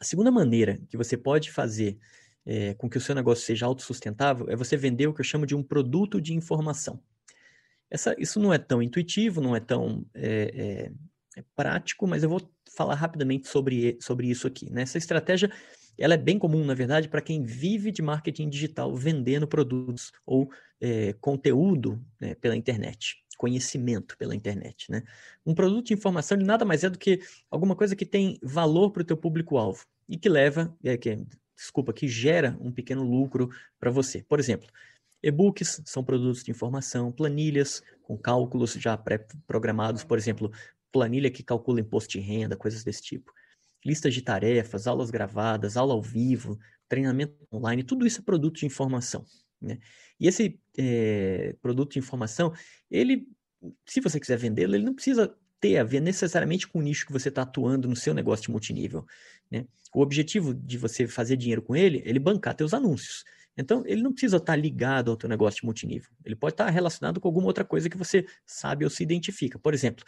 a 0.00 0.04
segunda 0.04 0.30
maneira 0.30 0.80
que 0.88 0.96
você 0.96 1.16
pode 1.16 1.52
fazer 1.52 1.96
é, 2.44 2.74
com 2.74 2.90
que 2.90 2.98
o 2.98 3.00
seu 3.00 3.14
negócio 3.14 3.46
seja 3.46 3.64
autossustentável 3.64 4.48
é 4.50 4.56
você 4.56 4.76
vender 4.76 5.06
o 5.06 5.14
que 5.14 5.20
eu 5.20 5.24
chamo 5.24 5.46
de 5.46 5.54
um 5.54 5.62
produto 5.62 6.20
de 6.20 6.34
informação. 6.34 7.00
Essa, 7.88 8.14
isso 8.18 8.40
não 8.40 8.52
é 8.52 8.58
tão 8.58 8.82
intuitivo, 8.82 9.40
não 9.40 9.54
é 9.54 9.60
tão 9.60 10.04
é, 10.12 10.52
é, 10.54 10.92
é 11.38 11.44
prático, 11.54 12.06
mas 12.06 12.22
eu 12.22 12.28
vou 12.28 12.40
falar 12.76 12.94
rapidamente 12.94 13.48
sobre, 13.48 13.96
sobre 14.00 14.28
isso 14.28 14.46
aqui. 14.46 14.70
Né? 14.70 14.82
Essa 14.82 14.98
estratégia 14.98 15.50
ela 15.96 16.14
é 16.14 16.18
bem 16.18 16.38
comum, 16.38 16.64
na 16.64 16.74
verdade, 16.74 17.08
para 17.08 17.20
quem 17.20 17.42
vive 17.42 17.90
de 17.90 18.00
marketing 18.00 18.48
digital 18.48 18.94
vendendo 18.94 19.48
produtos 19.48 20.12
ou 20.24 20.48
é, 20.80 21.12
conteúdo 21.14 22.00
né, 22.20 22.34
pela 22.36 22.54
internet, 22.56 23.16
conhecimento 23.36 24.16
pela 24.16 24.34
internet. 24.34 24.90
Né? 24.90 25.02
Um 25.44 25.54
produto 25.54 25.86
de 25.86 25.94
informação 25.94 26.36
ele 26.36 26.46
nada 26.46 26.64
mais 26.64 26.84
é 26.84 26.90
do 26.90 26.98
que 26.98 27.20
alguma 27.50 27.74
coisa 27.74 27.96
que 27.96 28.06
tem 28.06 28.38
valor 28.42 28.90
para 28.92 29.02
o 29.02 29.04
teu 29.04 29.16
público-alvo 29.16 29.84
e 30.08 30.16
que 30.16 30.28
leva, 30.28 30.72
é, 30.84 30.96
que, 30.96 31.18
desculpa, 31.56 31.92
que 31.92 32.06
gera 32.06 32.56
um 32.60 32.70
pequeno 32.70 33.02
lucro 33.02 33.50
para 33.80 33.90
você. 33.90 34.22
Por 34.22 34.38
exemplo, 34.38 34.68
E-books 35.20 35.82
são 35.84 36.04
produtos 36.04 36.44
de 36.44 36.52
informação, 36.52 37.10
planilhas 37.10 37.82
com 38.02 38.16
cálculos 38.16 38.74
já 38.74 38.96
pré-programados, 38.96 40.04
por 40.04 40.16
exemplo, 40.16 40.52
planilha 40.92 41.30
que 41.30 41.42
calcula 41.42 41.80
imposto 41.80 42.12
de 42.12 42.20
renda, 42.20 42.56
coisas 42.56 42.84
desse 42.84 43.02
tipo. 43.02 43.32
Listas 43.84 44.14
de 44.14 44.22
tarefas, 44.22 44.86
aulas 44.86 45.10
gravadas, 45.10 45.76
aula 45.76 45.94
ao 45.94 46.02
vivo, 46.02 46.58
treinamento 46.88 47.34
online, 47.52 47.82
tudo 47.82 48.06
isso 48.06 48.20
é 48.20 48.24
produto 48.24 48.58
de 48.58 48.66
informação. 48.66 49.24
Né? 49.60 49.78
E 50.18 50.26
esse 50.26 50.58
é, 50.76 51.54
produto 51.60 51.92
de 51.92 51.98
informação, 51.98 52.52
ele, 52.90 53.28
se 53.86 54.00
você 54.00 54.18
quiser 54.18 54.38
vendê-lo, 54.38 54.74
ele 54.74 54.84
não 54.84 54.94
precisa 54.94 55.34
ter 55.60 55.78
a 55.78 55.84
ver 55.84 56.00
necessariamente 56.00 56.68
com 56.68 56.78
o 56.78 56.82
nicho 56.82 57.06
que 57.06 57.12
você 57.12 57.28
está 57.28 57.42
atuando 57.42 57.88
no 57.88 57.96
seu 57.96 58.14
negócio 58.14 58.44
de 58.44 58.50
multinível. 58.50 59.04
Né? 59.50 59.66
O 59.94 60.00
objetivo 60.00 60.54
de 60.54 60.78
você 60.78 61.06
fazer 61.06 61.36
dinheiro 61.36 61.62
com 61.62 61.74
ele, 61.74 61.98
é 61.98 62.08
ele 62.08 62.18
bancar 62.18 62.54
teus 62.54 62.72
anúncios. 62.72 63.24
Então, 63.58 63.82
ele 63.86 64.02
não 64.02 64.12
precisa 64.12 64.36
estar 64.36 64.54
ligado 64.54 65.10
ao 65.10 65.16
teu 65.16 65.28
negócio 65.28 65.60
de 65.60 65.66
multinível. 65.66 66.10
Ele 66.24 66.36
pode 66.36 66.54
estar 66.54 66.70
relacionado 66.70 67.20
com 67.20 67.26
alguma 67.26 67.48
outra 67.48 67.64
coisa 67.64 67.90
que 67.90 67.96
você 67.96 68.24
sabe 68.46 68.84
ou 68.84 68.90
se 68.90 69.02
identifica. 69.02 69.58
Por 69.58 69.74
exemplo, 69.74 70.04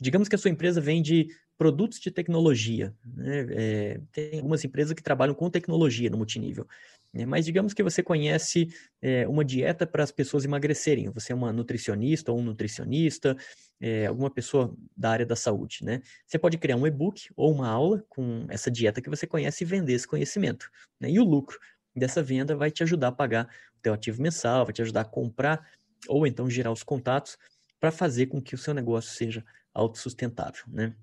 digamos 0.00 0.28
que 0.28 0.34
a 0.34 0.38
sua 0.38 0.50
empresa 0.50 0.80
vende 0.80 1.28
produtos 1.56 2.00
de 2.00 2.10
tecnologia. 2.10 2.92
Né? 3.04 3.46
É, 3.50 4.00
tem 4.12 4.38
algumas 4.38 4.64
empresas 4.64 4.92
que 4.94 5.02
trabalham 5.02 5.34
com 5.34 5.48
tecnologia 5.48 6.10
no 6.10 6.16
multinível. 6.16 6.66
Né? 7.12 7.24
Mas 7.24 7.44
digamos 7.44 7.72
que 7.72 7.82
você 7.82 8.02
conhece 8.02 8.68
é, 9.00 9.26
uma 9.28 9.44
dieta 9.44 9.86
para 9.86 10.02
as 10.02 10.10
pessoas 10.12 10.44
emagrecerem. 10.44 11.08
Você 11.10 11.32
é 11.32 11.34
uma 11.34 11.52
nutricionista 11.52 12.32
ou 12.32 12.38
um 12.38 12.42
nutricionista, 12.42 13.36
é, 13.80 14.06
alguma 14.06 14.30
pessoa 14.30 14.74
da 14.96 15.10
área 15.10 15.26
da 15.26 15.36
saúde. 15.36 15.84
Né? 15.84 16.00
Você 16.26 16.38
pode 16.38 16.58
criar 16.58 16.76
um 16.76 16.86
e-book 16.86 17.28
ou 17.36 17.52
uma 17.52 17.68
aula 17.68 18.04
com 18.08 18.44
essa 18.48 18.70
dieta 18.70 19.00
que 19.00 19.10
você 19.10 19.26
conhece 19.26 19.62
e 19.62 19.66
vender 19.66 19.94
esse 19.94 20.06
conhecimento. 20.06 20.68
Né? 21.00 21.10
E 21.10 21.20
o 21.20 21.24
lucro 21.24 21.58
dessa 21.98 22.22
venda 22.22 22.56
vai 22.56 22.70
te 22.70 22.82
ajudar 22.82 23.08
a 23.08 23.12
pagar 23.12 23.48
o 23.76 23.80
teu 23.80 23.92
ativo 23.92 24.22
mensal, 24.22 24.64
vai 24.64 24.72
te 24.72 24.82
ajudar 24.82 25.02
a 25.02 25.04
comprar 25.04 25.66
ou 26.08 26.26
então 26.26 26.48
gerar 26.48 26.72
os 26.72 26.82
contatos 26.82 27.36
para 27.80 27.90
fazer 27.90 28.26
com 28.26 28.40
que 28.40 28.54
o 28.54 28.58
seu 28.58 28.74
negócio 28.74 29.10
seja 29.10 29.44
autossustentável, 29.72 30.64
né? 30.68 30.94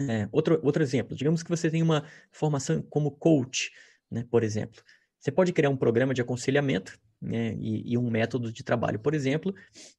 É, 0.00 0.28
outro, 0.32 0.58
outro 0.62 0.82
exemplo, 0.82 1.16
digamos 1.16 1.42
que 1.42 1.50
você 1.50 1.70
tem 1.70 1.82
uma 1.82 2.04
formação 2.30 2.82
como 2.82 3.10
coach, 3.10 3.70
né, 4.10 4.26
por 4.30 4.42
exemplo. 4.42 4.82
Você 5.18 5.30
pode 5.30 5.52
criar 5.52 5.70
um 5.70 5.76
programa 5.76 6.14
de 6.14 6.20
aconselhamento 6.20 6.98
né, 7.20 7.54
e, 7.60 7.92
e, 7.92 7.98
um 7.98 8.10
método 8.10 8.52
de 8.52 8.64
trabalho, 8.64 8.98
por 8.98 9.14
exemplo, 9.14 9.54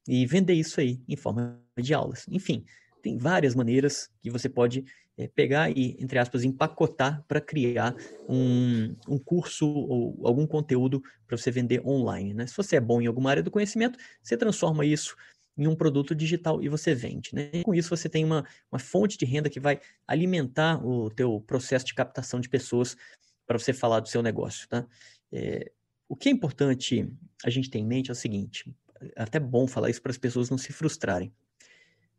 e 0.06 0.26
vender 0.26 0.52
isso 0.54 0.80
aí 0.80 1.00
em 1.08 1.16
forma 1.16 1.58
de 1.78 1.94
aulas. 1.94 2.26
Enfim, 2.28 2.64
tem 3.00 3.16
várias 3.16 3.54
maneiras 3.54 4.10
que 4.20 4.30
você 4.30 4.48
pode 4.48 4.84
é, 5.16 5.28
pegar 5.28 5.70
e, 5.70 5.96
entre 6.00 6.18
aspas, 6.18 6.44
empacotar 6.44 7.24
para 7.28 7.40
criar 7.40 7.94
um, 8.28 8.94
um 9.08 9.18
curso 9.18 9.66
ou 9.68 10.26
algum 10.26 10.46
conteúdo 10.46 11.02
para 11.26 11.36
você 11.36 11.50
vender 11.50 11.86
online. 11.86 12.34
Né? 12.34 12.46
Se 12.46 12.56
você 12.56 12.76
é 12.76 12.80
bom 12.80 13.00
em 13.00 13.06
alguma 13.06 13.30
área 13.30 13.42
do 13.42 13.50
conhecimento, 13.50 13.98
você 14.22 14.36
transforma 14.36 14.84
isso 14.84 15.16
em 15.56 15.68
um 15.68 15.76
produto 15.76 16.14
digital 16.14 16.62
e 16.62 16.68
você 16.68 16.94
vende. 16.94 17.30
Né? 17.32 17.50
E 17.52 17.62
com 17.62 17.74
isso 17.74 17.88
você 17.88 18.08
tem 18.08 18.24
uma, 18.24 18.44
uma 18.70 18.78
fonte 18.78 19.16
de 19.16 19.24
renda 19.24 19.48
que 19.48 19.60
vai 19.60 19.80
alimentar 20.06 20.84
o 20.84 21.10
teu 21.10 21.40
processo 21.40 21.86
de 21.86 21.94
captação 21.94 22.40
de 22.40 22.48
pessoas 22.48 22.96
para 23.46 23.58
você 23.58 23.72
falar 23.72 24.00
do 24.00 24.08
seu 24.08 24.22
negócio. 24.22 24.68
Tá? 24.68 24.86
É, 25.32 25.70
o 26.08 26.16
que 26.16 26.28
é 26.28 26.32
importante 26.32 27.08
a 27.44 27.50
gente 27.50 27.70
ter 27.70 27.78
em 27.78 27.86
mente 27.86 28.10
é 28.10 28.12
o 28.12 28.16
seguinte, 28.16 28.74
é 29.00 29.22
até 29.22 29.38
bom 29.38 29.66
falar 29.66 29.90
isso 29.90 30.02
para 30.02 30.10
as 30.10 30.18
pessoas 30.18 30.50
não 30.50 30.58
se 30.58 30.72
frustrarem. 30.72 31.32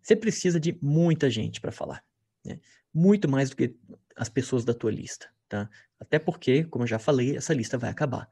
Você 0.02 0.16
precisa 0.16 0.60
de 0.60 0.78
muita 0.82 1.30
gente 1.30 1.60
para 1.60 1.72
falar. 1.72 2.04
Né? 2.46 2.60
Muito 2.96 3.30
mais 3.30 3.50
do 3.50 3.58
que 3.58 3.76
as 4.16 4.30
pessoas 4.30 4.64
da 4.64 4.74
tua 4.74 4.90
lista. 4.90 5.30
Tá? 5.50 5.70
Até 6.00 6.18
porque, 6.18 6.64
como 6.64 6.84
eu 6.84 6.88
já 6.88 6.98
falei, 6.98 7.36
essa 7.36 7.54
lista 7.54 7.78
vai 7.78 7.90
acabar. 7.90 8.30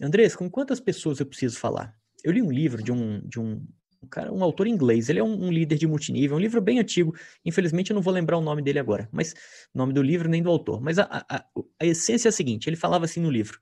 Andrés, 0.00 0.34
com 0.34 0.50
quantas 0.50 0.80
pessoas 0.80 1.20
eu 1.20 1.26
preciso 1.26 1.58
falar? 1.58 1.94
Eu 2.24 2.32
li 2.32 2.40
um 2.40 2.50
livro 2.50 2.82
de 2.82 2.90
um, 2.90 3.20
de 3.20 3.38
um, 3.38 3.62
um 4.02 4.08
cara, 4.08 4.32
um 4.32 4.42
autor 4.42 4.66
inglês. 4.66 5.08
Ele 5.10 5.18
é 5.18 5.22
um, 5.22 5.44
um, 5.44 5.52
líder 5.52 5.76
de 5.76 5.86
multinível, 5.86 6.38
um 6.38 6.40
livro 6.40 6.60
bem 6.60 6.78
antigo. 6.78 7.14
Infelizmente, 7.44 7.90
eu 7.90 7.94
não 7.94 8.02
vou 8.02 8.12
lembrar 8.12 8.38
o 8.38 8.40
nome 8.40 8.62
dele 8.62 8.78
agora, 8.78 9.08
mas 9.12 9.34
nome 9.74 9.92
do 9.92 10.02
livro 10.02 10.28
nem 10.28 10.42
do 10.42 10.50
autor. 10.50 10.80
Mas 10.80 10.98
a, 10.98 11.04
a, 11.28 11.44
a 11.78 11.86
essência 11.86 12.28
é 12.28 12.30
a 12.30 12.32
seguinte: 12.32 12.68
ele 12.68 12.76
falava 12.76 13.04
assim 13.04 13.20
no 13.20 13.30
livro. 13.30 13.60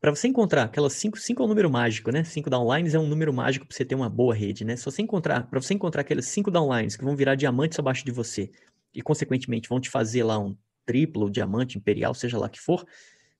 Para 0.00 0.14
você 0.14 0.28
encontrar 0.28 0.62
aquelas 0.62 0.94
cinco, 0.94 1.18
cinco 1.18 1.42
é 1.42 1.44
um 1.44 1.48
número 1.48 1.70
mágico, 1.70 2.10
né? 2.10 2.24
Cinco 2.24 2.48
downlines 2.48 2.94
é 2.94 2.98
um 2.98 3.06
número 3.06 3.34
mágico 3.34 3.66
para 3.66 3.76
você 3.76 3.84
ter 3.84 3.94
uma 3.94 4.08
boa 4.08 4.34
rede, 4.34 4.64
né? 4.64 4.74
Se 4.74 4.84
você 4.84 5.02
encontrar, 5.02 5.46
para 5.46 5.60
você 5.60 5.74
encontrar 5.74 6.00
aquelas 6.00 6.24
cinco 6.24 6.50
downlines 6.50 6.96
que 6.96 7.04
vão 7.04 7.14
virar 7.14 7.34
diamantes 7.34 7.78
abaixo 7.78 8.04
de 8.04 8.10
você 8.10 8.50
e 8.94 9.02
consequentemente 9.02 9.68
vão 9.68 9.80
te 9.80 9.90
fazer 9.90 10.22
lá 10.22 10.38
um 10.38 10.56
triplo, 10.84 11.30
diamante, 11.30 11.78
imperial, 11.78 12.14
seja 12.14 12.38
lá 12.38 12.48
que 12.48 12.60
for, 12.60 12.84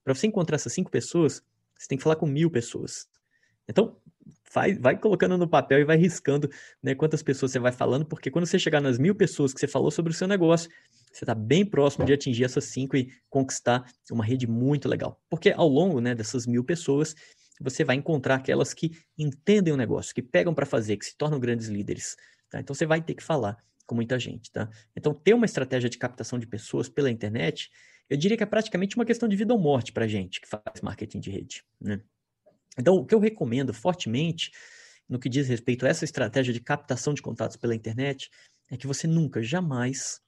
para 0.05 0.15
você 0.15 0.27
encontrar 0.27 0.57
essas 0.57 0.73
cinco 0.73 0.91
pessoas, 0.91 1.43
você 1.77 1.89
tem 1.89 1.99
que 1.99 2.05
falar 2.05 2.17
com 2.17 2.27
mil 2.27 2.51
pessoas. 2.51 3.09
Então, 3.69 3.97
vai, 4.53 4.75
vai 4.75 4.99
colocando 4.99 5.39
no 5.39 5.49
papel 5.49 5.81
e 5.81 5.85
vai 5.85 5.97
riscando 5.97 6.51
né, 6.83 6.95
quantas 6.95 7.23
pessoas 7.23 7.53
você 7.53 7.59
vai 7.59 7.73
falando, 7.73 8.05
porque 8.05 8.31
quando 8.31 8.47
você 8.47 8.59
chegar 8.59 8.81
nas 8.81 8.99
mil 8.99 9.15
pessoas 9.15 9.53
que 9.53 9.61
você 9.61 9.67
falou 9.67 9.91
sobre 9.91 10.13
o 10.13 10.15
seu 10.15 10.27
negócio, 10.27 10.71
você 11.13 11.25
está 11.25 11.35
bem 11.35 11.65
próximo 11.65 12.05
de 12.05 12.13
atingir 12.13 12.45
essas 12.45 12.65
cinco 12.65 12.97
e 12.97 13.13
conquistar 13.29 13.85
uma 14.11 14.25
rede 14.25 14.47
muito 14.47 14.89
legal. 14.89 15.21
Porque 15.29 15.51
ao 15.51 15.69
longo 15.69 16.01
né, 16.01 16.15
dessas 16.15 16.47
mil 16.47 16.65
pessoas, 16.65 17.15
você 17.61 17.85
vai 17.85 17.97
encontrar 17.97 18.37
aquelas 18.37 18.73
que 18.73 18.91
entendem 19.19 19.73
o 19.73 19.77
negócio, 19.77 20.15
que 20.15 20.23
pegam 20.23 20.55
para 20.55 20.67
fazer, 20.67 20.97
que 20.97 21.05
se 21.05 21.17
tornam 21.17 21.39
grandes 21.39 21.69
líderes. 21.69 22.17
Tá? 22.49 22.61
Então 22.61 22.75
você 22.75 22.87
vai 22.87 23.03
ter 23.03 23.15
que 23.15 23.23
falar 23.23 23.57
com 23.91 23.95
muita 23.97 24.21
gente. 24.21 24.53
Tá? 24.53 24.71
Então, 24.97 25.13
ter 25.13 25.35
uma 25.35 25.45
estratégia 25.45 25.91
de 25.91 25.99
captação 25.99 26.39
de 26.39 26.47
pessoas 26.47 26.89
pela 26.89 27.11
internet, 27.11 27.69
eu 28.09 28.17
diria 28.17 28.37
que 28.37 28.43
é 28.45 28.47
praticamente 28.47 28.95
uma 28.95 29.05
questão 29.05 29.29
de 29.29 29.35
vida 29.35 29.53
ou 29.53 29.59
morte 29.59 29.93
para 29.93 30.07
gente 30.07 30.41
que 30.41 30.49
faz 30.49 30.81
marketing 30.81 31.19
de 31.19 31.29
rede. 31.29 31.65
Né? 31.81 32.01
Então, 32.79 32.95
o 32.95 33.05
que 33.05 33.13
eu 33.13 33.19
recomendo 33.19 33.75
fortemente 33.75 34.53
no 35.09 35.19
que 35.19 35.29
diz 35.29 35.49
respeito 35.49 35.85
a 35.85 35.89
essa 35.89 36.05
estratégia 36.05 36.55
de 36.55 36.61
captação 36.61 37.13
de 37.13 37.21
contatos 37.21 37.57
pela 37.57 37.75
internet 37.75 38.31
é 38.71 38.77
que 38.77 38.87
você 38.87 39.09
nunca, 39.09 39.43
jamais 39.43 40.21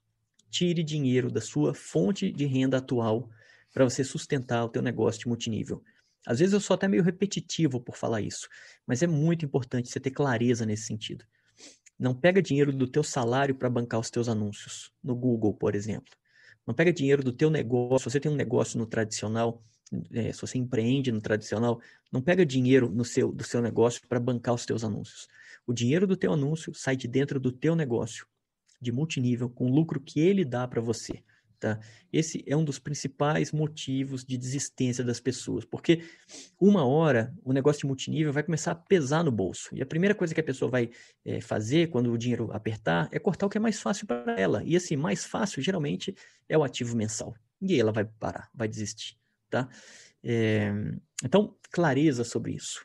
tire 0.51 0.83
dinheiro 0.83 1.31
da 1.31 1.40
sua 1.40 1.72
fonte 1.72 2.33
de 2.33 2.44
renda 2.44 2.79
atual 2.79 3.31
para 3.72 3.85
você 3.85 4.03
sustentar 4.03 4.64
o 4.64 4.68
teu 4.68 4.83
negócio 4.83 5.20
de 5.20 5.29
multinível. 5.29 5.85
Às 6.27 6.40
vezes 6.40 6.53
eu 6.53 6.61
sou 6.61 6.75
até 6.75 6.88
meio 6.88 7.05
repetitivo 7.05 7.81
por 7.81 7.96
falar 7.96 8.22
isso, 8.22 8.48
mas 8.85 9.05
é 9.05 9.07
muito 9.07 9.44
importante 9.44 9.88
você 9.88 10.01
ter 10.01 10.11
clareza 10.11 10.66
nesse 10.66 10.87
sentido. 10.87 11.25
Não 12.03 12.17
pega 12.17 12.43
dinheiro 12.43 12.73
do 12.73 12.88
teu 12.88 13.05
salário 13.05 13.55
para 13.55 13.71
bancar 13.71 14.01
os 14.01 14.11
teus 14.11 14.29
anúncios 14.29 14.91
no 15.01 15.15
Google, 15.15 15.55
por 15.55 15.73
exemplo. 15.73 16.12
Não 16.67 16.75
pega 16.75 16.93
dinheiro 16.93 17.23
do 17.23 17.31
teu 17.31 17.49
negócio. 17.49 18.01
Se 18.01 18.11
você 18.11 18.19
tem 18.19 18.29
um 18.33 18.35
negócio 18.35 18.77
no 18.77 18.87
tradicional, 18.87 19.62
é, 20.12 20.33
se 20.33 20.41
você 20.41 20.59
empreende 20.59 21.12
no 21.12 21.21
tradicional, 21.21 21.81
não 22.11 22.21
pega 22.21 22.45
dinheiro 22.45 22.91
no 22.91 23.05
seu, 23.05 23.31
do 23.31 23.45
seu 23.45 23.62
negócio 23.62 24.01
para 24.09 24.19
bancar 24.19 24.53
os 24.53 24.67
teus 24.67 24.83
anúncios. 24.83 25.29
O 25.65 25.73
dinheiro 25.73 26.05
do 26.05 26.17
teu 26.17 26.33
anúncio 26.33 26.75
sai 26.75 26.97
de 26.97 27.07
dentro 27.07 27.38
do 27.38 27.53
teu 27.53 27.77
negócio, 27.77 28.27
de 28.81 28.91
multinível, 28.91 29.49
com 29.49 29.67
o 29.67 29.73
lucro 29.73 30.01
que 30.01 30.19
ele 30.19 30.45
dá 30.45 30.67
para 30.67 30.81
você. 30.81 31.23
Tá? 31.62 31.79
Esse 32.12 32.42
é 32.44 32.57
um 32.57 32.64
dos 32.64 32.81
principais 32.81 33.53
motivos 33.53 34.25
de 34.25 34.37
desistência 34.37 35.05
das 35.05 35.20
pessoas, 35.20 35.64
porque 35.64 36.03
uma 36.61 36.85
hora 36.85 37.33
o 37.44 37.53
negócio 37.53 37.83
de 37.83 37.87
multinível 37.87 38.33
vai 38.33 38.42
começar 38.42 38.72
a 38.72 38.75
pesar 38.75 39.22
no 39.22 39.31
bolso. 39.31 39.72
E 39.72 39.81
a 39.81 39.87
primeira 39.87 40.12
coisa 40.12 40.35
que 40.35 40.40
a 40.40 40.42
pessoa 40.42 40.68
vai 40.68 40.90
é, 41.25 41.40
fazer 41.40 41.88
quando 41.88 42.12
o 42.12 42.18
dinheiro 42.18 42.51
apertar 42.53 43.09
é 43.12 43.18
cortar 43.20 43.46
o 43.46 43.48
que 43.48 43.59
é 43.59 43.61
mais 43.61 43.81
fácil 43.81 44.09
para 44.09 44.35
ela. 44.37 44.64
E 44.64 44.75
esse 44.75 44.96
mais 44.96 45.25
fácil, 45.25 45.62
geralmente, 45.62 46.12
é 46.48 46.59
o 46.59 46.64
ativo 46.64 46.96
mensal. 46.96 47.33
E 47.61 47.79
ela 47.79 47.92
vai 47.92 48.07
parar, 48.07 48.51
vai 48.53 48.66
desistir. 48.66 49.16
Tá? 49.48 49.68
É, 50.20 50.72
então, 51.25 51.57
clareza 51.70 52.25
sobre 52.25 52.55
isso. 52.55 52.85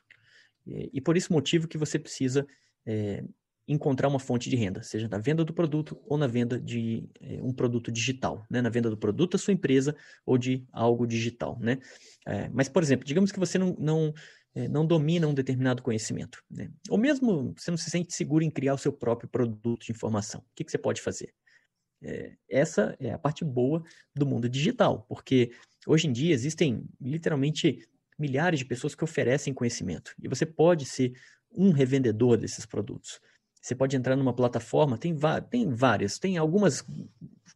É, 0.67 0.87
e 0.93 1.01
por 1.01 1.17
esse 1.17 1.31
motivo 1.31 1.67
que 1.67 1.79
você 1.79 1.97
precisa 1.97 2.45
é, 2.85 3.23
encontrar 3.67 4.07
uma 4.07 4.19
fonte 4.19 4.49
de 4.49 4.55
renda, 4.55 4.81
seja 4.81 5.09
na 5.09 5.17
venda 5.17 5.43
do 5.43 5.53
produto 5.53 5.99
ou 6.05 6.17
na 6.17 6.25
venda 6.25 6.59
de 6.59 7.09
é, 7.19 7.41
um 7.43 7.51
produto 7.51 7.91
digital, 7.91 8.45
né? 8.49 8.61
na 8.61 8.69
venda 8.69 8.89
do 8.89 8.97
produto 8.97 9.33
da 9.33 9.37
sua 9.37 9.53
empresa 9.53 9.95
ou 10.25 10.37
de 10.37 10.65
algo 10.71 11.05
digital. 11.05 11.57
Né? 11.59 11.77
É, 12.25 12.49
mas, 12.49 12.69
por 12.69 12.81
exemplo, 12.81 13.05
digamos 13.05 13.31
que 13.31 13.39
você 13.39 13.57
não, 13.57 13.75
não, 13.77 14.13
é, 14.55 14.69
não 14.69 14.85
domina 14.85 15.27
um 15.27 15.33
determinado 15.33 15.83
conhecimento, 15.83 16.41
né? 16.49 16.71
ou 16.89 16.97
mesmo 16.97 17.53
você 17.57 17.69
não 17.69 17.77
se 17.77 17.89
sente 17.89 18.13
seguro 18.13 18.43
em 18.43 18.49
criar 18.49 18.73
o 18.73 18.77
seu 18.77 18.93
próprio 18.93 19.29
produto 19.29 19.85
de 19.85 19.91
informação. 19.91 20.39
O 20.39 20.55
que, 20.55 20.63
que 20.63 20.71
você 20.71 20.77
pode 20.77 21.01
fazer? 21.01 21.33
essa 22.47 22.95
é 22.99 23.11
a 23.11 23.17
parte 23.17 23.43
boa 23.43 23.83
do 24.15 24.23
mundo 24.23 24.47
digital, 24.47 25.03
porque 25.09 25.51
hoje 25.87 26.07
em 26.07 26.11
dia 26.11 26.31
existem 26.31 26.87
literalmente 27.01 27.89
milhares 28.19 28.59
de 28.59 28.65
pessoas 28.65 28.93
que 28.93 29.03
oferecem 29.03 29.51
conhecimento 29.51 30.13
e 30.21 30.27
você 30.27 30.45
pode 30.45 30.85
ser 30.85 31.13
um 31.51 31.71
revendedor 31.71 32.37
desses 32.37 32.67
produtos. 32.67 33.19
Você 33.67 33.75
pode 33.75 33.97
entrar 33.97 34.15
numa 34.15 34.31
plataforma, 34.31 34.97
tem, 34.97 35.13
tem 35.49 35.69
várias, 35.69 36.17
tem 36.17 36.37
algumas 36.37 36.85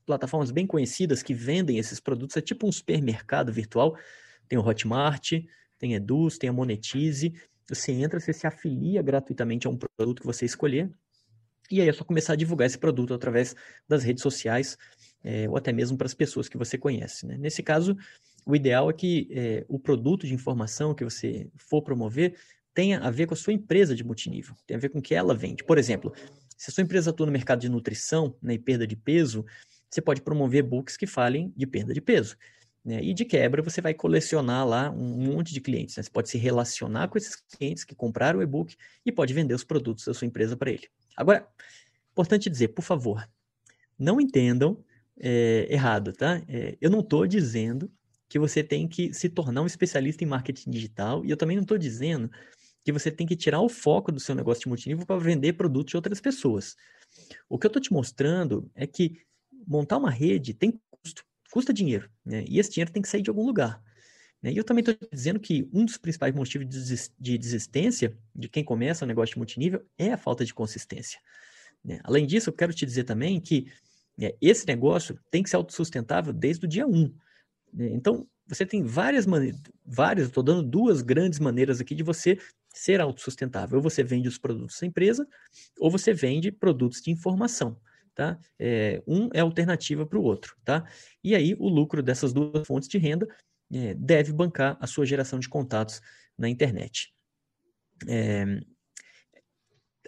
plataformas 0.05 0.51
bem 0.51 0.67
conhecidas 0.67 1.23
que 1.23 1.33
vendem 1.33 1.77
esses 1.77 2.01
produtos, 2.01 2.35
é 2.35 2.41
tipo 2.41 2.67
um 2.67 2.71
supermercado 2.71 3.49
virtual. 3.49 3.97
Tem 4.49 4.59
o 4.59 4.61
Hotmart, 4.61 5.31
tem 5.79 5.93
Eduz, 5.93 6.37
tem 6.37 6.49
a 6.49 6.53
Monetize. 6.53 7.33
Você 7.69 7.93
entra, 7.93 8.19
você 8.19 8.33
se 8.33 8.45
afilia 8.45 9.01
gratuitamente 9.01 9.67
a 9.67 9.69
um 9.69 9.77
produto 9.77 10.19
que 10.19 10.25
você 10.25 10.43
escolher, 10.43 10.91
e 11.71 11.79
aí 11.79 11.87
é 11.87 11.93
só 11.93 12.03
começar 12.03 12.33
a 12.33 12.35
divulgar 12.35 12.65
esse 12.65 12.77
produto 12.77 13.13
através 13.13 13.55
das 13.87 14.03
redes 14.03 14.21
sociais, 14.21 14.77
é, 15.23 15.47
ou 15.47 15.55
até 15.55 15.71
mesmo 15.71 15.97
para 15.97 16.07
as 16.07 16.13
pessoas 16.13 16.49
que 16.49 16.57
você 16.57 16.77
conhece. 16.77 17.25
Né? 17.25 17.37
Nesse 17.37 17.63
caso, 17.63 17.95
o 18.45 18.53
ideal 18.53 18.89
é 18.89 18.93
que 18.93 19.29
é, 19.31 19.65
o 19.69 19.79
produto 19.79 20.27
de 20.27 20.33
informação 20.33 20.93
que 20.93 21.05
você 21.05 21.49
for 21.55 21.81
promover 21.81 22.35
tenha 22.73 22.99
a 22.99 23.09
ver 23.09 23.27
com 23.27 23.33
a 23.33 23.37
sua 23.37 23.53
empresa 23.53 23.95
de 23.95 24.03
multinível, 24.03 24.55
tem 24.65 24.77
a 24.77 24.79
ver 24.79 24.89
com 24.89 24.99
o 24.99 25.01
que 25.01 25.13
ela 25.13 25.33
vende. 25.33 25.63
Por 25.63 25.77
exemplo, 25.77 26.13
se 26.57 26.69
a 26.69 26.73
sua 26.73 26.83
empresa 26.83 27.09
atua 27.09 27.25
no 27.25 27.31
mercado 27.31 27.59
de 27.59 27.69
nutrição 27.69 28.35
né, 28.41 28.53
e 28.53 28.59
perda 28.59 28.87
de 28.87 28.95
peso, 28.95 29.45
você 29.89 30.01
pode 30.01 30.21
promover 30.21 30.63
books 30.63 30.95
que 30.95 31.05
falem 31.05 31.53
de 31.55 31.67
perda 31.67 31.93
de 31.93 32.01
peso. 32.01 32.37
Né? 32.83 33.03
E 33.03 33.13
de 33.13 33.25
quebra, 33.25 33.61
você 33.61 33.81
vai 33.81 33.93
colecionar 33.93 34.65
lá 34.65 34.89
um 34.89 35.33
monte 35.33 35.53
de 35.53 35.61
clientes. 35.61 35.97
Né? 35.97 36.03
Você 36.03 36.09
pode 36.09 36.29
se 36.29 36.37
relacionar 36.37 37.09
com 37.09 37.17
esses 37.17 37.35
clientes 37.35 37.83
que 37.83 37.93
compraram 37.93 38.39
o 38.39 38.43
e-book 38.43 38.75
e 39.05 39.11
pode 39.11 39.33
vender 39.33 39.53
os 39.53 39.63
produtos 39.63 40.05
da 40.05 40.13
sua 40.13 40.25
empresa 40.25 40.55
para 40.55 40.71
ele. 40.71 40.87
Agora, 41.15 41.47
importante 42.11 42.49
dizer, 42.49 42.69
por 42.69 42.83
favor, 42.83 43.27
não 43.97 44.19
entendam 44.19 44.83
é, 45.19 45.67
errado, 45.69 46.13
tá? 46.13 46.41
É, 46.47 46.77
eu 46.81 46.89
não 46.89 47.01
estou 47.01 47.27
dizendo 47.27 47.91
que 48.27 48.39
você 48.39 48.63
tem 48.63 48.87
que 48.87 49.13
se 49.13 49.29
tornar 49.29 49.61
um 49.61 49.67
especialista 49.67 50.23
em 50.23 50.27
marketing 50.27 50.71
digital 50.71 51.23
e 51.25 51.29
eu 51.29 51.37
também 51.37 51.57
não 51.57 51.63
estou 51.63 51.77
dizendo 51.77 52.31
que 52.83 52.91
você 52.91 53.11
tem 53.11 53.27
que 53.27 53.35
tirar 53.35 53.61
o 53.61 53.69
foco 53.69 54.11
do 54.11 54.19
seu 54.19 54.35
negócio 54.35 54.63
de 54.63 54.69
multinível 54.69 55.05
para 55.05 55.19
vender 55.19 55.53
produtos 55.53 55.91
de 55.91 55.97
outras 55.97 56.19
pessoas. 56.19 56.75
O 57.47 57.57
que 57.57 57.65
eu 57.65 57.69
estou 57.69 57.81
te 57.81 57.93
mostrando 57.93 58.69
é 58.73 58.87
que 58.87 59.21
montar 59.67 59.97
uma 59.97 60.09
rede 60.09 60.53
tem 60.53 60.79
custo, 60.89 61.23
custa 61.51 61.73
dinheiro, 61.73 62.09
né? 62.25 62.43
E 62.47 62.59
esse 62.59 62.71
dinheiro 62.71 62.91
tem 62.91 63.01
que 63.01 63.09
sair 63.09 63.21
de 63.21 63.29
algum 63.29 63.45
lugar. 63.45 63.81
Né? 64.41 64.51
E 64.51 64.57
eu 64.57 64.63
também 64.63 64.83
estou 64.83 64.95
dizendo 65.11 65.39
que 65.39 65.69
um 65.71 65.85
dos 65.85 65.97
principais 65.97 66.33
motivos 66.33 66.67
de 67.19 67.37
desistência 67.37 68.17
de 68.35 68.49
quem 68.49 68.63
começa 68.63 69.05
um 69.05 69.07
negócio 69.07 69.33
de 69.33 69.37
multinível 69.37 69.85
é 69.97 70.13
a 70.13 70.17
falta 70.17 70.43
de 70.43 70.53
consistência. 70.53 71.19
Né? 71.83 71.99
Além 72.03 72.25
disso, 72.25 72.49
eu 72.49 72.53
quero 72.53 72.73
te 72.73 72.85
dizer 72.85 73.03
também 73.03 73.39
que 73.39 73.71
né, 74.17 74.31
esse 74.41 74.65
negócio 74.65 75.19
tem 75.29 75.43
que 75.43 75.49
ser 75.49 75.57
autossustentável 75.57 76.33
desde 76.33 76.65
o 76.65 76.67
dia 76.67 76.87
1. 76.87 77.13
Né? 77.73 77.89
Então, 77.93 78.27
você 78.47 78.65
tem 78.65 78.83
várias 78.83 79.25
maneiras, 79.25 79.61
várias, 79.85 80.27
estou 80.27 80.43
dando 80.43 80.63
duas 80.63 81.01
grandes 81.01 81.39
maneiras 81.39 81.79
aqui 81.79 81.95
de 81.95 82.03
você 82.03 82.37
ser 82.73 83.01
autossustentável. 83.01 83.77
Ou 83.77 83.83
você 83.83 84.03
vende 84.03 84.27
os 84.27 84.37
produtos 84.37 84.79
da 84.79 84.87
empresa, 84.87 85.27
ou 85.79 85.89
você 85.89 86.13
vende 86.13 86.51
produtos 86.51 87.01
de 87.01 87.11
informação. 87.11 87.79
Tá? 88.13 88.37
É, 88.59 89.01
um 89.07 89.29
é 89.33 89.39
alternativa 89.39 90.05
para 90.05 90.19
o 90.19 90.23
outro. 90.23 90.55
Tá? 90.63 90.87
E 91.23 91.35
aí, 91.35 91.55
o 91.59 91.69
lucro 91.69 92.03
dessas 92.03 92.33
duas 92.33 92.67
fontes 92.67 92.89
de 92.89 92.97
renda 92.97 93.27
é, 93.71 93.93
deve 93.93 94.33
bancar 94.33 94.77
a 94.79 94.87
sua 94.87 95.05
geração 95.05 95.39
de 95.39 95.47
contatos 95.47 96.01
na 96.37 96.49
internet. 96.49 97.13
É, 98.07 98.59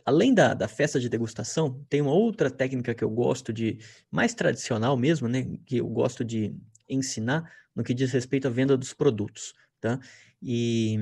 além 0.05 0.33
da, 0.33 0.53
da 0.53 0.67
festa 0.67 0.99
de 0.99 1.09
degustação, 1.09 1.83
tem 1.89 2.01
uma 2.01 2.13
outra 2.13 2.51
técnica 2.51 2.93
que 2.93 3.03
eu 3.03 3.09
gosto 3.09 3.53
de, 3.53 3.77
mais 4.11 4.33
tradicional 4.33 4.97
mesmo, 4.97 5.27
né, 5.27 5.57
que 5.65 5.77
eu 5.77 5.87
gosto 5.87 6.25
de 6.25 6.55
ensinar 6.89 7.49
no 7.75 7.83
que 7.83 7.93
diz 7.93 8.11
respeito 8.11 8.47
à 8.47 8.51
venda 8.51 8.77
dos 8.77 8.93
produtos. 8.93 9.53
Tá? 9.79 9.99
E 10.41 10.97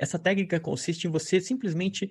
essa 0.00 0.18
técnica 0.18 0.58
consiste 0.58 1.06
em 1.06 1.10
você 1.10 1.40
simplesmente 1.42 2.10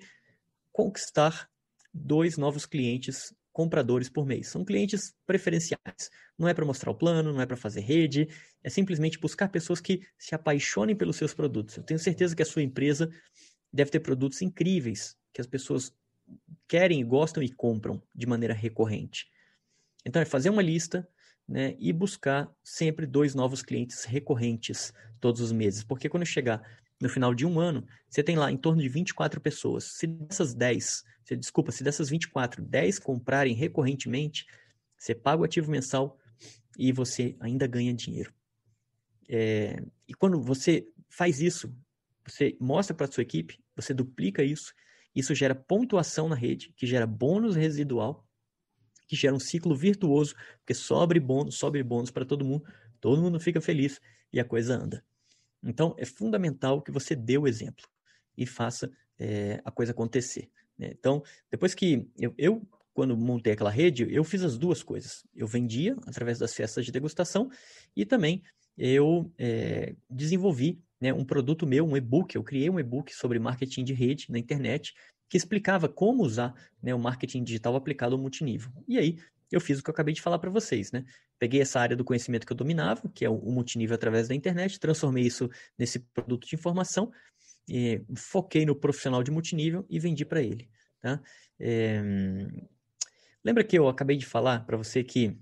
conquistar 0.70 1.50
dois 1.92 2.38
novos 2.38 2.64
clientes 2.64 3.34
compradores 3.52 4.08
por 4.08 4.24
mês. 4.24 4.46
São 4.46 4.64
clientes 4.64 5.12
preferenciais. 5.26 6.08
Não 6.38 6.46
é 6.46 6.54
para 6.54 6.64
mostrar 6.64 6.92
o 6.92 6.94
plano, 6.94 7.32
não 7.32 7.40
é 7.40 7.46
para 7.46 7.56
fazer 7.56 7.80
rede, 7.80 8.28
é 8.62 8.70
simplesmente 8.70 9.18
buscar 9.18 9.48
pessoas 9.48 9.80
que 9.80 10.06
se 10.16 10.36
apaixonem 10.36 10.94
pelos 10.94 11.16
seus 11.16 11.34
produtos. 11.34 11.76
Eu 11.76 11.82
tenho 11.82 11.98
certeza 11.98 12.36
que 12.36 12.42
a 12.42 12.46
sua 12.46 12.62
empresa 12.62 13.10
deve 13.72 13.90
ter 13.90 13.98
produtos 13.98 14.40
incríveis 14.40 15.16
que 15.32 15.40
as 15.40 15.46
pessoas 15.48 15.92
querem, 16.68 17.04
gostam 17.04 17.42
e 17.42 17.48
compram 17.48 18.00
de 18.14 18.24
maneira 18.24 18.54
recorrente. 18.54 19.28
Então 20.06 20.22
é 20.22 20.24
fazer 20.24 20.48
uma 20.48 20.62
lista, 20.62 21.08
né, 21.50 21.74
e 21.80 21.92
buscar 21.92 22.48
sempre 22.62 23.04
dois 23.04 23.34
novos 23.34 23.60
clientes 23.60 24.04
recorrentes 24.04 24.92
todos 25.20 25.40
os 25.40 25.50
meses, 25.50 25.82
porque 25.82 26.08
quando 26.08 26.24
chegar 26.24 26.62
no 27.00 27.08
final 27.08 27.34
de 27.34 27.46
um 27.46 27.58
ano, 27.58 27.86
você 28.08 28.22
tem 28.22 28.36
lá 28.36 28.52
em 28.52 28.56
torno 28.56 28.82
de 28.82 28.88
24 28.88 29.40
pessoas. 29.40 29.84
Se 29.84 30.06
dessas 30.06 30.54
10, 30.54 31.04
se, 31.24 31.36
desculpa, 31.36 31.72
se 31.72 31.82
dessas 31.82 32.10
24, 32.10 32.62
10 32.62 32.98
comprarem 32.98 33.54
recorrentemente, 33.54 34.46
você 34.98 35.14
paga 35.14 35.40
o 35.40 35.44
ativo 35.44 35.70
mensal 35.70 36.18
e 36.78 36.92
você 36.92 37.36
ainda 37.40 37.66
ganha 37.66 37.94
dinheiro. 37.94 38.32
É, 39.28 39.82
e 40.06 40.12
quando 40.12 40.42
você 40.42 40.86
faz 41.08 41.40
isso, 41.40 41.74
você 42.26 42.56
mostra 42.60 42.94
para 42.94 43.06
a 43.06 43.10
sua 43.10 43.22
equipe, 43.22 43.58
você 43.74 43.94
duplica 43.94 44.42
isso, 44.42 44.74
isso 45.14 45.34
gera 45.34 45.54
pontuação 45.54 46.28
na 46.28 46.36
rede, 46.36 46.72
que 46.76 46.86
gera 46.86 47.06
bônus 47.06 47.56
residual, 47.56 48.26
que 49.08 49.16
gera 49.16 49.34
um 49.34 49.40
ciclo 49.40 49.74
virtuoso, 49.74 50.34
porque 50.58 50.74
sobre 50.74 51.18
bônus, 51.18 51.56
sobre 51.56 51.82
bônus 51.82 52.10
para 52.10 52.24
todo 52.24 52.44
mundo, 52.44 52.64
todo 53.00 53.22
mundo 53.22 53.40
fica 53.40 53.60
feliz 53.60 54.00
e 54.32 54.38
a 54.38 54.44
coisa 54.44 54.74
anda. 54.74 55.04
Então, 55.62 55.94
é 55.98 56.04
fundamental 56.04 56.80
que 56.80 56.90
você 56.90 57.14
dê 57.14 57.36
o 57.36 57.46
exemplo 57.46 57.86
e 58.36 58.46
faça 58.46 58.90
é, 59.18 59.60
a 59.64 59.70
coisa 59.70 59.92
acontecer. 59.92 60.50
Né? 60.78 60.90
Então, 60.98 61.22
depois 61.50 61.74
que 61.74 62.08
eu, 62.18 62.34
eu, 62.38 62.66
quando 62.94 63.16
montei 63.16 63.52
aquela 63.52 63.70
rede, 63.70 64.06
eu 64.10 64.24
fiz 64.24 64.42
as 64.42 64.56
duas 64.56 64.82
coisas. 64.82 65.24
Eu 65.34 65.46
vendia 65.46 65.96
através 66.06 66.38
das 66.38 66.54
festas 66.54 66.84
de 66.84 66.92
degustação 66.92 67.50
e 67.94 68.06
também 68.06 68.42
eu 68.76 69.30
é, 69.38 69.94
desenvolvi 70.08 70.82
né, 71.00 71.12
um 71.12 71.24
produto 71.24 71.66
meu, 71.66 71.86
um 71.86 71.96
e-book. 71.96 72.34
Eu 72.34 72.42
criei 72.42 72.70
um 72.70 72.80
e-book 72.80 73.14
sobre 73.14 73.38
marketing 73.38 73.84
de 73.84 73.92
rede 73.92 74.26
na 74.30 74.38
internet 74.38 74.94
que 75.28 75.36
explicava 75.36 75.88
como 75.88 76.24
usar 76.24 76.54
né, 76.82 76.94
o 76.94 76.98
marketing 76.98 77.44
digital 77.44 77.76
aplicado 77.76 78.14
ao 78.14 78.20
multinível. 78.20 78.72
E 78.88 78.98
aí, 78.98 79.18
eu 79.50 79.60
fiz 79.60 79.78
o 79.78 79.82
que 79.82 79.90
eu 79.90 79.92
acabei 79.92 80.14
de 80.14 80.22
falar 80.22 80.38
para 80.38 80.50
vocês, 80.50 80.92
né? 80.92 81.04
Peguei 81.38 81.60
essa 81.60 81.80
área 81.80 81.96
do 81.96 82.04
conhecimento 82.04 82.46
que 82.46 82.52
eu 82.52 82.56
dominava, 82.56 83.08
que 83.14 83.24
é 83.24 83.30
o 83.30 83.50
multinível 83.50 83.94
através 83.94 84.28
da 84.28 84.34
internet, 84.34 84.78
transformei 84.78 85.24
isso 85.24 85.50
nesse 85.78 85.98
produto 85.98 86.46
de 86.46 86.54
informação, 86.54 87.10
foquei 88.16 88.64
no 88.64 88.74
profissional 88.74 89.22
de 89.22 89.30
multinível 89.30 89.84
e 89.88 89.98
vendi 89.98 90.24
para 90.24 90.42
ele. 90.42 90.68
Tá? 91.00 91.20
É... 91.58 92.02
Lembra 93.44 93.64
que 93.64 93.78
eu 93.78 93.88
acabei 93.88 94.16
de 94.16 94.26
falar 94.26 94.66
para 94.66 94.76
você 94.76 95.02
que 95.02 95.36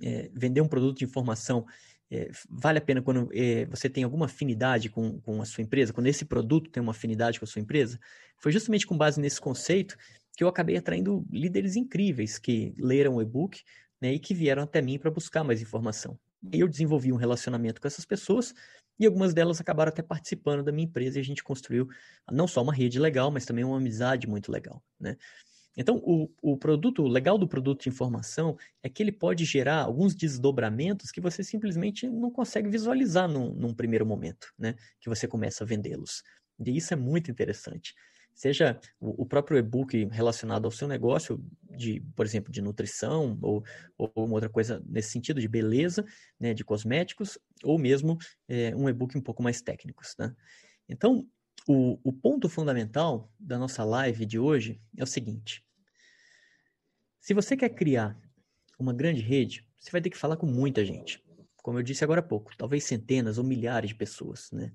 é, 0.00 0.30
vender 0.32 0.60
um 0.60 0.68
produto 0.68 0.98
de 0.98 1.04
informação 1.04 1.66
é, 2.12 2.28
vale 2.48 2.78
a 2.78 2.80
pena 2.80 3.00
quando 3.00 3.30
é, 3.32 3.66
você 3.66 3.88
tem 3.88 4.02
alguma 4.02 4.26
afinidade 4.26 4.88
com, 4.88 5.20
com 5.20 5.40
a 5.40 5.44
sua 5.44 5.62
empresa, 5.62 5.92
quando 5.92 6.08
esse 6.08 6.24
produto 6.24 6.68
tem 6.68 6.82
uma 6.82 6.90
afinidade 6.90 7.38
com 7.38 7.44
a 7.44 7.48
sua 7.48 7.62
empresa? 7.62 8.00
Foi 8.36 8.50
justamente 8.50 8.86
com 8.86 8.98
base 8.98 9.20
nesse 9.20 9.40
conceito 9.40 9.96
que 10.40 10.44
eu 10.44 10.48
acabei 10.48 10.74
atraindo 10.78 11.22
líderes 11.30 11.76
incríveis 11.76 12.38
que 12.38 12.74
leram 12.78 13.16
o 13.16 13.20
e-book 13.20 13.62
né, 14.00 14.14
e 14.14 14.18
que 14.18 14.32
vieram 14.32 14.62
até 14.62 14.80
mim 14.80 14.98
para 14.98 15.10
buscar 15.10 15.44
mais 15.44 15.60
informação. 15.60 16.18
E 16.50 16.58
eu 16.58 16.66
desenvolvi 16.66 17.12
um 17.12 17.16
relacionamento 17.16 17.78
com 17.78 17.86
essas 17.86 18.06
pessoas 18.06 18.54
e 18.98 19.04
algumas 19.04 19.34
delas 19.34 19.60
acabaram 19.60 19.90
até 19.90 20.00
participando 20.00 20.62
da 20.62 20.72
minha 20.72 20.86
empresa 20.86 21.18
e 21.18 21.20
a 21.20 21.24
gente 21.24 21.44
construiu 21.44 21.90
não 22.32 22.48
só 22.48 22.62
uma 22.62 22.72
rede 22.72 22.98
legal, 22.98 23.30
mas 23.30 23.44
também 23.44 23.64
uma 23.64 23.76
amizade 23.76 24.26
muito 24.26 24.50
legal, 24.50 24.82
né? 24.98 25.14
Então, 25.76 25.98
o, 26.02 26.30
o 26.40 26.56
produto, 26.56 27.02
o 27.02 27.08
legal 27.08 27.36
do 27.36 27.46
produto 27.46 27.82
de 27.82 27.90
informação 27.90 28.56
é 28.82 28.88
que 28.88 29.02
ele 29.02 29.12
pode 29.12 29.44
gerar 29.44 29.82
alguns 29.82 30.14
desdobramentos 30.14 31.10
que 31.10 31.20
você 31.20 31.44
simplesmente 31.44 32.08
não 32.08 32.30
consegue 32.30 32.70
visualizar 32.70 33.28
num, 33.28 33.52
num 33.52 33.74
primeiro 33.74 34.06
momento, 34.06 34.54
né? 34.58 34.74
Que 34.98 35.10
você 35.10 35.28
começa 35.28 35.64
a 35.64 35.66
vendê-los. 35.66 36.22
E 36.58 36.74
isso 36.74 36.94
é 36.94 36.96
muito 36.96 37.30
interessante. 37.30 37.94
Seja 38.40 38.80
o, 38.98 39.26
próprio 39.26 39.58
e-book 39.58 40.06
relacionado 40.06 40.64
ao 40.64 40.70
seu 40.70 40.88
negócio, 40.88 41.44
de, 41.76 42.00
por 42.16 42.24
exemplo, 42.24 42.50
de 42.50 42.62
nutrição, 42.62 43.38
ou, 43.42 43.62
ou 43.98 44.10
uma 44.16 44.32
outra 44.32 44.48
coisa 44.48 44.82
nesse 44.86 45.10
sentido, 45.10 45.42
de 45.42 45.46
beleza, 45.46 46.06
né, 46.38 46.54
de 46.54 46.64
cosméticos, 46.64 47.36
ou 47.62 47.78
mesmo 47.78 48.16
é, 48.48 48.74
um 48.74 48.88
e-book 48.88 49.14
um 49.18 49.20
pouco 49.20 49.42
mais 49.42 49.60
técnicos. 49.60 50.14
Né? 50.18 50.34
Então, 50.88 51.28
o, 51.68 52.00
o 52.02 52.10
ponto 52.10 52.48
fundamental 52.48 53.30
da 53.38 53.58
nossa 53.58 53.84
live 53.84 54.24
de 54.24 54.38
hoje 54.38 54.80
é 54.96 55.02
o 55.02 55.06
seguinte: 55.06 55.62
se 57.20 57.34
você 57.34 57.54
quer 57.54 57.68
criar 57.68 58.18
uma 58.78 58.94
grande 58.94 59.20
rede, 59.20 59.66
você 59.78 59.90
vai 59.90 60.00
ter 60.00 60.08
que 60.08 60.16
falar 60.16 60.38
com 60.38 60.46
muita 60.46 60.82
gente. 60.82 61.22
Como 61.58 61.78
eu 61.78 61.82
disse 61.82 62.04
agora 62.04 62.20
há 62.20 62.24
pouco, 62.24 62.56
talvez 62.56 62.84
centenas 62.84 63.36
ou 63.36 63.44
milhares 63.44 63.90
de 63.90 63.96
pessoas, 63.96 64.50
né? 64.50 64.72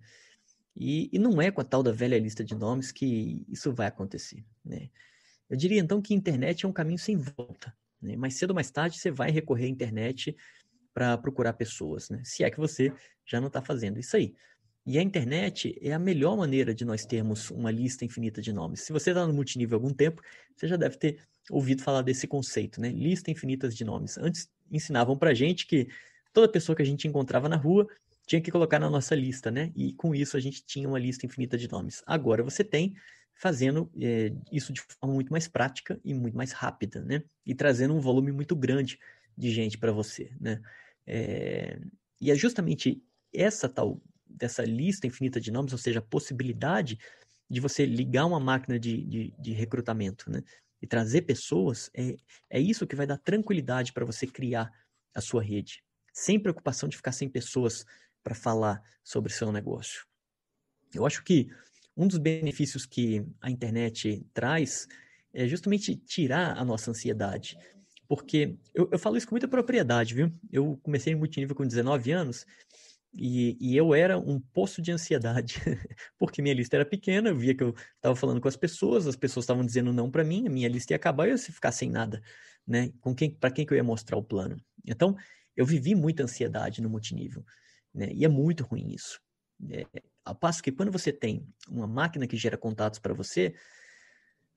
E, 0.75 1.09
e 1.11 1.19
não 1.19 1.41
é 1.41 1.51
com 1.51 1.61
a 1.61 1.63
tal 1.63 1.81
da 1.81 1.91
velha 1.91 2.19
lista 2.19 2.43
de 2.43 2.53
nomes 2.53 2.91
que 2.91 3.45
isso 3.47 3.73
vai 3.73 3.87
acontecer, 3.87 4.43
né? 4.63 4.89
Eu 5.49 5.55
diria 5.55 5.79
então 5.79 6.01
que 6.01 6.13
a 6.13 6.17
internet 6.17 6.65
é 6.65 6.67
um 6.67 6.73
caminho 6.73 6.97
sem 6.97 7.15
volta. 7.15 7.73
Né? 8.01 8.15
Mais 8.15 8.35
cedo 8.35 8.49
ou 8.49 8.55
mais 8.55 8.71
tarde 8.71 8.97
você 8.97 9.11
vai 9.11 9.31
recorrer 9.31 9.65
à 9.65 9.69
internet 9.69 10.35
para 10.93 11.17
procurar 11.17 11.53
pessoas, 11.53 12.09
né? 12.09 12.21
Se 12.23 12.43
é 12.43 12.49
que 12.49 12.57
você 12.57 12.91
já 13.25 13.39
não 13.39 13.47
está 13.47 13.61
fazendo 13.61 13.99
isso 13.99 14.15
aí. 14.15 14.33
E 14.85 14.99
a 14.99 15.01
internet 15.01 15.77
é 15.81 15.93
a 15.93 15.99
melhor 15.99 16.37
maneira 16.37 16.73
de 16.73 16.85
nós 16.85 17.05
termos 17.05 17.49
uma 17.49 17.71
lista 17.71 18.05
infinita 18.05 18.41
de 18.41 18.53
nomes. 18.53 18.81
Se 18.81 18.93
você 18.93 19.09
está 19.09 19.25
no 19.25 19.33
multinível 19.33 19.75
há 19.75 19.81
algum 19.81 19.93
tempo, 19.93 20.21
você 20.55 20.67
já 20.67 20.75
deve 20.75 20.97
ter 20.97 21.17
ouvido 21.49 21.81
falar 21.81 22.03
desse 22.03 22.27
conceito, 22.27 22.79
né? 22.79 22.89
Lista 22.89 23.31
infinita 23.31 23.67
de 23.67 23.83
nomes. 23.83 24.17
Antes 24.17 24.47
ensinavam 24.71 25.17
para 25.17 25.33
gente 25.33 25.65
que 25.65 25.87
toda 26.31 26.47
pessoa 26.47 26.75
que 26.75 26.83
a 26.83 26.85
gente 26.85 27.07
encontrava 27.07 27.49
na 27.49 27.55
rua 27.55 27.87
tinha 28.25 28.41
que 28.41 28.51
colocar 28.51 28.79
na 28.79 28.89
nossa 28.89 29.15
lista, 29.15 29.51
né? 29.51 29.71
E 29.75 29.93
com 29.93 30.15
isso 30.15 30.35
a 30.35 30.39
gente 30.39 30.65
tinha 30.65 30.87
uma 30.87 30.99
lista 30.99 31.25
infinita 31.25 31.57
de 31.57 31.69
nomes. 31.69 32.03
Agora 32.05 32.43
você 32.43 32.63
tem 32.63 32.95
fazendo 33.35 33.91
é, 34.01 34.31
isso 34.51 34.71
de 34.71 34.81
forma 34.81 35.13
muito 35.13 35.31
mais 35.31 35.47
prática 35.47 35.99
e 36.03 36.13
muito 36.13 36.35
mais 36.35 36.51
rápida, 36.51 37.01
né? 37.03 37.23
E 37.45 37.53
trazendo 37.53 37.93
um 37.93 37.99
volume 37.99 38.31
muito 38.31 38.55
grande 38.55 38.99
de 39.37 39.51
gente 39.51 39.77
para 39.77 39.91
você, 39.91 40.31
né? 40.39 40.61
É, 41.05 41.79
e 42.19 42.31
é 42.31 42.35
justamente 42.35 43.03
essa 43.33 43.69
tal 43.69 44.01
dessa 44.25 44.63
lista 44.63 45.05
infinita 45.05 45.39
de 45.39 45.51
nomes, 45.51 45.71
ou 45.71 45.77
seja, 45.77 45.99
a 45.99 46.01
possibilidade 46.01 46.97
de 47.49 47.59
você 47.59 47.85
ligar 47.85 48.25
uma 48.25 48.39
máquina 48.39 48.79
de, 48.79 49.03
de, 49.03 49.33
de 49.37 49.53
recrutamento, 49.53 50.31
né? 50.31 50.41
E 50.81 50.87
trazer 50.87 51.21
pessoas, 51.23 51.89
é, 51.93 52.15
é 52.49 52.59
isso 52.59 52.87
que 52.87 52.95
vai 52.95 53.05
dar 53.05 53.17
tranquilidade 53.17 53.93
para 53.93 54.05
você 54.05 54.25
criar 54.25 54.71
a 55.13 55.21
sua 55.21 55.43
rede. 55.43 55.83
Sem 56.13 56.39
preocupação 56.39 56.87
de 56.87 56.97
ficar 56.97 57.11
sem 57.11 57.29
pessoas 57.29 57.85
para 58.25 58.33
falar 58.33 58.81
sobre 59.03 59.31
seu 59.31 59.51
negócio. 59.51 60.03
Eu 60.91 61.05
acho 61.05 61.23
que 61.23 61.47
um 61.95 62.07
dos 62.07 62.17
benefícios 62.17 62.83
que 62.83 63.23
a 63.39 63.51
internet 63.51 64.25
traz 64.33 64.87
é 65.31 65.47
justamente 65.47 65.95
tirar 65.95 66.57
a 66.57 66.65
nossa 66.65 66.89
ansiedade. 66.89 67.55
Porque 68.07 68.57
eu, 68.73 68.89
eu 68.91 68.97
falo 68.97 69.15
isso 69.15 69.27
com 69.27 69.35
muita 69.35 69.47
propriedade, 69.47 70.15
viu? 70.15 70.31
Eu 70.51 70.79
comecei 70.81 71.13
em 71.13 71.15
multinível 71.15 71.55
com 71.55 71.67
19 71.67 72.11
anos 72.11 72.47
e, 73.13 73.55
e, 73.61 73.77
eu 73.77 73.93
era 73.93 74.17
um 74.17 74.39
poço 74.39 74.81
de 74.81 74.91
ansiedade, 74.91 75.55
porque 76.19 76.41
minha 76.41 76.53
lista 76.53 76.75
era 76.75 76.85
pequena, 76.85 77.29
eu 77.29 77.37
via 77.37 77.55
que 77.55 77.63
eu 77.63 77.73
estava 77.95 78.15
falando 78.15 78.41
com 78.41 78.47
as 78.47 78.57
pessoas, 78.57 79.07
as 79.07 79.15
pessoas 79.15 79.43
estavam 79.43 79.65
dizendo 79.65 79.93
não 79.93 80.11
para 80.11 80.23
mim, 80.23 80.45
a 80.45 80.49
minha 80.49 80.67
lista 80.67 80.91
ia 80.93 80.97
acabar 80.97 81.25
e 81.27 81.29
eu 81.29 81.35
ia 81.35 81.37
ficar 81.37 81.71
sem 81.71 81.89
nada, 81.89 82.21
né? 82.67 82.91
Com 82.99 83.15
quem, 83.15 83.31
para 83.31 83.51
quem 83.51 83.65
que 83.65 83.71
eu 83.71 83.77
ia 83.77 83.83
mostrar 83.83 84.17
o 84.17 84.23
plano? 84.23 84.57
Então, 84.85 85.15
eu 85.55 85.65
vivi 85.65 85.95
muita 85.95 86.23
ansiedade 86.23 86.81
no 86.81 86.89
multinível, 86.89 87.45
né? 87.95 88.09
E 88.13 88.25
é 88.25 88.27
muito 88.27 88.63
ruim 88.63 88.93
isso. 88.93 89.19
É, 89.69 89.85
a 90.23 90.35
passo 90.35 90.61
que 90.61 90.71
quando 90.71 90.91
você 90.91 91.13
tem 91.13 91.47
uma 91.69 91.87
máquina 91.87 92.27
que 92.27 92.35
gera 92.35 92.57
contatos 92.57 92.99
para 92.99 93.13
você, 93.13 93.55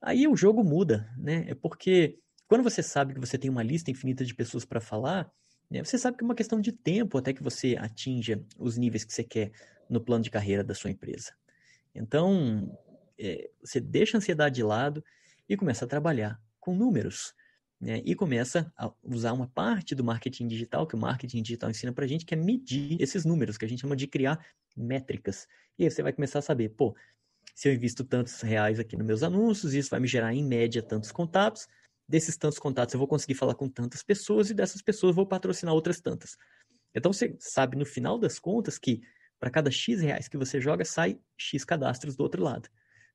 aí 0.03 0.27
o 0.27 0.37
jogo 0.37 0.65
muda, 0.65 1.09
né? 1.17 1.45
É 1.49 1.55
porque 1.55 2.19
quando 2.49 2.65
você 2.65 2.83
sabe 2.83 3.15
que 3.15 3.21
você 3.21 3.39
tem 3.39 3.51
uma 3.51 3.63
lista 3.63 3.91
infinita 3.91 4.25
de 4.25 4.35
pessoas 4.35 4.65
para 4.65 4.81
falar, 4.81 5.31
né? 5.71 5.85
Você 5.85 5.97
sabe 5.97 6.17
que 6.17 6.25
é 6.25 6.27
uma 6.27 6.35
questão 6.35 6.61
de 6.61 6.73
tempo 6.73 7.17
até 7.17 7.33
que 7.33 7.43
você 7.43 7.77
atinja 7.79 8.43
os 8.59 8.77
níveis 8.77 9.05
que 9.05 9.13
você 9.13 9.23
quer 9.23 9.53
no 9.89 10.01
plano 10.01 10.25
de 10.25 10.31
carreira 10.31 10.65
da 10.65 10.75
sua 10.75 10.91
empresa. 10.91 11.33
Então, 11.95 12.77
é, 13.19 13.51
você 13.63 13.81
deixa 13.81 14.17
a 14.17 14.19
ansiedade 14.19 14.57
de 14.57 14.63
lado 14.63 15.05
e 15.49 15.57
começa 15.57 15.85
a 15.85 15.89
trabalhar 15.89 16.41
com 16.61 16.75
números. 16.75 17.35
Né? 17.81 18.03
E 18.05 18.15
começa 18.15 18.73
a 18.77 18.93
usar 19.03 19.33
uma 19.33 19.47
parte 19.47 19.95
do 19.95 20.03
marketing 20.03 20.49
digital, 20.49 20.87
que 20.87 20.95
o 20.95 20.99
marketing 20.99 21.43
digital 21.43 21.71
ensina 21.71 21.93
para 21.93 22.05
a 22.05 22.09
gente, 22.09 22.25
que 22.25 22.35
é 22.35 22.37
medir 22.37 23.01
esses 23.01 23.25
números, 23.25 23.57
que 23.57 23.65
a 23.65 23.69
gente 23.69 23.81
chama 23.81 23.95
de 23.95 24.07
criar 24.07 24.45
métricas. 24.77 25.47
E 25.79 25.85
aí 25.85 25.91
você 25.91 26.03
vai 26.03 26.13
começar 26.13 26.41
a 26.41 26.43
saber, 26.43 26.71
pô, 26.71 26.97
se 27.55 27.69
eu 27.69 27.73
invisto 27.73 28.05
tantos 28.05 28.41
reais 28.41 28.79
aqui 28.79 28.97
nos 28.97 29.07
meus 29.07 29.23
anúncios, 29.23 29.75
isso 29.75 29.91
vai 29.91 30.01
me 30.01 30.09
gerar, 30.09 30.35
em 30.35 30.45
média, 30.45 30.83
tantos 30.83 31.13
contatos, 31.13 31.69
desses 32.09 32.37
tantos 32.37 32.59
contatos 32.59 32.95
eu 32.95 32.99
vou 32.99 33.07
conseguir 33.07 33.35
falar 33.35 33.55
com 33.55 33.69
tantas 33.69 34.03
pessoas 34.03 34.51
e 34.51 34.55
dessas 34.55 34.81
pessoas 34.81 35.11
eu 35.11 35.17
vou 35.17 35.27
patrocinar 35.27 35.75
outras 35.75 36.01
tantas. 36.01 36.37
Então 36.95 37.13
você 37.13 37.37
sabe 37.39 37.77
no 37.77 37.85
final 37.85 38.19
das 38.19 38.39
contas 38.39 38.79
que 38.79 39.03
para 39.39 39.51
cada 39.51 39.71
X 39.71 40.01
reais 40.01 40.27
que 40.27 40.37
você 40.37 40.61
joga, 40.61 40.85
sai 40.85 41.19
X 41.37 41.65
cadastros 41.65 42.17
do 42.17 42.23
outro 42.23 42.43
lado. 42.43 42.69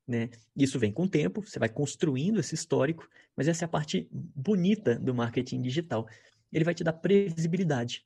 Né? 0.08 0.30
Isso 0.56 0.78
vem 0.78 0.92
com 0.92 1.04
o 1.04 1.10
tempo, 1.10 1.42
você 1.42 1.58
vai 1.58 1.70
construindo 1.70 2.40
esse 2.40 2.54
histórico, 2.54 3.08
mas 3.36 3.48
essa 3.48 3.64
é 3.64 3.68
a 3.68 3.70
parte 3.70 4.08
bonita 4.12 5.00
do 5.00 5.16
marketing 5.16 5.62
digital. 5.62 6.08
Ele 6.52 6.66
vai 6.66 6.74
te 6.74 6.84
dar 6.84 6.94
previsibilidade. 6.94 8.06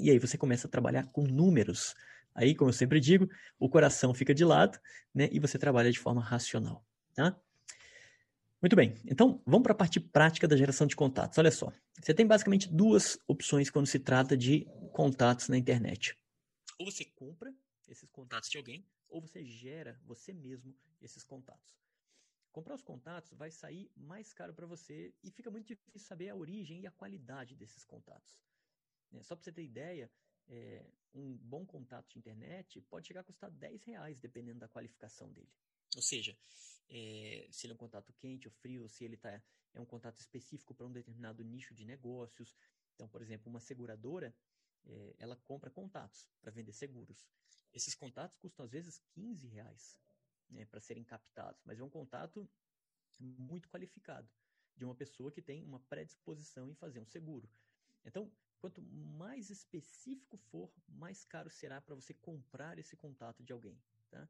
E 0.00 0.10
aí 0.10 0.18
você 0.18 0.36
começa 0.38 0.68
a 0.68 0.70
trabalhar 0.70 1.06
com 1.06 1.22
números. 1.22 1.94
Aí, 2.34 2.54
como 2.54 2.68
eu 2.68 2.74
sempre 2.74 3.00
digo, 3.00 3.28
o 3.58 3.68
coração 3.68 4.14
fica 4.14 4.34
de 4.34 4.44
lado, 4.44 4.78
né? 5.14 5.28
E 5.32 5.40
você 5.40 5.58
trabalha 5.58 5.90
de 5.90 5.98
forma 5.98 6.22
racional, 6.22 6.84
tá? 7.14 7.36
Muito 8.60 8.74
bem, 8.74 8.96
então 9.06 9.40
vamos 9.46 9.62
para 9.62 9.72
a 9.72 9.76
parte 9.76 10.00
prática 10.00 10.46
da 10.46 10.56
geração 10.56 10.86
de 10.86 10.96
contatos. 10.96 11.38
Olha 11.38 11.50
só, 11.50 11.72
você 12.00 12.12
tem 12.12 12.26
basicamente 12.26 12.68
duas 12.68 13.16
opções 13.26 13.70
quando 13.70 13.86
se 13.86 14.00
trata 14.00 14.36
de 14.36 14.66
contatos 14.92 15.48
na 15.48 15.56
internet. 15.56 16.16
Ou 16.78 16.90
você 16.90 17.04
compra 17.04 17.54
esses 17.88 18.08
contatos 18.10 18.50
de 18.50 18.58
alguém, 18.58 18.84
ou 19.08 19.20
você 19.20 19.44
gera 19.44 20.00
você 20.04 20.32
mesmo 20.32 20.76
esses 21.00 21.24
contatos. 21.24 21.78
Comprar 22.50 22.74
os 22.74 22.82
contatos 22.82 23.32
vai 23.32 23.50
sair 23.50 23.90
mais 23.94 24.32
caro 24.32 24.54
para 24.54 24.66
você 24.66 25.14
e 25.22 25.30
fica 25.30 25.50
muito 25.50 25.66
difícil 25.66 26.00
saber 26.00 26.30
a 26.30 26.36
origem 26.36 26.80
e 26.80 26.86
a 26.86 26.90
qualidade 26.90 27.54
desses 27.54 27.84
contatos. 27.84 28.40
É, 29.12 29.22
só 29.22 29.36
para 29.36 29.44
você 29.44 29.52
ter 29.52 29.62
ideia, 29.62 30.10
é, 30.48 30.84
um 31.14 31.36
bom 31.36 31.64
contato 31.64 32.08
de 32.08 32.18
internet 32.18 32.80
pode 32.82 33.06
chegar 33.06 33.20
a 33.20 33.24
custar 33.24 33.50
10 33.50 33.84
reais, 33.84 34.20
dependendo 34.20 34.58
da 34.58 34.68
qualificação 34.68 35.30
dele. 35.32 35.52
Ou 35.94 36.02
seja, 36.02 36.36
é, 36.88 37.46
se 37.50 37.66
ele 37.66 37.72
é 37.72 37.74
um 37.74 37.78
contato 37.78 38.12
quente 38.14 38.48
ou 38.48 38.52
frio, 38.52 38.88
se 38.88 39.04
ele 39.04 39.16
tá, 39.16 39.42
é 39.74 39.80
um 39.80 39.86
contato 39.86 40.18
específico 40.18 40.74
para 40.74 40.86
um 40.86 40.92
determinado 40.92 41.42
nicho 41.44 41.74
de 41.74 41.84
negócios. 41.84 42.56
Então, 42.94 43.08
por 43.08 43.22
exemplo, 43.22 43.48
uma 43.48 43.60
seguradora, 43.60 44.34
é, 44.84 45.14
ela 45.18 45.36
compra 45.36 45.70
contatos 45.70 46.28
para 46.40 46.50
vender 46.50 46.72
seguros. 46.72 47.26
Esses 47.78 47.94
contatos 47.94 48.36
custam 48.38 48.64
às 48.64 48.72
vezes 48.72 48.98
15 49.10 49.46
reais 49.46 49.96
né, 50.50 50.64
para 50.64 50.80
serem 50.80 51.04
captados, 51.04 51.62
mas 51.64 51.78
é 51.78 51.84
um 51.84 51.88
contato 51.88 52.50
muito 53.20 53.68
qualificado 53.68 54.28
de 54.76 54.84
uma 54.84 54.96
pessoa 54.96 55.30
que 55.30 55.40
tem 55.40 55.64
uma 55.64 55.78
predisposição 55.78 56.68
em 56.68 56.74
fazer 56.74 56.98
um 56.98 57.06
seguro. 57.06 57.48
Então, 58.04 58.32
quanto 58.58 58.82
mais 58.82 59.48
específico 59.48 60.36
for, 60.36 60.72
mais 60.88 61.24
caro 61.24 61.48
será 61.48 61.80
para 61.80 61.94
você 61.94 62.12
comprar 62.14 62.80
esse 62.80 62.96
contato 62.96 63.44
de 63.44 63.52
alguém. 63.52 63.80
Tá? 64.10 64.28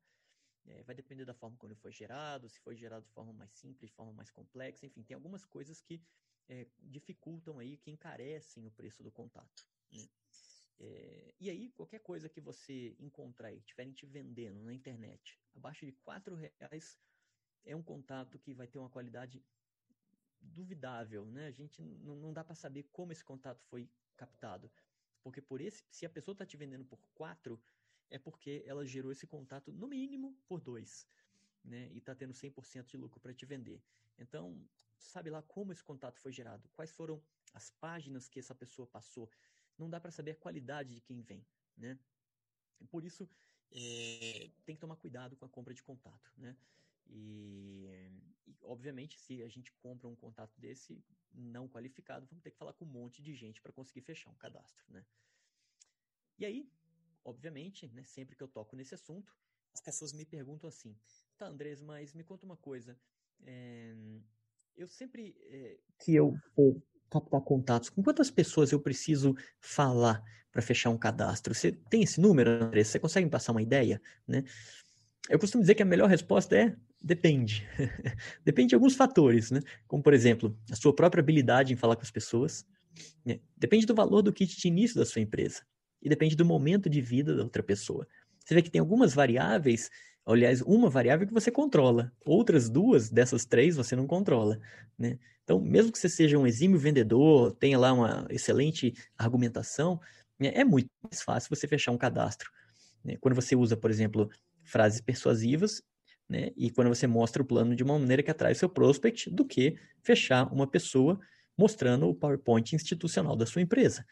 É, 0.67 0.83
vai 0.83 0.95
depender 0.95 1.25
da 1.25 1.33
forma 1.33 1.57
como 1.57 1.73
ele 1.73 1.81
foi 1.81 1.91
gerado, 1.91 2.51
se 2.51 2.61
foi 2.61 2.77
gerado 2.77 3.07
de 3.07 3.13
forma 3.13 3.33
mais 3.33 3.51
simples, 3.53 3.89
de 3.89 3.97
forma 3.97 4.13
mais 4.13 4.31
complexa, 4.31 4.85
enfim, 4.85 5.03
tem 5.03 5.15
algumas 5.15 5.47
coisas 5.47 5.81
que 5.81 6.03
é, 6.51 6.67
dificultam 6.81 7.59
aí, 7.59 7.79
que 7.79 7.91
encarecem 7.91 8.67
o 8.67 8.71
preço 8.71 9.03
do 9.03 9.11
contato. 9.11 9.67
Né? 9.91 10.07
É, 10.81 11.35
e 11.41 11.51
aí, 11.51 11.71
qualquer 11.71 12.01
coisa 12.01 12.29
que 12.29 12.41
você 12.41 12.97
encontrar 12.99 13.53
e 13.53 13.59
estiverem 13.59 13.93
te 13.93 14.07
vendendo 14.07 14.63
na 14.63 14.73
internet, 14.73 15.41
abaixo 15.55 15.85
de 15.85 15.93
quatro 15.93 16.35
reais, 16.37 16.99
é 17.65 17.75
um 17.75 17.83
contato 17.83 18.39
que 18.39 18.55
vai 18.55 18.67
ter 18.67 18.79
uma 18.79 18.89
qualidade 18.89 19.45
duvidável, 20.41 21.27
né? 21.27 21.47
A 21.47 21.51
gente 21.51 21.83
não, 21.83 22.15
não 22.17 22.33
dá 22.33 22.45
para 22.45 22.55
saber 22.55 22.85
como 22.93 23.13
esse 23.13 23.25
contato 23.25 23.63
foi 23.65 23.91
captado. 24.17 24.71
Porque 25.23 25.43
por 25.43 25.61
esse, 25.61 25.85
se 25.91 26.07
a 26.07 26.11
pessoa 26.11 26.33
está 26.33 26.47
te 26.47 26.57
vendendo 26.57 26.85
por 26.85 27.01
quatro, 27.13 27.61
é 28.09 28.19
porque 28.19 28.63
ela 28.67 28.85
gerou 28.87 29.13
esse 29.13 29.27
contato 29.27 29.73
no 29.73 29.89
mínimo 29.89 30.35
por 30.47 30.61
dois, 30.61 31.07
né? 31.63 31.89
E 31.93 31.99
está 31.99 32.15
tendo 32.15 32.33
100% 32.33 32.87
de 32.87 32.97
lucro 32.97 33.21
para 33.21 33.35
te 33.35 33.45
vender. 33.45 33.83
Então, 34.17 34.67
sabe 34.97 35.31
lá 35.31 35.43
como 35.43 35.73
esse 35.73 35.83
contato 35.83 36.19
foi 36.21 36.33
gerado, 36.33 36.69
quais 36.71 36.93
foram 36.93 37.23
as 37.53 37.71
páginas 37.71 38.29
que 38.29 38.39
essa 38.39 38.55
pessoa 38.55 38.87
passou. 38.87 39.31
Não 39.79 39.89
dá 39.89 40.01
para 40.01 40.11
saber 40.11 40.33
a 40.33 40.37
qualidade 40.37 40.95
de 40.95 41.01
quem 41.01 41.23
vem, 41.23 41.47
né? 41.77 41.99
Por 42.91 43.05
isso, 43.05 43.29
é, 43.71 44.51
tem 44.65 44.75
que 44.75 44.81
tomar 44.81 44.97
cuidado 44.97 45.37
com 45.37 45.45
a 45.45 45.49
compra 45.49 45.73
de 45.73 45.83
contato, 45.83 46.33
né? 46.37 46.57
E, 47.07 47.87
e, 48.47 48.57
obviamente, 48.63 49.19
se 49.19 49.43
a 49.43 49.49
gente 49.49 49.73
compra 49.73 50.09
um 50.09 50.17
contato 50.17 50.59
desse 50.61 51.03
não 51.33 51.69
qualificado, 51.69 52.27
vamos 52.27 52.43
ter 52.43 52.51
que 52.51 52.57
falar 52.57 52.73
com 52.73 52.85
um 52.85 52.89
monte 52.89 53.23
de 53.23 53.35
gente 53.35 53.63
para 53.63 53.73
conseguir 53.73 54.03
fechar 54.03 54.31
um 54.31 54.35
cadastro, 54.35 54.85
né? 54.89 55.05
E 56.39 56.45
aí, 56.45 56.71
obviamente, 57.25 57.87
né, 57.89 58.05
sempre 58.05 58.37
que 58.37 58.43
eu 58.43 58.49
toco 58.49 58.77
nesse 58.77 58.95
assunto, 58.95 59.37
as 59.73 59.81
pessoas 59.81 60.13
me 60.13 60.25
perguntam 60.25 60.69
assim: 60.69 60.97
tá, 61.37 61.47
Andrés, 61.47 61.81
mas 61.81 62.15
me 62.15 62.25
conta 62.25 62.45
uma 62.45 62.57
coisa. 62.57 62.99
É, 63.43 63.95
eu 64.77 64.89
sempre 64.89 65.37
é, 65.47 65.81
que 66.01 66.15
eu 66.15 66.37
for 66.55 66.81
captar 67.11 67.41
contatos, 67.41 67.91
com 67.91 68.03
quantas 68.03 68.31
pessoas 68.31 68.73
eu 68.73 68.81
preciso 68.81 69.37
falar 69.61 70.23
para 70.51 70.63
fechar 70.63 70.91
um 70.91 70.99
cadastro? 70.99 71.55
Você 71.55 71.73
tem 71.73 72.03
esse 72.03 72.21
número, 72.21 72.51
Andrés? 72.51 72.89
Você 72.89 72.99
consegue 72.99 73.25
me 73.25 73.31
passar 73.31 73.53
uma 73.53 73.63
ideia, 73.63 74.01
né? 74.27 74.45
Eu 75.29 75.39
costumo 75.39 75.63
dizer 75.63 75.75
que 75.75 75.83
a 75.83 75.87
melhor 75.87 76.09
resposta 76.09 76.57
é 76.57 76.75
depende. 77.03 77.67
depende 78.45 78.71
de 78.71 78.75
alguns 78.75 78.95
fatores, 78.95 79.51
né? 79.51 79.61
Como, 79.87 80.03
por 80.03 80.15
exemplo, 80.15 80.57
a 80.71 80.77
sua 80.77 80.95
própria 80.95 81.21
habilidade 81.21 81.73
em 81.73 81.77
falar 81.77 81.97
com 81.97 82.03
as 82.03 82.11
pessoas. 82.11 82.67
Né? 83.25 83.41
Depende 83.57 83.87
do 83.87 83.95
valor 83.95 84.23
do 84.23 84.33
kit 84.33 84.59
de 84.59 84.69
início 84.69 84.97
da 84.97 85.05
sua 85.05 85.21
empresa. 85.21 85.63
E 86.01 86.09
depende 86.09 86.35
do 86.35 86.45
momento 86.45 86.89
de 86.89 87.01
vida 87.01 87.37
da 87.37 87.43
outra 87.43 87.63
pessoa. 87.63 88.07
Você 88.45 88.55
vê 88.55 88.63
que 88.63 88.71
tem 88.71 88.81
algumas 88.81 89.13
variáveis, 89.13 89.91
aliás, 90.25 90.63
uma 90.63 90.89
variável 90.89 91.27
que 91.27 91.35
você 91.35 91.51
controla, 91.51 92.11
outras 92.25 92.71
duas 92.71 93.11
dessas 93.11 93.45
três 93.45 93.77
você 93.77 93.95
não 93.95 94.07
controla, 94.07 94.59
né? 94.99 95.19
Então, 95.49 95.59
mesmo 95.59 95.91
que 95.91 95.99
você 95.99 96.11
seja 96.11 96.37
um 96.37 96.47
exímio 96.47 96.79
vendedor, 96.79 97.53
tenha 97.53 97.79
lá 97.79 97.91
uma 97.91 98.27
excelente 98.29 98.93
argumentação, 99.17 99.99
né, 100.39 100.53
é 100.55 100.63
muito 100.63 100.91
mais 101.03 101.23
fácil 101.23 101.49
você 101.49 101.67
fechar 101.67 101.91
um 101.91 101.97
cadastro. 101.97 102.51
Né? 103.03 103.17
Quando 103.19 103.35
você 103.35 103.57
usa, 103.57 103.75
por 103.75 103.91
exemplo, 103.91 104.29
frases 104.63 105.01
persuasivas, 105.01 105.83
né? 106.29 106.51
E 106.55 106.71
quando 106.71 106.89
você 106.89 107.07
mostra 107.07 107.43
o 107.43 107.47
plano 107.47 107.75
de 107.75 107.83
uma 107.83 107.99
maneira 107.99 108.23
que 108.23 108.31
atrai 108.31 108.55
seu 108.55 108.69
prospect, 108.69 109.31
do 109.31 109.43
que 109.43 109.79
fechar 110.03 110.53
uma 110.53 110.67
pessoa 110.67 111.19
mostrando 111.57 112.07
o 112.07 112.15
PowerPoint 112.15 112.77
institucional 112.77 113.35
da 113.35 113.47
sua 113.47 113.63
empresa. 113.63 114.05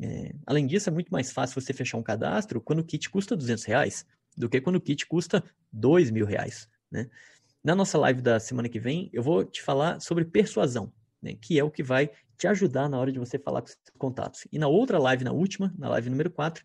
É, 0.00 0.34
além 0.46 0.66
disso, 0.66 0.88
é 0.88 0.92
muito 0.92 1.10
mais 1.10 1.30
fácil 1.30 1.60
você 1.60 1.74
fechar 1.74 1.98
um 1.98 2.02
cadastro 2.02 2.58
quando 2.58 2.78
o 2.78 2.84
kit 2.84 3.10
custa 3.10 3.36
200 3.36 3.64
reais 3.64 4.06
do 4.34 4.48
que 4.48 4.62
quando 4.62 4.76
o 4.76 4.80
kit 4.80 5.06
custa 5.06 5.44
2 5.70 6.10
mil 6.10 6.24
reais. 6.24 6.66
Né? 6.90 7.10
Na 7.62 7.74
nossa 7.74 7.98
live 7.98 8.22
da 8.22 8.40
semana 8.40 8.68
que 8.68 8.80
vem, 8.80 9.10
eu 9.12 9.22
vou 9.22 9.44
te 9.44 9.62
falar 9.62 10.00
sobre 10.00 10.24
persuasão, 10.24 10.92
né? 11.20 11.34
que 11.34 11.58
é 11.58 11.64
o 11.64 11.70
que 11.70 11.82
vai 11.82 12.10
te 12.38 12.46
ajudar 12.46 12.88
na 12.88 12.98
hora 12.98 13.12
de 13.12 13.18
você 13.18 13.38
falar 13.38 13.60
com 13.60 13.68
seus 13.68 13.78
contatos. 13.98 14.46
E 14.50 14.58
na 14.58 14.66
outra 14.66 14.98
live, 14.98 15.24
na 15.24 15.32
última, 15.32 15.74
na 15.76 15.88
live 15.90 16.08
número 16.08 16.30
4, 16.30 16.64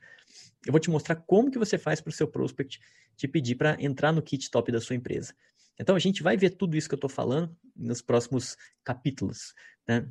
eu 0.65 0.71
vou 0.71 0.79
te 0.79 0.89
mostrar 0.89 1.17
como 1.17 1.51
que 1.51 1.59
você 1.59 1.77
faz 1.77 1.99
para 1.99 2.09
o 2.09 2.13
seu 2.13 2.27
prospect 2.27 2.79
te 3.17 3.27
pedir 3.27 3.55
para 3.55 3.75
entrar 3.81 4.13
no 4.13 4.21
kit 4.21 4.49
top 4.49 4.71
da 4.71 4.79
sua 4.79 4.95
empresa. 4.95 5.33
Então 5.77 5.95
a 5.95 5.99
gente 5.99 6.23
vai 6.23 6.37
ver 6.37 6.51
tudo 6.51 6.77
isso 6.77 6.87
que 6.87 6.95
eu 6.95 6.97
estou 6.97 7.09
falando 7.09 7.53
nos 7.75 8.01
próximos 8.01 8.55
capítulos. 8.81 9.53
Né? 9.85 10.09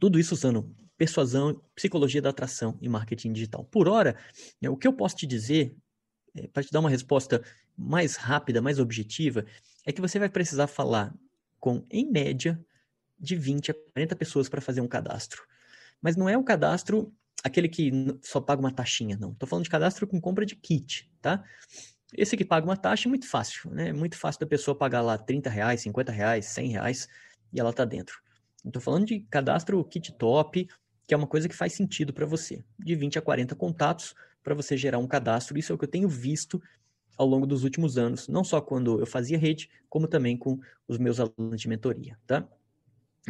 Tudo 0.00 0.18
isso 0.18 0.34
usando 0.34 0.74
persuasão, 0.96 1.62
psicologia 1.74 2.20
da 2.20 2.30
atração 2.30 2.76
e 2.80 2.88
marketing 2.88 3.32
digital. 3.32 3.64
Por 3.64 3.88
hora, 3.88 4.16
né, 4.60 4.68
o 4.68 4.76
que 4.76 4.86
eu 4.86 4.92
posso 4.92 5.16
te 5.16 5.26
dizer, 5.26 5.74
é, 6.34 6.48
para 6.48 6.62
te 6.62 6.70
dar 6.72 6.80
uma 6.80 6.90
resposta 6.90 7.42
mais 7.76 8.16
rápida, 8.16 8.60
mais 8.60 8.78
objetiva, 8.78 9.46
é 9.86 9.92
que 9.92 10.00
você 10.00 10.18
vai 10.18 10.28
precisar 10.28 10.66
falar 10.66 11.14
com, 11.58 11.84
em 11.90 12.10
média, 12.10 12.62
de 13.18 13.36
20 13.36 13.70
a 13.70 13.74
40 13.74 14.16
pessoas 14.16 14.48
para 14.48 14.60
fazer 14.60 14.80
um 14.80 14.88
cadastro. 14.88 15.42
Mas 16.00 16.16
não 16.16 16.28
é 16.28 16.36
um 16.36 16.42
cadastro 16.42 17.12
aquele 17.44 17.68
que 17.68 17.92
só 18.22 18.40
paga 18.40 18.60
uma 18.60 18.72
taxinha, 18.72 19.16
não. 19.18 19.32
Estou 19.32 19.48
falando 19.48 19.64
de 19.64 19.70
cadastro 19.70 20.06
com 20.06 20.20
compra 20.20 20.46
de 20.46 20.56
kit, 20.56 21.10
tá? 21.20 21.44
Esse 22.16 22.36
que 22.36 22.44
paga 22.44 22.66
uma 22.66 22.76
taxa 22.76 23.08
é 23.08 23.10
muito 23.10 23.28
fácil, 23.28 23.70
né? 23.70 23.88
É 23.88 23.92
muito 23.92 24.16
fácil 24.16 24.40
da 24.40 24.46
pessoa 24.46 24.74
pagar 24.74 25.02
lá 25.02 25.16
30 25.16 25.48
reais, 25.48 25.82
50 25.82 26.10
reais, 26.10 26.46
100 26.46 26.68
reais 26.68 27.08
e 27.52 27.60
ela 27.60 27.72
tá 27.72 27.84
dentro. 27.84 28.20
Estou 28.64 28.80
falando 28.80 29.06
de 29.06 29.20
cadastro 29.30 29.82
kit 29.84 30.12
top, 30.12 30.68
que 31.06 31.14
é 31.14 31.16
uma 31.16 31.26
coisa 31.26 31.48
que 31.48 31.54
faz 31.54 31.72
sentido 31.74 32.12
para 32.12 32.26
você. 32.26 32.62
De 32.78 32.94
20 32.94 33.18
a 33.18 33.22
40 33.22 33.54
contatos 33.54 34.14
para 34.42 34.54
você 34.54 34.76
gerar 34.76 34.98
um 34.98 35.06
cadastro. 35.06 35.58
Isso 35.58 35.72
é 35.72 35.74
o 35.74 35.78
que 35.78 35.84
eu 35.84 35.90
tenho 35.90 36.08
visto 36.08 36.60
ao 37.20 37.26
longo 37.26 37.46
dos 37.46 37.64
últimos 37.64 37.98
anos, 37.98 38.28
não 38.28 38.42
só 38.42 38.62
quando 38.62 38.98
eu 38.98 39.04
fazia 39.04 39.36
rede, 39.36 39.68
como 39.90 40.08
também 40.08 40.38
com 40.38 40.58
os 40.88 40.96
meus 40.96 41.20
alunos 41.20 41.60
de 41.60 41.68
mentoria, 41.68 42.16
tá? 42.26 42.48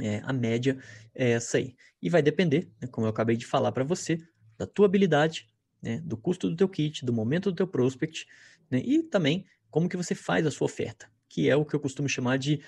É, 0.00 0.22
a 0.24 0.32
média 0.32 0.78
é 1.12 1.32
essa 1.32 1.58
aí. 1.58 1.74
E 2.00 2.08
vai 2.08 2.22
depender, 2.22 2.70
né, 2.80 2.86
como 2.86 3.08
eu 3.08 3.10
acabei 3.10 3.36
de 3.36 3.44
falar 3.44 3.72
para 3.72 3.82
você, 3.82 4.16
da 4.56 4.64
tua 4.64 4.86
habilidade, 4.86 5.48
né, 5.82 6.00
do 6.04 6.16
custo 6.16 6.48
do 6.48 6.54
teu 6.54 6.68
kit, 6.68 7.04
do 7.04 7.12
momento 7.12 7.50
do 7.50 7.56
teu 7.56 7.66
prospect, 7.66 8.28
né, 8.70 8.78
e 8.78 9.02
também 9.02 9.44
como 9.68 9.88
que 9.88 9.96
você 9.96 10.14
faz 10.14 10.46
a 10.46 10.52
sua 10.52 10.66
oferta, 10.66 11.10
que 11.28 11.50
é 11.50 11.56
o 11.56 11.64
que 11.64 11.74
eu 11.74 11.80
costumo 11.80 12.08
chamar 12.08 12.38
de 12.38 12.62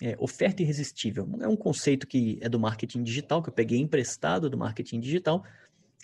é, 0.00 0.14
oferta 0.16 0.62
irresistível. 0.62 1.28
É 1.40 1.48
um 1.48 1.56
conceito 1.56 2.06
que 2.06 2.38
é 2.40 2.48
do 2.48 2.60
marketing 2.60 3.02
digital, 3.02 3.42
que 3.42 3.48
eu 3.48 3.52
peguei 3.52 3.80
emprestado 3.80 4.48
do 4.48 4.56
marketing 4.56 5.00
digital 5.00 5.44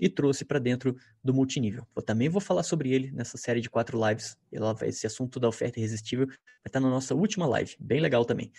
e 0.01 0.09
trouxe 0.09 0.45
para 0.45 0.59
dentro 0.59 0.97
do 1.23 1.33
multinível. 1.33 1.87
Eu 1.95 2.03
também 2.03 2.29
vou 2.29 2.41
falar 2.41 2.63
sobre 2.63 2.93
ele 2.93 3.11
nessa 3.13 3.39
série 3.39 3.61
de 3.61 3.71
quatro 3.71 3.99
lives. 4.09 4.37
Esse 4.83 5.07
assunto 5.07 5.39
da 5.39 5.49
oferta 5.49 5.79
irresistível 5.79 6.27
vai 6.27 6.37
estar 6.67 6.81
na 6.81 6.91
nossa 6.91 7.15
última 7.15 7.47
live, 7.47 7.77
bem 7.79 8.01
legal 8.01 8.25
também. 8.25 8.53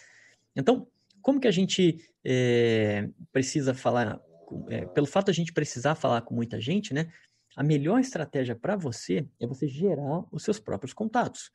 Então, 0.56 0.88
como 1.22 1.40
que 1.40 1.48
a 1.48 1.52
gente 1.52 2.00
é, 2.24 3.10
precisa 3.32 3.74
falar, 3.74 4.22
é, 4.70 4.86
pelo 4.86 5.08
fato 5.08 5.26
de 5.26 5.32
a 5.32 5.34
gente 5.34 5.54
precisar 5.54 5.96
falar 5.96 6.22
com 6.22 6.34
muita 6.36 6.62
gente, 6.62 6.94
né? 6.94 7.12
A 7.56 7.64
melhor 7.64 8.00
estratégia 8.00 8.56
para 8.56 8.76
você 8.76 9.28
é 9.40 9.48
você 9.48 9.68
gerar 9.68 10.26
os 10.32 10.44
seus 10.44 10.60
próprios 10.60 10.94
contatos. 10.94 11.52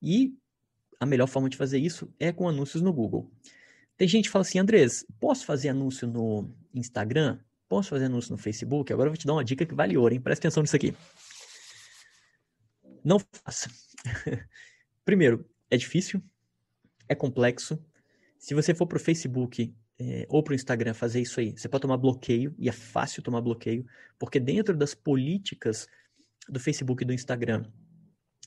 E 0.00 0.34
a 0.98 1.06
melhor 1.06 1.26
forma 1.26 1.48
de 1.48 1.56
fazer 1.56 1.78
isso 1.78 2.12
é 2.18 2.32
com 2.32 2.48
anúncios 2.48 2.82
no 2.82 2.92
Google. 2.92 3.30
Tem 3.96 4.08
gente 4.08 4.24
que 4.24 4.30
fala 4.30 4.42
assim, 4.42 4.58
Andrés, 4.58 5.04
posso 5.18 5.44
fazer 5.44 5.68
anúncio 5.68 6.08
no 6.08 6.50
Instagram? 6.72 7.38
Posso 7.70 7.90
fazer 7.90 8.06
anúncio 8.06 8.32
no 8.32 8.36
Facebook? 8.36 8.92
Agora 8.92 9.06
eu 9.06 9.12
vou 9.12 9.16
te 9.16 9.24
dar 9.28 9.34
uma 9.34 9.44
dica 9.44 9.64
que 9.64 9.76
vale 9.76 9.96
ouro, 9.96 10.12
hein? 10.12 10.20
Presta 10.20 10.48
atenção 10.48 10.60
nisso 10.60 10.74
aqui. 10.74 10.92
Não 13.04 13.20
faça. 13.20 13.70
Primeiro, 15.04 15.48
é 15.70 15.76
difícil, 15.76 16.20
é 17.08 17.14
complexo, 17.14 17.80
se 18.36 18.54
você 18.54 18.74
for 18.74 18.88
para 18.88 18.96
o 18.96 19.00
Facebook 19.00 19.72
é, 20.00 20.26
ou 20.28 20.42
para 20.42 20.50
o 20.50 20.54
Instagram 20.56 20.94
fazer 20.94 21.20
isso 21.20 21.38
aí, 21.38 21.52
você 21.52 21.68
pode 21.68 21.82
tomar 21.82 21.96
bloqueio, 21.96 22.52
e 22.58 22.68
é 22.68 22.72
fácil 22.72 23.22
tomar 23.22 23.40
bloqueio, 23.40 23.86
porque 24.18 24.40
dentro 24.40 24.76
das 24.76 24.92
políticas 24.92 25.86
do 26.48 26.58
Facebook 26.58 27.04
e 27.04 27.06
do 27.06 27.12
Instagram 27.12 27.64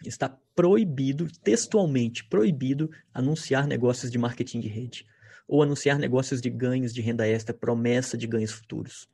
está 0.04 0.38
proibido, 0.54 1.32
textualmente 1.42 2.26
proibido, 2.26 2.92
anunciar 3.14 3.68
negócios 3.68 4.12
de 4.12 4.18
marketing 4.18 4.60
de 4.60 4.68
rede 4.68 5.06
ou 5.48 5.64
anunciar 5.64 5.98
negócios 5.98 6.42
de 6.42 6.50
ganhos 6.50 6.94
de 6.94 7.02
renda 7.02 7.26
extra, 7.26 7.54
promessa 7.54 8.18
de 8.18 8.28
ganhos 8.28 8.52
futuros. 8.52 9.08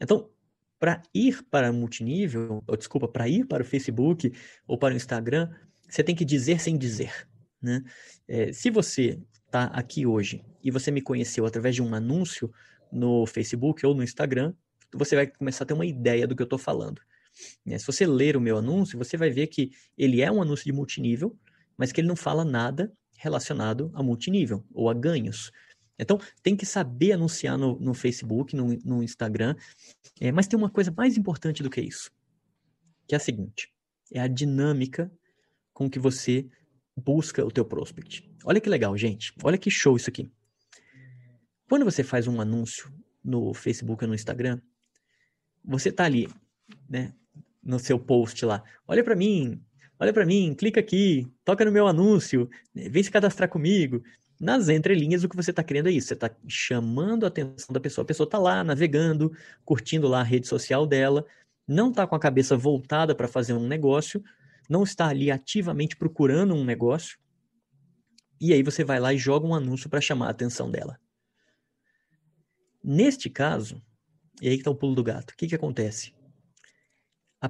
Então, 0.00 0.30
para 0.78 1.02
ir 1.14 1.42
para 1.50 1.72
multinível, 1.72 2.62
ou 2.66 2.76
desculpa, 2.76 3.08
para 3.08 3.28
ir 3.28 3.46
para 3.46 3.62
o 3.62 3.66
Facebook 3.66 4.32
ou 4.66 4.76
para 4.76 4.94
o 4.94 4.96
Instagram, 4.96 5.50
você 5.88 6.02
tem 6.02 6.14
que 6.14 6.24
dizer 6.24 6.60
sem 6.60 6.76
dizer. 6.76 7.26
Né? 7.62 7.82
É, 8.28 8.52
se 8.52 8.70
você 8.70 9.18
está 9.46 9.64
aqui 9.66 10.04
hoje 10.04 10.44
e 10.62 10.70
você 10.70 10.90
me 10.90 11.00
conheceu 11.00 11.46
através 11.46 11.74
de 11.74 11.82
um 11.82 11.94
anúncio 11.94 12.52
no 12.92 13.26
Facebook 13.26 13.84
ou 13.86 13.94
no 13.94 14.02
Instagram, 14.02 14.52
você 14.92 15.16
vai 15.16 15.26
começar 15.26 15.64
a 15.64 15.66
ter 15.66 15.74
uma 15.74 15.86
ideia 15.86 16.26
do 16.26 16.36
que 16.36 16.42
eu 16.42 16.44
estou 16.44 16.58
falando. 16.58 17.00
Né? 17.64 17.78
Se 17.78 17.86
você 17.86 18.06
ler 18.06 18.36
o 18.36 18.40
meu 18.40 18.58
anúncio, 18.58 18.98
você 18.98 19.16
vai 19.16 19.30
ver 19.30 19.46
que 19.48 19.70
ele 19.96 20.20
é 20.20 20.30
um 20.30 20.42
anúncio 20.42 20.64
de 20.64 20.72
multinível, 20.72 21.36
mas 21.76 21.92
que 21.92 22.00
ele 22.00 22.08
não 22.08 22.16
fala 22.16 22.44
nada 22.44 22.92
relacionado 23.16 23.90
a 23.94 24.02
multinível 24.02 24.64
ou 24.72 24.90
a 24.90 24.94
ganhos. 24.94 25.50
Então, 25.98 26.18
tem 26.42 26.56
que 26.56 26.66
saber 26.66 27.12
anunciar 27.12 27.56
no, 27.56 27.78
no 27.78 27.94
Facebook, 27.94 28.54
no, 28.56 28.76
no 28.84 29.02
Instagram, 29.02 29.54
é, 30.20 30.32
mas 30.32 30.46
tem 30.46 30.58
uma 30.58 30.70
coisa 30.70 30.92
mais 30.96 31.16
importante 31.16 31.62
do 31.62 31.70
que 31.70 31.80
isso, 31.80 32.10
que 33.06 33.14
é 33.14 33.16
a 33.16 33.20
seguinte: 33.20 33.72
é 34.12 34.20
a 34.20 34.26
dinâmica 34.26 35.10
com 35.72 35.88
que 35.88 35.98
você 35.98 36.46
busca 36.96 37.44
o 37.44 37.50
teu 37.50 37.64
prospect. 37.64 38.28
Olha 38.44 38.60
que 38.60 38.68
legal, 38.68 38.96
gente. 38.96 39.32
Olha 39.42 39.58
que 39.58 39.70
show 39.70 39.96
isso 39.96 40.10
aqui. 40.10 40.30
Quando 41.68 41.84
você 41.84 42.04
faz 42.04 42.26
um 42.28 42.40
anúncio 42.40 42.92
no 43.22 43.54
Facebook 43.54 44.04
ou 44.04 44.08
no 44.08 44.14
Instagram, 44.14 44.60
você 45.64 45.90
tá 45.90 46.04
ali, 46.04 46.28
né, 46.88 47.14
no 47.62 47.78
seu 47.78 47.98
post 47.98 48.44
lá. 48.44 48.62
Olha 48.86 49.02
para 49.02 49.16
mim, 49.16 49.60
olha 49.98 50.12
para 50.12 50.26
mim, 50.26 50.54
clica 50.54 50.78
aqui, 50.78 51.26
toca 51.44 51.64
no 51.64 51.72
meu 51.72 51.86
anúncio, 51.86 52.48
vem 52.74 53.02
se 53.02 53.10
cadastrar 53.10 53.48
comigo. 53.48 54.02
Nas 54.44 54.68
entrelinhas, 54.68 55.24
o 55.24 55.28
que 55.28 55.34
você 55.34 55.50
está 55.50 55.64
querendo 55.64 55.88
é 55.88 55.92
isso. 55.92 56.08
Você 56.08 56.14
está 56.14 56.30
chamando 56.46 57.24
a 57.24 57.28
atenção 57.28 57.72
da 57.72 57.80
pessoa. 57.80 58.02
A 58.02 58.06
pessoa 58.06 58.26
está 58.26 58.36
lá 58.38 58.62
navegando, 58.62 59.32
curtindo 59.64 60.06
lá 60.06 60.20
a 60.20 60.22
rede 60.22 60.46
social 60.46 60.86
dela, 60.86 61.24
não 61.66 61.88
está 61.88 62.06
com 62.06 62.14
a 62.14 62.20
cabeça 62.20 62.54
voltada 62.54 63.14
para 63.14 63.26
fazer 63.26 63.54
um 63.54 63.66
negócio, 63.66 64.22
não 64.68 64.82
está 64.82 65.08
ali 65.08 65.30
ativamente 65.30 65.96
procurando 65.96 66.54
um 66.54 66.62
negócio. 66.62 67.18
E 68.38 68.52
aí 68.52 68.62
você 68.62 68.84
vai 68.84 69.00
lá 69.00 69.14
e 69.14 69.18
joga 69.18 69.46
um 69.46 69.54
anúncio 69.54 69.88
para 69.88 70.00
chamar 70.00 70.26
a 70.26 70.30
atenção 70.32 70.70
dela. 70.70 71.00
Neste 72.82 73.30
caso, 73.30 73.82
e 74.42 74.48
aí 74.48 74.56
que 74.56 74.60
está 74.60 74.70
o 74.70 74.76
pulo 74.76 74.94
do 74.94 75.02
gato, 75.02 75.30
o 75.30 75.36
que, 75.36 75.46
que 75.46 75.54
acontece? 75.54 76.12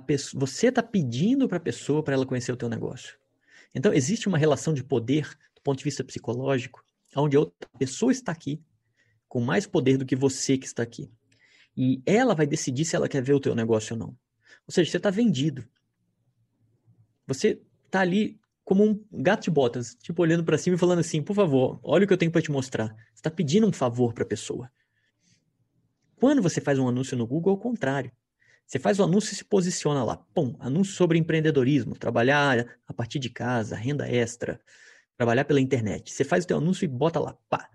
Pessoa, 0.06 0.40
você 0.40 0.68
está 0.68 0.82
pedindo 0.82 1.48
para 1.48 1.56
a 1.56 1.60
pessoa 1.60 2.04
para 2.04 2.14
ela 2.14 2.26
conhecer 2.26 2.52
o 2.52 2.56
teu 2.56 2.68
negócio. 2.68 3.16
Então, 3.74 3.92
existe 3.92 4.28
uma 4.28 4.38
relação 4.38 4.72
de 4.72 4.82
poder, 4.82 5.28
ponto 5.64 5.78
de 5.78 5.84
vista 5.84 6.04
psicológico, 6.04 6.84
onde 7.16 7.36
a 7.36 7.40
outra 7.40 7.68
pessoa 7.78 8.12
está 8.12 8.30
aqui 8.30 8.62
com 9.28 9.40
mais 9.40 9.66
poder 9.66 9.96
do 9.96 10.06
que 10.06 10.14
você 10.14 10.56
que 10.56 10.66
está 10.66 10.82
aqui. 10.82 11.10
E 11.76 12.00
ela 12.06 12.34
vai 12.34 12.46
decidir 12.46 12.84
se 12.84 12.94
ela 12.94 13.08
quer 13.08 13.22
ver 13.22 13.32
o 13.32 13.40
teu 13.40 13.54
negócio 13.54 13.94
ou 13.94 13.98
não. 13.98 14.08
Ou 14.66 14.70
seja, 14.70 14.90
você 14.90 14.96
está 14.98 15.10
vendido. 15.10 15.66
Você 17.26 17.60
está 17.86 18.00
ali 18.00 18.38
como 18.62 18.84
um 18.84 19.04
gato 19.10 19.44
de 19.44 19.50
botas, 19.50 19.96
tipo 20.00 20.22
olhando 20.22 20.44
para 20.44 20.56
cima 20.56 20.76
e 20.76 20.78
falando 20.78 21.00
assim: 21.00 21.22
por 21.22 21.34
favor, 21.34 21.80
olha 21.82 22.04
o 22.04 22.06
que 22.06 22.12
eu 22.12 22.18
tenho 22.18 22.30
para 22.30 22.42
te 22.42 22.50
mostrar. 22.50 22.88
Você 22.88 23.14
está 23.16 23.30
pedindo 23.30 23.66
um 23.66 23.72
favor 23.72 24.12
para 24.12 24.22
a 24.22 24.26
pessoa. 24.26 24.70
Quando 26.16 26.40
você 26.40 26.60
faz 26.60 26.78
um 26.78 26.88
anúncio 26.88 27.16
no 27.16 27.26
Google, 27.26 27.54
é 27.54 27.56
o 27.56 27.60
contrário. 27.60 28.12
Você 28.66 28.78
faz 28.78 28.98
o 28.98 29.02
anúncio 29.02 29.32
e 29.32 29.36
se 29.36 29.44
posiciona 29.44 30.04
lá. 30.04 30.16
Pum, 30.16 30.56
anúncio 30.58 30.94
sobre 30.94 31.18
empreendedorismo, 31.18 31.98
trabalhar 31.98 32.78
a 32.86 32.94
partir 32.94 33.18
de 33.18 33.28
casa, 33.28 33.76
renda 33.76 34.08
extra, 34.08 34.60
trabalhar 35.16 35.44
pela 35.44 35.60
internet. 35.60 36.12
Você 36.12 36.24
faz 36.24 36.44
o 36.44 36.46
teu 36.46 36.58
anúncio 36.58 36.84
e 36.84 36.88
bota 36.88 37.18
lá, 37.20 37.36
pá. 37.48 37.68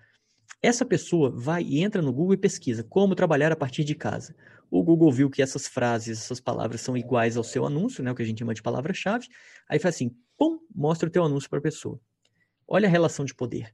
Essa 0.61 0.85
pessoa 0.85 1.31
vai 1.31 1.63
e 1.63 1.81
entra 1.81 2.01
no 2.01 2.11
Google 2.11 2.33
e 2.33 2.37
pesquisa 2.37 2.83
como 2.83 3.15
trabalhar 3.15 3.51
a 3.51 3.55
partir 3.55 3.83
de 3.83 3.95
casa. 3.95 4.35
O 4.69 4.83
Google 4.83 5.11
viu 5.11 5.29
que 5.29 5.41
essas 5.41 5.67
frases, 5.67 6.19
essas 6.19 6.39
palavras 6.39 6.81
são 6.81 6.97
iguais 6.97 7.37
ao 7.37 7.43
seu 7.43 7.65
anúncio, 7.65 8.03
né, 8.03 8.11
o 8.11 8.15
que 8.15 8.21
a 8.21 8.25
gente 8.25 8.39
chama 8.39 8.53
de 8.53 8.61
palavra-chave. 8.61 9.27
Aí 9.69 9.79
faz 9.79 9.95
assim, 9.95 10.15
pum, 10.37 10.59
mostra 10.73 11.07
o 11.07 11.11
teu 11.11 11.23
anúncio 11.23 11.49
para 11.49 11.59
a 11.59 11.61
pessoa. 11.61 11.99
Olha 12.67 12.87
a 12.87 12.91
relação 12.91 13.25
de 13.25 13.33
poder. 13.33 13.73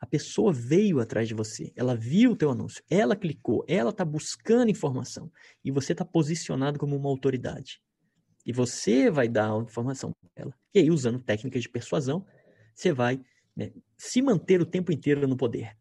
A 0.00 0.06
pessoa 0.06 0.50
veio 0.50 0.98
atrás 0.98 1.28
de 1.28 1.34
você, 1.34 1.72
ela 1.76 1.94
viu 1.94 2.32
o 2.32 2.36
teu 2.36 2.50
anúncio, 2.50 2.82
ela 2.88 3.14
clicou, 3.14 3.62
ela 3.68 3.90
está 3.90 4.02
buscando 4.02 4.70
informação 4.70 5.30
e 5.62 5.70
você 5.70 5.92
está 5.92 6.06
posicionado 6.06 6.78
como 6.78 6.96
uma 6.96 7.10
autoridade. 7.10 7.82
E 8.46 8.52
você 8.52 9.10
vai 9.10 9.28
dar 9.28 9.52
a 9.52 9.58
informação 9.58 10.10
para 10.12 10.44
ela. 10.44 10.54
E 10.74 10.78
aí, 10.78 10.90
usando 10.90 11.18
técnicas 11.18 11.60
de 11.60 11.68
persuasão, 11.68 12.24
você 12.80 12.92
vai 12.92 13.20
né, 13.56 13.72
se 13.96 14.22
manter 14.22 14.60
o 14.60 14.66
tempo 14.66 14.92
inteiro 14.92 15.26
no 15.26 15.36
poder. 15.36 15.76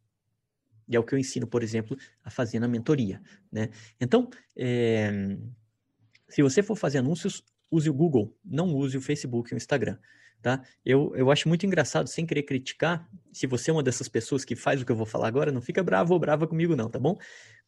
E 0.88 0.95
é 0.95 1.00
o 1.00 1.04
que 1.04 1.14
eu 1.14 1.20
ensino, 1.20 1.45
por 1.45 1.62
exemplo, 1.62 1.97
a 2.24 2.32
fazer 2.32 2.60
na 2.60 2.68
mentoria. 2.68 3.22
Né? 3.52 3.70
Então, 4.02 4.30
é, 4.58 5.38
se 6.28 6.41
você 6.41 6.64
for 6.64 6.76
fazer 6.76 6.97
anúncios, 6.97 7.43
use 7.70 7.89
o 7.89 7.93
Google, 7.93 8.36
não 8.43 8.74
use 8.76 8.97
o 8.97 9.02
Facebook 9.02 9.52
e 9.52 9.56
o 9.56 9.58
Instagram 9.58 9.97
tá? 10.41 10.62
Eu, 10.86 11.14
eu 11.16 11.32
acho 11.32 11.47
muito 11.47 11.66
engraçado, 11.66 12.08
sem 12.08 12.26
querer 12.26 12.43
criticar, 12.43 13.08
se 13.32 13.47
você 13.47 13.70
é 13.70 13.74
uma 13.74 13.84
dessas 13.84 14.08
pessoas 14.08 14.45
que 14.45 14.56
faz 14.56 14.82
o 14.82 14.86
que 14.86 14.91
eu 14.91 14.95
vou 14.95 15.06
falar 15.06 15.28
agora, 15.28 15.52
não 15.52 15.62
fica 15.62 15.84
bravo 15.84 16.14
ou 16.14 16.20
brava 16.20 16.47
comigo 16.47 16.76
não, 16.76 16.89
tá 16.89 17.00
bom? 17.00 17.18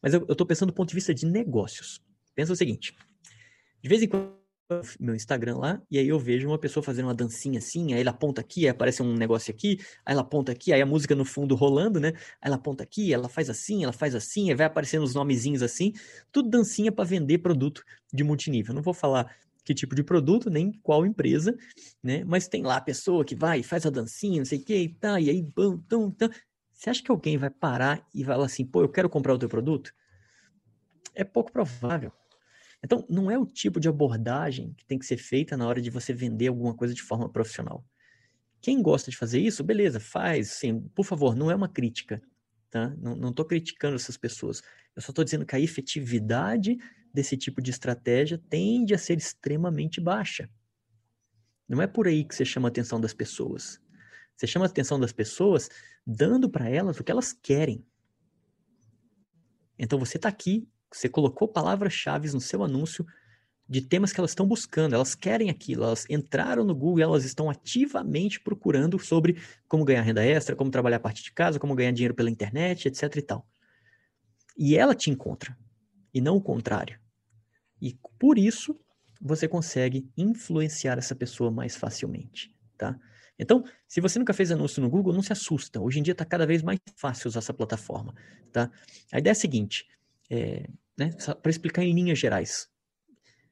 Mas 0.00 0.14
eu, 0.14 0.20
tô 0.34 0.46
pensando 0.46 0.70
do 0.70 0.74
ponto 0.74 0.88
de 0.88 0.94
vista 0.94 1.14
de 1.14 1.26
negócios. 1.26 2.02
Pensa 2.34 2.52
o 2.52 2.56
seguinte, 2.56 2.96
de 3.82 3.88
vez 3.88 4.02
em 4.02 4.08
quando 4.08 4.41
meu 4.98 5.14
Instagram 5.14 5.58
lá, 5.58 5.82
e 5.90 5.98
aí 5.98 6.08
eu 6.08 6.18
vejo 6.18 6.48
uma 6.48 6.58
pessoa 6.58 6.82
fazendo 6.82 7.06
uma 7.06 7.14
dancinha 7.14 7.58
assim, 7.58 7.92
aí 7.92 8.00
ela 8.00 8.10
aponta 8.10 8.40
aqui, 8.40 8.64
aí 8.64 8.68
aparece 8.68 9.02
um 9.02 9.14
negócio 9.14 9.52
aqui, 9.52 9.78
aí 10.04 10.12
ela 10.12 10.22
aponta 10.22 10.52
aqui, 10.52 10.72
aí 10.72 10.80
a 10.80 10.86
música 10.86 11.14
no 11.14 11.24
fundo 11.24 11.54
rolando, 11.54 12.00
né? 12.00 12.12
Aí 12.40 12.48
ela 12.48 12.56
aponta 12.56 12.82
aqui, 12.82 13.12
ela 13.12 13.28
faz 13.28 13.50
assim, 13.50 13.84
ela 13.84 13.92
faz 13.92 14.14
assim, 14.14 14.50
aí 14.50 14.56
vai 14.56 14.66
aparecendo 14.66 15.02
os 15.02 15.14
nomezinhos 15.14 15.62
assim, 15.62 15.92
tudo 16.30 16.48
dancinha 16.48 16.90
para 16.90 17.04
vender 17.04 17.38
produto 17.38 17.84
de 18.12 18.24
multinível. 18.24 18.74
Não 18.74 18.82
vou 18.82 18.94
falar 18.94 19.34
que 19.64 19.74
tipo 19.74 19.94
de 19.94 20.02
produto, 20.02 20.50
nem 20.50 20.72
qual 20.82 21.06
empresa, 21.06 21.56
né? 22.02 22.24
Mas 22.24 22.48
tem 22.48 22.62
lá 22.62 22.76
a 22.76 22.80
pessoa 22.80 23.24
que 23.24 23.34
vai, 23.34 23.62
faz 23.62 23.86
a 23.86 23.90
dancinha, 23.90 24.38
não 24.38 24.44
sei 24.44 24.58
o 24.58 24.64
que 24.64 24.76
e 24.76 24.88
tá, 24.88 25.20
e 25.20 25.30
aí, 25.30 25.42
bam, 25.42 25.78
tão, 25.88 26.10
tão. 26.10 26.28
Você 26.72 26.90
acha 26.90 27.02
que 27.02 27.10
alguém 27.10 27.36
vai 27.36 27.50
parar 27.50 28.04
e 28.14 28.24
vai 28.24 28.34
falar 28.34 28.46
assim, 28.46 28.64
pô, 28.64 28.82
eu 28.82 28.88
quero 28.88 29.08
comprar 29.08 29.34
o 29.34 29.38
teu 29.38 29.48
produto? 29.48 29.92
É 31.14 31.22
pouco 31.22 31.52
provável. 31.52 32.10
Então, 32.84 33.06
não 33.08 33.30
é 33.30 33.38
o 33.38 33.46
tipo 33.46 33.78
de 33.78 33.88
abordagem 33.88 34.74
que 34.74 34.84
tem 34.84 34.98
que 34.98 35.06
ser 35.06 35.16
feita 35.16 35.56
na 35.56 35.66
hora 35.66 35.80
de 35.80 35.88
você 35.88 36.12
vender 36.12 36.48
alguma 36.48 36.74
coisa 36.74 36.92
de 36.92 37.02
forma 37.02 37.28
profissional. 37.28 37.84
Quem 38.60 38.82
gosta 38.82 39.10
de 39.10 39.16
fazer 39.16 39.40
isso, 39.40 39.62
beleza, 39.62 40.00
faz, 40.00 40.50
sim. 40.50 40.80
Por 40.94 41.04
favor, 41.04 41.34
não 41.34 41.50
é 41.50 41.54
uma 41.54 41.68
crítica, 41.68 42.20
tá? 42.70 42.90
Não 43.00 43.30
estou 43.30 43.44
criticando 43.44 43.96
essas 43.96 44.16
pessoas. 44.16 44.62
Eu 44.94 45.02
só 45.02 45.10
estou 45.10 45.24
dizendo 45.24 45.46
que 45.46 45.54
a 45.54 45.60
efetividade 45.60 46.76
desse 47.12 47.36
tipo 47.36 47.60
de 47.60 47.70
estratégia 47.70 48.40
tende 48.48 48.94
a 48.94 48.98
ser 48.98 49.18
extremamente 49.18 50.00
baixa. 50.00 50.48
Não 51.68 51.80
é 51.80 51.86
por 51.86 52.06
aí 52.06 52.24
que 52.24 52.34
você 52.34 52.44
chama 52.44 52.68
a 52.68 52.70
atenção 52.70 53.00
das 53.00 53.14
pessoas. 53.14 53.80
Você 54.36 54.46
chama 54.46 54.64
a 54.64 54.68
atenção 54.68 54.98
das 54.98 55.12
pessoas 55.12 55.68
dando 56.06 56.48
para 56.50 56.68
elas 56.68 56.98
o 56.98 57.04
que 57.04 57.12
elas 57.12 57.32
querem. 57.32 57.84
Então 59.78 59.98
você 59.98 60.16
está 60.16 60.28
aqui, 60.28 60.68
você 60.96 61.08
colocou 61.08 61.48
palavras-chave 61.48 62.32
no 62.32 62.40
seu 62.40 62.62
anúncio 62.62 63.06
de 63.68 63.80
temas 63.80 64.12
que 64.12 64.20
elas 64.20 64.32
estão 64.32 64.46
buscando, 64.46 64.94
elas 64.94 65.14
querem 65.14 65.48
aquilo, 65.48 65.84
elas 65.84 66.04
entraram 66.10 66.64
no 66.64 66.74
Google 66.74 66.98
e 66.98 67.02
elas 67.02 67.24
estão 67.24 67.48
ativamente 67.48 68.40
procurando 68.40 68.98
sobre 68.98 69.40
como 69.66 69.84
ganhar 69.84 70.02
renda 70.02 70.24
extra, 70.24 70.54
como 70.54 70.70
trabalhar 70.70 70.96
a 70.96 71.00
partir 71.00 71.22
de 71.22 71.32
casa, 71.32 71.58
como 71.58 71.74
ganhar 71.74 71.92
dinheiro 71.92 72.14
pela 72.14 72.30
internet, 72.30 72.88
etc 72.88 73.16
e 73.16 73.22
tal. 73.22 73.46
E 74.58 74.76
ela 74.76 74.94
te 74.94 75.10
encontra, 75.10 75.56
e 76.12 76.20
não 76.20 76.36
o 76.36 76.42
contrário. 76.42 76.98
E 77.80 77.98
por 78.18 78.36
isso 78.38 78.78
você 79.20 79.48
consegue 79.48 80.10
influenciar 80.16 80.98
essa 80.98 81.14
pessoa 81.14 81.50
mais 81.50 81.76
facilmente, 81.76 82.54
tá? 82.76 82.98
Então, 83.38 83.64
se 83.88 84.00
você 84.00 84.18
nunca 84.18 84.34
fez 84.34 84.52
anúncio 84.52 84.82
no 84.82 84.90
Google, 84.90 85.12
não 85.12 85.22
se 85.22 85.32
assusta. 85.32 85.80
Hoje 85.80 85.98
em 85.98 86.02
dia 86.02 86.12
está 86.12 86.24
cada 86.24 86.46
vez 86.46 86.62
mais 86.62 86.78
fácil 86.96 87.28
usar 87.28 87.38
essa 87.38 87.54
plataforma, 87.54 88.14
tá? 88.52 88.70
A 89.10 89.18
ideia 89.18 89.30
é 89.30 89.32
a 89.32 89.34
seguinte, 89.34 89.86
é, 90.30 90.68
né, 90.98 91.10
para 91.42 91.50
explicar 91.50 91.82
em 91.82 91.94
linhas 91.94 92.18
gerais. 92.18 92.68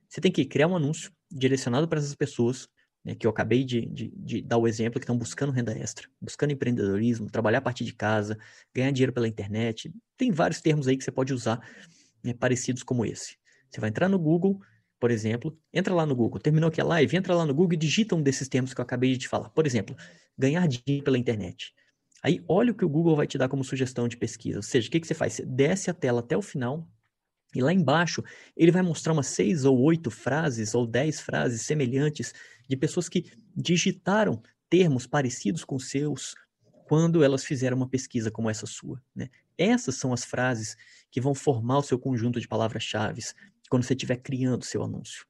Você 0.08 0.20
tem 0.20 0.32
que 0.32 0.44
criar 0.44 0.66
um 0.66 0.76
anúncio 0.76 1.12
direcionado 1.30 1.86
para 1.86 1.98
essas 1.98 2.14
pessoas, 2.14 2.68
né, 3.04 3.14
que 3.14 3.26
eu 3.26 3.30
acabei 3.30 3.64
de, 3.64 3.86
de, 3.86 4.12
de, 4.16 4.42
dar 4.42 4.58
o 4.58 4.66
exemplo, 4.66 4.98
que 4.98 5.04
estão 5.04 5.16
buscando 5.16 5.52
renda 5.52 5.72
extra, 5.76 6.08
buscando 6.20 6.52
empreendedorismo, 6.52 7.30
trabalhar 7.30 7.58
a 7.58 7.62
partir 7.62 7.84
de 7.84 7.94
casa, 7.94 8.36
ganhar 8.74 8.90
dinheiro 8.90 9.12
pela 9.12 9.28
internet. 9.28 9.92
Tem 10.16 10.30
vários 10.30 10.60
termos 10.60 10.88
aí 10.88 10.96
que 10.96 11.04
você 11.04 11.12
pode 11.12 11.32
usar 11.32 11.60
né, 12.22 12.34
parecidos 12.34 12.82
como 12.82 13.04
esse. 13.04 13.36
Você 13.70 13.80
vai 13.80 13.88
entrar 13.88 14.08
no 14.08 14.18
Google, 14.18 14.60
por 14.98 15.10
exemplo, 15.10 15.56
entra 15.72 15.94
lá 15.94 16.04
no 16.04 16.14
Google, 16.14 16.40
terminou 16.40 16.68
aqui 16.68 16.80
a 16.80 16.84
live, 16.84 17.16
entra 17.16 17.34
lá 17.34 17.46
no 17.46 17.54
Google 17.54 17.74
e 17.74 17.76
digita 17.76 18.14
um 18.14 18.22
desses 18.22 18.48
termos 18.48 18.74
que 18.74 18.80
eu 18.80 18.82
acabei 18.82 19.12
de 19.12 19.18
te 19.18 19.28
falar. 19.28 19.48
Por 19.50 19.66
exemplo, 19.66 19.96
ganhar 20.36 20.66
dinheiro 20.66 21.04
pela 21.04 21.16
internet. 21.16 21.72
Aí, 22.22 22.42
olha 22.46 22.72
o 22.72 22.74
que 22.74 22.84
o 22.84 22.88
Google 22.88 23.16
vai 23.16 23.26
te 23.26 23.38
dar 23.38 23.48
como 23.48 23.64
sugestão 23.64 24.06
de 24.06 24.16
pesquisa. 24.16 24.58
Ou 24.58 24.62
seja, 24.62 24.88
o 24.88 24.90
que, 24.90 25.00
que 25.00 25.06
você 25.06 25.14
faz? 25.14 25.34
Você 25.34 25.46
desce 25.46 25.90
a 25.90 25.94
tela 25.94 26.20
até 26.20 26.36
o 26.36 26.42
final 26.42 26.86
e 27.54 27.60
lá 27.60 27.72
embaixo 27.72 28.22
ele 28.56 28.70
vai 28.70 28.82
mostrar 28.82 29.12
umas 29.12 29.26
seis 29.26 29.64
ou 29.64 29.80
oito 29.80 30.10
frases 30.10 30.74
ou 30.74 30.86
dez 30.86 31.20
frases 31.20 31.62
semelhantes 31.62 32.32
de 32.68 32.76
pessoas 32.76 33.08
que 33.08 33.32
digitaram 33.56 34.42
termos 34.68 35.06
parecidos 35.06 35.64
com 35.64 35.78
seus 35.78 36.34
quando 36.86 37.24
elas 37.24 37.44
fizeram 37.44 37.76
uma 37.76 37.88
pesquisa 37.88 38.30
como 38.30 38.50
essa 38.50 38.66
sua. 38.66 39.02
Né? 39.14 39.28
Essas 39.56 39.96
são 39.96 40.12
as 40.12 40.24
frases 40.24 40.76
que 41.10 41.20
vão 41.20 41.34
formar 41.34 41.78
o 41.78 41.82
seu 41.82 41.98
conjunto 41.98 42.40
de 42.40 42.48
palavras-chave 42.48 43.20
quando 43.68 43.84
você 43.84 43.94
estiver 43.94 44.16
criando 44.16 44.62
o 44.62 44.66
seu 44.66 44.82
anúncio. 44.82 45.26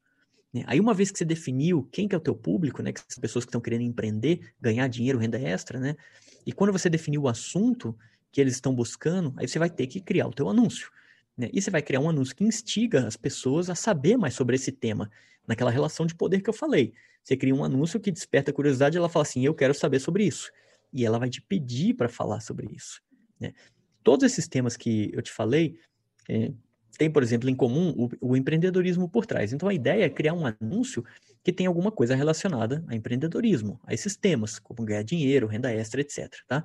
Né? 0.52 0.64
Aí, 0.66 0.80
uma 0.80 0.94
vez 0.94 1.10
que 1.10 1.18
você 1.18 1.24
definiu 1.24 1.88
quem 1.92 2.08
que 2.08 2.14
é 2.14 2.18
o 2.18 2.20
teu 2.20 2.34
público, 2.34 2.82
né, 2.82 2.92
que 2.92 3.00
são 3.08 3.20
pessoas 3.20 3.44
que 3.44 3.48
estão 3.48 3.60
querendo 3.60 3.82
empreender, 3.82 4.52
ganhar 4.60 4.88
dinheiro, 4.88 5.18
renda 5.18 5.38
extra, 5.38 5.78
né? 5.78 5.96
E 6.44 6.52
quando 6.52 6.72
você 6.72 6.88
definiu 6.88 7.22
o 7.22 7.28
assunto 7.28 7.96
que 8.32 8.40
eles 8.40 8.54
estão 8.54 8.74
buscando, 8.74 9.32
aí 9.36 9.46
você 9.46 9.58
vai 9.58 9.70
ter 9.70 9.86
que 9.86 10.00
criar 10.00 10.26
o 10.26 10.32
teu 10.32 10.48
anúncio. 10.48 10.90
Né? 11.36 11.48
E 11.52 11.60
você 11.60 11.70
vai 11.70 11.82
criar 11.82 12.00
um 12.00 12.08
anúncio 12.08 12.34
que 12.34 12.44
instiga 12.44 13.06
as 13.06 13.16
pessoas 13.16 13.70
a 13.70 13.74
saber 13.74 14.16
mais 14.16 14.34
sobre 14.34 14.56
esse 14.56 14.72
tema, 14.72 15.10
naquela 15.46 15.70
relação 15.70 16.06
de 16.06 16.14
poder 16.14 16.40
que 16.40 16.48
eu 16.48 16.54
falei. 16.54 16.92
Você 17.22 17.36
cria 17.36 17.54
um 17.54 17.64
anúncio 17.64 18.00
que 18.00 18.10
desperta 18.10 18.52
curiosidade, 18.52 18.96
ela 18.96 19.08
fala 19.08 19.24
assim, 19.24 19.44
eu 19.44 19.54
quero 19.54 19.74
saber 19.74 20.00
sobre 20.00 20.24
isso. 20.24 20.50
E 20.92 21.04
ela 21.04 21.18
vai 21.18 21.28
te 21.28 21.40
pedir 21.40 21.94
para 21.94 22.08
falar 22.08 22.40
sobre 22.40 22.68
isso. 22.74 23.00
Né? 23.38 23.52
Todos 24.02 24.24
esses 24.24 24.48
temas 24.48 24.76
que 24.76 25.10
eu 25.12 25.22
te 25.22 25.30
falei, 25.30 25.76
é, 26.28 26.52
tem, 26.98 27.10
por 27.10 27.22
exemplo, 27.22 27.48
em 27.48 27.54
comum 27.54 27.94
o, 27.96 28.30
o, 28.32 28.36
empreendedorismo 28.36 29.08
por 29.08 29.26
trás. 29.26 29.52
Então, 29.52 29.68
a 29.68 29.74
ideia 29.74 30.04
é 30.04 30.10
criar 30.10 30.34
um 30.34 30.46
anúncio 30.46 31.04
que 31.42 31.52
tenha 31.52 31.68
alguma 31.68 31.90
coisa 31.90 32.14
relacionada 32.14 32.84
a 32.88 32.94
empreendedorismo, 32.94 33.80
a 33.84 33.94
esses 33.94 34.16
temas, 34.16 34.58
como 34.58 34.84
ganhar 34.84 35.02
dinheiro, 35.02 35.46
renda 35.46 35.72
extra, 35.72 36.00
etc. 36.00 36.28
Tá? 36.46 36.64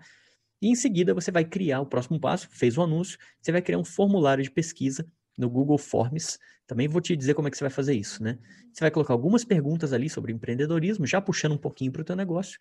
E 0.62 0.70
em 0.70 0.76
seguida, 0.76 1.14
você 1.14 1.32
vai 1.32 1.46
criar 1.46 1.82
o 1.82 1.86
próximo 1.86 2.20
passo, 2.20 2.50
fez 2.50 2.78
o 2.78 2.82
anúncio, 2.82 3.18
você 3.42 3.52
vai 3.52 3.62
criar 3.62 3.78
um 3.78 3.86
formulário 3.86 4.44
de 4.44 4.52
pesquisa 4.52 5.06
no 5.38 5.50
Google 5.50 5.78
Forms. 5.78 6.40
Também 6.66 6.88
vou 6.88 7.02
te 7.02 7.16
dizer 7.16 7.34
como 7.34 7.48
é 7.48 7.52
que 7.52 7.58
você 7.58 7.64
vai 7.64 7.72
fazer 7.72 7.94
isso, 7.94 8.24
né? 8.24 8.40
Você 8.74 8.82
vai 8.82 8.92
colocar 8.92 9.14
algumas 9.14 9.46
perguntas 9.46 9.94
ali 9.94 10.10
sobre 10.10 10.34
empreendedorismo, 10.34 11.06
já 11.06 11.22
puxando 11.22 11.54
um 11.54 11.58
pouquinho 11.58 11.92
para 11.92 12.02
o 12.02 12.06
teu 12.06 12.16
negócio. 12.16 12.58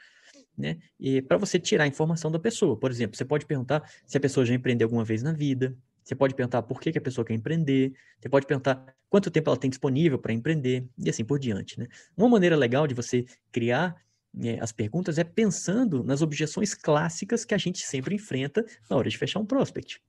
né? 0.56 0.78
E 1.00 1.22
para 1.22 1.36
você 1.36 1.58
tirar 1.58 1.84
a 1.84 1.86
informação 1.86 2.30
da 2.30 2.38
pessoa. 2.38 2.76
Por 2.78 2.90
exemplo, 2.90 3.16
você 3.16 3.24
pode 3.24 3.46
perguntar 3.46 3.82
se 4.06 4.16
a 4.16 4.20
pessoa 4.20 4.46
já 4.46 4.54
empreendeu 4.54 4.86
alguma 4.86 5.04
vez 5.04 5.22
na 5.22 5.32
vida. 5.32 5.76
Você 6.04 6.14
pode 6.14 6.34
perguntar 6.34 6.62
por 6.62 6.80
que, 6.80 6.92
que 6.92 6.98
a 6.98 7.00
pessoa 7.00 7.24
quer 7.24 7.32
empreender. 7.32 7.94
Você 8.20 8.28
pode 8.28 8.46
perguntar 8.46 8.94
quanto 9.08 9.30
tempo 9.30 9.48
ela 9.48 9.56
tem 9.56 9.70
disponível 9.70 10.18
para 10.18 10.32
empreender 10.32 10.86
e 10.98 11.08
assim 11.08 11.24
por 11.24 11.38
diante, 11.38 11.78
né? 11.78 11.88
Uma 12.16 12.28
maneira 12.28 12.54
legal 12.54 12.86
de 12.86 12.94
você 12.94 13.24
criar 13.50 13.96
é, 14.42 14.58
as 14.60 14.72
perguntas 14.72 15.18
é 15.18 15.24
pensando 15.24 16.02
nas 16.04 16.20
objeções 16.20 16.74
clássicas 16.74 17.44
que 17.44 17.54
a 17.54 17.58
gente 17.58 17.86
sempre 17.86 18.14
enfrenta 18.14 18.64
na 18.90 18.96
hora 18.96 19.08
de 19.08 19.16
fechar 19.16 19.40
um 19.40 19.46
prospect. 19.46 20.02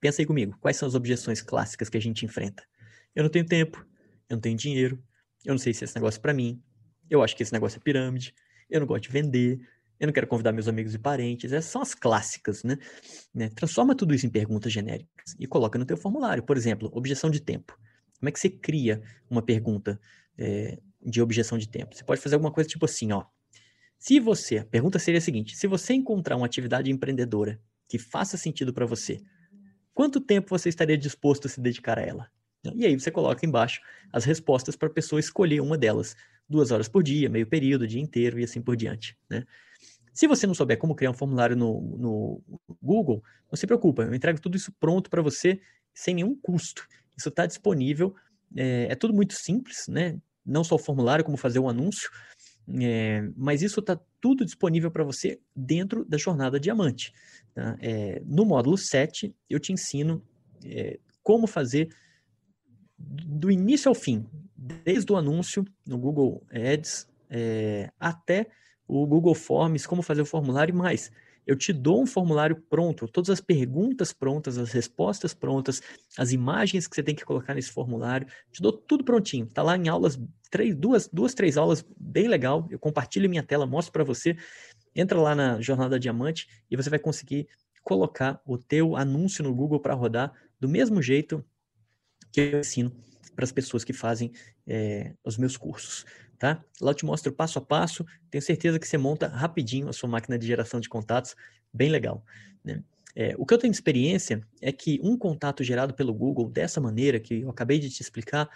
Pensa 0.00 0.22
aí 0.22 0.26
comigo, 0.26 0.56
quais 0.60 0.76
são 0.76 0.88
as 0.88 0.94
objeções 0.94 1.42
clássicas 1.42 1.88
que 1.90 1.96
a 1.98 2.00
gente 2.00 2.24
enfrenta? 2.24 2.64
Eu 3.14 3.22
não 3.24 3.30
tenho 3.30 3.44
tempo, 3.44 3.84
eu 4.28 4.36
não 4.36 4.40
tenho 4.40 4.56
dinheiro, 4.56 5.02
eu 5.44 5.52
não 5.52 5.58
sei 5.58 5.74
se 5.74 5.84
esse 5.84 5.94
negócio 5.94 6.18
é 6.18 6.22
para 6.22 6.32
mim, 6.32 6.62
eu 7.10 7.22
acho 7.22 7.36
que 7.36 7.42
esse 7.42 7.52
negócio 7.52 7.76
é 7.76 7.80
pirâmide, 7.80 8.34
eu 8.70 8.80
não 8.80 8.86
gosto 8.86 9.02
de 9.02 9.10
vender, 9.10 9.60
eu 10.00 10.06
não 10.06 10.14
quero 10.14 10.26
convidar 10.26 10.50
meus 10.50 10.66
amigos 10.66 10.94
e 10.94 10.98
parentes. 10.98 11.52
Essas 11.52 11.70
são 11.70 11.82
as 11.82 11.94
clássicas, 11.94 12.64
né? 12.64 12.78
né? 13.34 13.50
Transforma 13.50 13.94
tudo 13.94 14.14
isso 14.14 14.24
em 14.24 14.30
perguntas 14.30 14.72
genéricas 14.72 15.36
e 15.38 15.46
coloca 15.46 15.78
no 15.78 15.84
teu 15.84 15.96
formulário. 15.96 16.42
Por 16.42 16.56
exemplo, 16.56 16.90
objeção 16.94 17.28
de 17.28 17.40
tempo. 17.40 17.78
Como 18.18 18.28
é 18.28 18.32
que 18.32 18.40
você 18.40 18.48
cria 18.48 19.02
uma 19.28 19.42
pergunta 19.42 20.00
é, 20.38 20.78
de 21.02 21.20
objeção 21.20 21.58
de 21.58 21.68
tempo? 21.68 21.94
Você 21.94 22.02
pode 22.02 22.20
fazer 22.20 22.36
alguma 22.36 22.50
coisa 22.50 22.68
tipo 22.68 22.86
assim, 22.86 23.12
ó. 23.12 23.24
Se 23.98 24.18
você, 24.18 24.58
a 24.58 24.64
pergunta 24.64 24.98
seria 24.98 25.18
a 25.18 25.20
seguinte: 25.20 25.54
se 25.54 25.66
você 25.66 25.92
encontrar 25.92 26.36
uma 26.36 26.46
atividade 26.46 26.90
empreendedora 26.90 27.60
que 27.86 27.98
faça 27.98 28.38
sentido 28.38 28.72
para 28.72 28.86
você, 28.86 29.20
quanto 29.92 30.18
tempo 30.18 30.48
você 30.48 30.70
estaria 30.70 30.96
disposto 30.96 31.46
a 31.46 31.50
se 31.50 31.60
dedicar 31.60 31.98
a 31.98 32.02
ela? 32.02 32.30
E 32.74 32.86
aí 32.86 32.98
você 32.98 33.10
coloca 33.10 33.44
embaixo 33.44 33.80
as 34.12 34.24
respostas 34.24 34.76
para 34.76 34.88
a 34.88 34.92
pessoa 34.92 35.20
escolher 35.20 35.60
uma 35.60 35.76
delas 35.76 36.16
duas 36.48 36.72
horas 36.72 36.88
por 36.88 37.02
dia, 37.02 37.28
meio 37.28 37.46
período, 37.46 37.86
dia 37.86 38.00
inteiro 38.00 38.40
e 38.40 38.44
assim 38.44 38.60
por 38.60 38.76
diante. 38.76 39.16
Né? 39.30 39.46
Se 40.12 40.26
você 40.26 40.46
não 40.46 40.54
souber 40.54 40.78
como 40.78 40.94
criar 40.94 41.10
um 41.10 41.14
formulário 41.14 41.56
no, 41.56 41.80
no 41.98 42.42
Google, 42.82 43.22
não 43.50 43.56
se 43.56 43.66
preocupa, 43.66 44.02
eu 44.02 44.14
entrego 44.14 44.40
tudo 44.40 44.56
isso 44.56 44.72
pronto 44.78 45.08
para 45.08 45.22
você 45.22 45.60
sem 45.94 46.14
nenhum 46.14 46.34
custo. 46.34 46.86
Isso 47.16 47.28
está 47.28 47.46
disponível, 47.46 48.14
é, 48.56 48.88
é, 48.90 48.94
tudo 48.94 49.14
muito 49.14 49.34
simples, 49.34 49.86
né? 49.88 50.18
Não 50.44 50.64
só 50.64 50.74
o 50.74 50.78
formulário, 50.78 51.24
como 51.24 51.36
fazer 51.36 51.58
um 51.58 51.68
anúncio, 51.68 52.10
é, 52.80 53.28
mas 53.36 53.62
isso 53.62 53.80
está 53.80 53.98
tudo 54.20 54.44
disponível 54.44 54.90
para 54.90 55.04
você 55.04 55.40
dentro 55.54 56.04
da 56.04 56.16
jornada 56.16 56.58
Diamante. 56.58 57.12
Tá? 57.54 57.76
É, 57.80 58.22
no 58.24 58.44
módulo 58.44 58.76
7, 58.76 59.34
eu 59.48 59.58
te 59.58 59.72
ensino 59.72 60.22
é, 60.64 60.98
como 61.22 61.46
fazer 61.46 61.94
do 62.98 63.50
início 63.50 63.88
ao 63.88 63.94
fim, 63.94 64.26
desde 64.56 65.10
o 65.12 65.16
anúncio 65.16 65.64
no 65.86 65.98
Google 65.98 66.44
Ads 66.50 67.08
é, 67.30 67.90
até 67.98 68.48
o 68.90 69.06
Google 69.06 69.34
Forms, 69.34 69.86
como 69.86 70.02
fazer 70.02 70.22
o 70.22 70.26
formulário 70.26 70.72
e 70.72 70.76
mais. 70.76 71.12
Eu 71.46 71.56
te 71.56 71.72
dou 71.72 72.02
um 72.02 72.06
formulário 72.06 72.56
pronto, 72.68 73.06
todas 73.08 73.30
as 73.30 73.40
perguntas 73.40 74.12
prontas, 74.12 74.58
as 74.58 74.72
respostas 74.72 75.32
prontas, 75.32 75.80
as 76.18 76.32
imagens 76.32 76.86
que 76.86 76.94
você 76.94 77.02
tem 77.02 77.14
que 77.14 77.24
colocar 77.24 77.54
nesse 77.54 77.70
formulário, 77.70 78.26
te 78.50 78.60
dou 78.60 78.72
tudo 78.72 79.04
prontinho. 79.04 79.46
Está 79.46 79.62
lá 79.62 79.76
em 79.76 79.88
aulas, 79.88 80.20
três, 80.50 80.74
duas, 80.74 81.08
duas, 81.08 81.34
três 81.34 81.56
aulas, 81.56 81.84
bem 81.98 82.28
legal. 82.28 82.66
Eu 82.68 82.78
compartilho 82.78 83.30
minha 83.30 83.42
tela, 83.42 83.64
mostro 83.64 83.92
para 83.92 84.04
você. 84.04 84.36
Entra 84.94 85.18
lá 85.20 85.34
na 85.34 85.60
Jornada 85.60 85.98
Diamante 85.98 86.48
e 86.68 86.76
você 86.76 86.90
vai 86.90 86.98
conseguir 86.98 87.48
colocar 87.82 88.40
o 88.44 88.58
teu 88.58 88.96
anúncio 88.96 89.42
no 89.44 89.54
Google 89.54 89.80
para 89.80 89.94
rodar 89.94 90.32
do 90.58 90.68
mesmo 90.68 91.00
jeito 91.00 91.44
que 92.32 92.40
eu 92.40 92.60
ensino 92.60 92.92
para 93.34 93.44
as 93.44 93.52
pessoas 93.52 93.84
que 93.84 93.92
fazem 93.92 94.32
é, 94.66 95.14
os 95.24 95.38
meus 95.38 95.56
cursos, 95.56 96.04
tá? 96.40 96.64
Lá 96.80 96.90
eu 96.90 96.94
te 96.94 97.04
mostro 97.04 97.30
passo 97.30 97.58
a 97.58 97.62
passo, 97.62 98.04
tenho 98.30 98.40
certeza 98.40 98.78
que 98.78 98.88
você 98.88 98.96
monta 98.96 99.28
rapidinho 99.28 99.88
a 99.88 99.92
sua 99.92 100.08
máquina 100.08 100.38
de 100.38 100.46
geração 100.46 100.80
de 100.80 100.88
contatos, 100.88 101.36
bem 101.72 101.90
legal, 101.90 102.24
né? 102.64 102.82
É, 103.14 103.34
o 103.36 103.44
que 103.44 103.52
eu 103.52 103.58
tenho 103.58 103.72
de 103.72 103.76
experiência 103.76 104.40
é 104.62 104.72
que 104.72 104.98
um 105.02 105.18
contato 105.18 105.62
gerado 105.62 105.92
pelo 105.92 106.14
Google 106.14 106.48
dessa 106.48 106.80
maneira 106.80 107.20
que 107.20 107.42
eu 107.42 107.50
acabei 107.50 107.78
de 107.78 107.90
te 107.90 108.00
explicar 108.00 108.48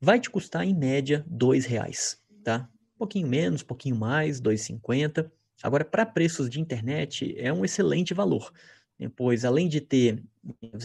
vai 0.00 0.18
te 0.18 0.28
custar 0.30 0.66
em 0.66 0.74
média 0.74 1.24
dois 1.28 1.64
reais, 1.64 2.18
tá? 2.42 2.68
Um 2.96 2.98
pouquinho 2.98 3.28
menos, 3.28 3.62
um 3.62 3.66
pouquinho 3.66 3.96
mais, 3.96 4.40
2,50. 4.40 5.30
Agora, 5.62 5.84
para 5.84 6.06
preços 6.06 6.50
de 6.50 6.58
internet, 6.58 7.34
é 7.38 7.52
um 7.52 7.64
excelente 7.64 8.14
valor. 8.14 8.50
Né, 9.00 9.10
pois 9.16 9.46
além 9.46 9.66
de 9.66 9.80
ter, 9.80 10.22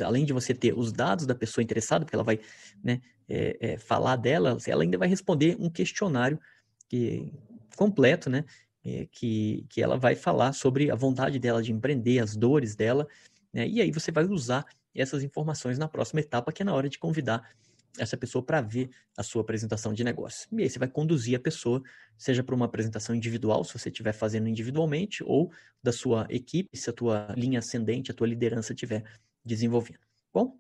além 0.03 0.24
de 0.24 0.32
você 0.32 0.53
ter 0.53 0.74
os 0.74 0.93
dados 0.93 1.26
da 1.26 1.36
pessoa 1.36 1.61
interessada, 1.61 2.05
porque 2.05 2.16
ela 2.16 2.24
vai 2.24 2.39
né, 2.82 3.01
é, 3.28 3.57
é, 3.59 3.78
falar 3.78 4.16
dela, 4.16 4.57
ela 4.66 4.84
ainda 4.84 4.97
vai 4.97 5.09
responder 5.09 5.57
um 5.59 5.70
questionário 5.70 6.39
que, 6.88 7.34
completo, 7.76 8.30
né, 8.30 8.45
é, 8.86 9.05
que, 9.11 9.66
que 9.70 9.82
ela 9.82 9.97
vai 9.97 10.16
falar 10.16 10.53
sobre 10.53 10.89
a 10.89 10.95
vontade 10.95 11.38
dela 11.39 11.61
de 11.61 11.74
empreender, 11.74 12.20
as 12.20 12.38
dores 12.38 12.74
dela, 12.74 13.05
né, 13.51 13.68
e 13.68 13.82
aí 13.82 13.91
você 13.91 14.13
vai 14.13 14.24
usar 14.24 14.66
essas 14.95 15.22
informações 15.22 15.78
na 15.78 15.89
próxima 15.89 16.22
etapa, 16.22 16.53
que 16.53 16.61
é 16.61 16.66
na 16.66 16.74
hora 16.74 16.88
de 16.88 16.97
convidar 16.97 17.49
essa 17.98 18.18
pessoa 18.18 18.43
para 18.43 18.62
ver 18.62 18.89
a 19.18 19.24
sua 19.24 19.41
apresentação 19.41 19.93
de 19.93 20.04
negócio. 20.04 20.48
E 20.52 20.64
aí 20.64 20.70
você 20.70 20.80
vai 20.80 20.88
conduzir 20.88 21.36
a 21.36 21.39
pessoa, 21.39 21.82
seja 22.18 22.43
para 22.43 22.56
uma 22.56 22.66
apresentação 22.66 23.16
individual, 23.16 23.64
se 23.64 23.78
você 23.78 23.89
estiver 23.89 24.14
fazendo 24.14 24.48
individualmente, 24.48 25.24
ou 25.24 25.52
da 25.82 25.91
sua 25.91 26.28
equipe, 26.30 26.78
se 26.78 26.89
a 26.89 26.93
tua 26.93 27.34
linha 27.38 27.60
ascendente, 27.60 28.12
a 28.12 28.14
tua 28.14 28.28
liderança 28.28 28.74
estiver 28.74 29.04
desenvolvendo. 29.43 30.00
Bom, 30.34 30.60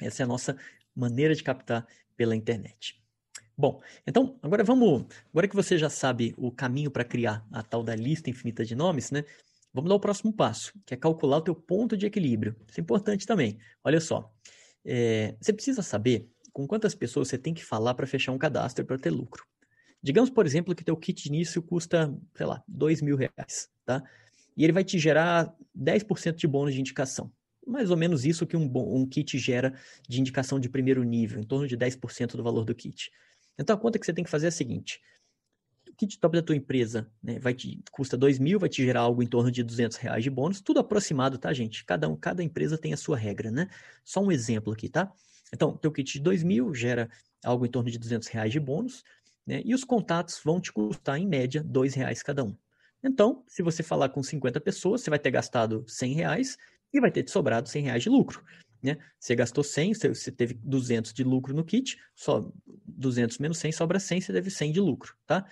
essa 0.00 0.22
é 0.22 0.24
a 0.24 0.26
nossa 0.26 0.56
maneira 0.94 1.34
de 1.34 1.42
captar 1.42 1.86
pela 2.16 2.36
internet. 2.36 3.00
Bom, 3.56 3.80
então 4.06 4.38
agora 4.42 4.64
vamos, 4.64 5.06
agora 5.30 5.46
que 5.46 5.54
você 5.54 5.76
já 5.76 5.90
sabe 5.90 6.34
o 6.36 6.50
caminho 6.50 6.90
para 6.90 7.04
criar 7.04 7.46
a 7.52 7.62
tal 7.62 7.82
da 7.82 7.94
lista 7.94 8.30
infinita 8.30 8.64
de 8.64 8.74
nomes, 8.74 9.10
né? 9.10 9.24
Vamos 9.72 9.88
dar 9.88 9.94
o 9.94 10.00
próximo 10.00 10.32
passo, 10.32 10.72
que 10.84 10.94
é 10.94 10.96
calcular 10.96 11.38
o 11.38 11.42
teu 11.42 11.54
ponto 11.54 11.96
de 11.96 12.06
equilíbrio. 12.06 12.56
Isso 12.68 12.80
é 12.80 12.82
importante 12.82 13.26
também. 13.26 13.58
Olha 13.82 14.00
só, 14.00 14.30
é, 14.84 15.36
você 15.40 15.52
precisa 15.52 15.82
saber 15.82 16.30
com 16.52 16.66
quantas 16.66 16.94
pessoas 16.94 17.28
você 17.28 17.38
tem 17.38 17.54
que 17.54 17.64
falar 17.64 17.94
para 17.94 18.06
fechar 18.06 18.32
um 18.32 18.38
cadastro 18.38 18.84
para 18.84 18.98
ter 18.98 19.10
lucro. 19.10 19.46
Digamos, 20.02 20.30
por 20.30 20.44
exemplo, 20.46 20.74
que 20.74 20.84
teu 20.84 20.96
kit 20.96 21.22
de 21.22 21.28
início 21.28 21.62
custa, 21.62 22.12
sei 22.34 22.46
lá, 22.46 22.62
dois 22.66 23.00
mil 23.00 23.16
reais, 23.16 23.70
tá? 23.84 24.02
E 24.56 24.64
ele 24.64 24.72
vai 24.72 24.84
te 24.84 24.98
gerar 24.98 25.54
10% 25.76 26.34
de 26.34 26.46
bônus 26.46 26.74
de 26.74 26.80
indicação. 26.80 27.32
Mais 27.66 27.90
ou 27.90 27.96
menos 27.96 28.24
isso 28.24 28.46
que 28.46 28.56
um, 28.56 28.70
um 28.74 29.06
kit 29.06 29.38
gera 29.38 29.72
de 30.08 30.20
indicação 30.20 30.58
de 30.58 30.68
primeiro 30.68 31.02
nível, 31.04 31.40
em 31.40 31.44
torno 31.44 31.66
de 31.68 31.76
10% 31.76 32.36
do 32.36 32.42
valor 32.42 32.64
do 32.64 32.74
kit. 32.74 33.10
Então 33.56 33.76
a 33.76 33.78
conta 33.78 33.98
que 33.98 34.04
você 34.04 34.12
tem 34.12 34.24
que 34.24 34.30
fazer 34.30 34.46
é 34.46 34.48
a 34.48 34.52
seguinte: 34.52 35.00
o 35.88 35.94
kit 35.94 36.18
top 36.18 36.36
da 36.36 36.42
tua 36.42 36.56
empresa 36.56 37.08
né, 37.22 37.38
vai 37.38 37.54
te, 37.54 37.80
custa 37.92 38.16
2 38.16 38.40
mil, 38.40 38.58
vai 38.58 38.68
te 38.68 38.84
gerar 38.84 39.02
algo 39.02 39.22
em 39.22 39.26
torno 39.26 39.50
de 39.50 39.62
200 39.62 39.96
reais 39.98 40.24
de 40.24 40.30
bônus, 40.30 40.60
tudo 40.60 40.80
aproximado, 40.80 41.38
tá, 41.38 41.52
gente? 41.52 41.84
Cada, 41.84 42.08
um, 42.08 42.16
cada 42.16 42.42
empresa 42.42 42.76
tem 42.76 42.92
a 42.92 42.96
sua 42.96 43.16
regra, 43.16 43.50
né? 43.50 43.68
Só 44.04 44.20
um 44.20 44.32
exemplo 44.32 44.72
aqui, 44.72 44.88
tá? 44.88 45.12
Então, 45.52 45.76
teu 45.76 45.92
kit 45.92 46.14
de 46.14 46.20
2 46.20 46.42
mil 46.42 46.74
gera 46.74 47.10
algo 47.44 47.66
em 47.66 47.70
torno 47.70 47.90
de 47.90 47.98
200 47.98 48.28
reais 48.28 48.52
de 48.52 48.60
bônus, 48.60 49.04
né? 49.46 49.60
E 49.64 49.74
os 49.74 49.84
contatos 49.84 50.40
vão 50.44 50.60
te 50.60 50.72
custar, 50.72 51.18
em 51.18 51.26
média, 51.26 51.62
2 51.62 51.94
reais 51.94 52.22
cada 52.22 52.44
um. 52.44 52.56
Então, 53.02 53.42
se 53.48 53.62
você 53.62 53.82
falar 53.82 54.08
com 54.08 54.22
50 54.22 54.60
pessoas, 54.60 55.00
você 55.00 55.10
vai 55.10 55.18
ter 55.18 55.30
gastado 55.30 55.84
100 55.88 56.14
reais 56.14 56.56
e 56.92 57.00
vai 57.00 57.10
ter 57.10 57.24
te 57.24 57.30
sobrado 57.30 57.68
100 57.68 57.84
reais 57.84 58.02
de 58.02 58.08
lucro. 58.08 58.44
Né? 58.82 58.96
Você 59.18 59.34
gastou 59.34 59.62
100, 59.62 59.94
você 59.94 60.32
teve 60.32 60.54
200 60.54 61.12
de 61.12 61.22
lucro 61.22 61.54
no 61.54 61.64
kit, 61.64 61.98
só 62.14 62.50
200 62.84 63.38
menos 63.38 63.58
100 63.58 63.72
sobra 63.72 64.00
100, 64.00 64.20
você 64.20 64.32
teve 64.32 64.50
100 64.50 64.72
de 64.72 64.80
lucro, 64.80 65.14
tá? 65.26 65.46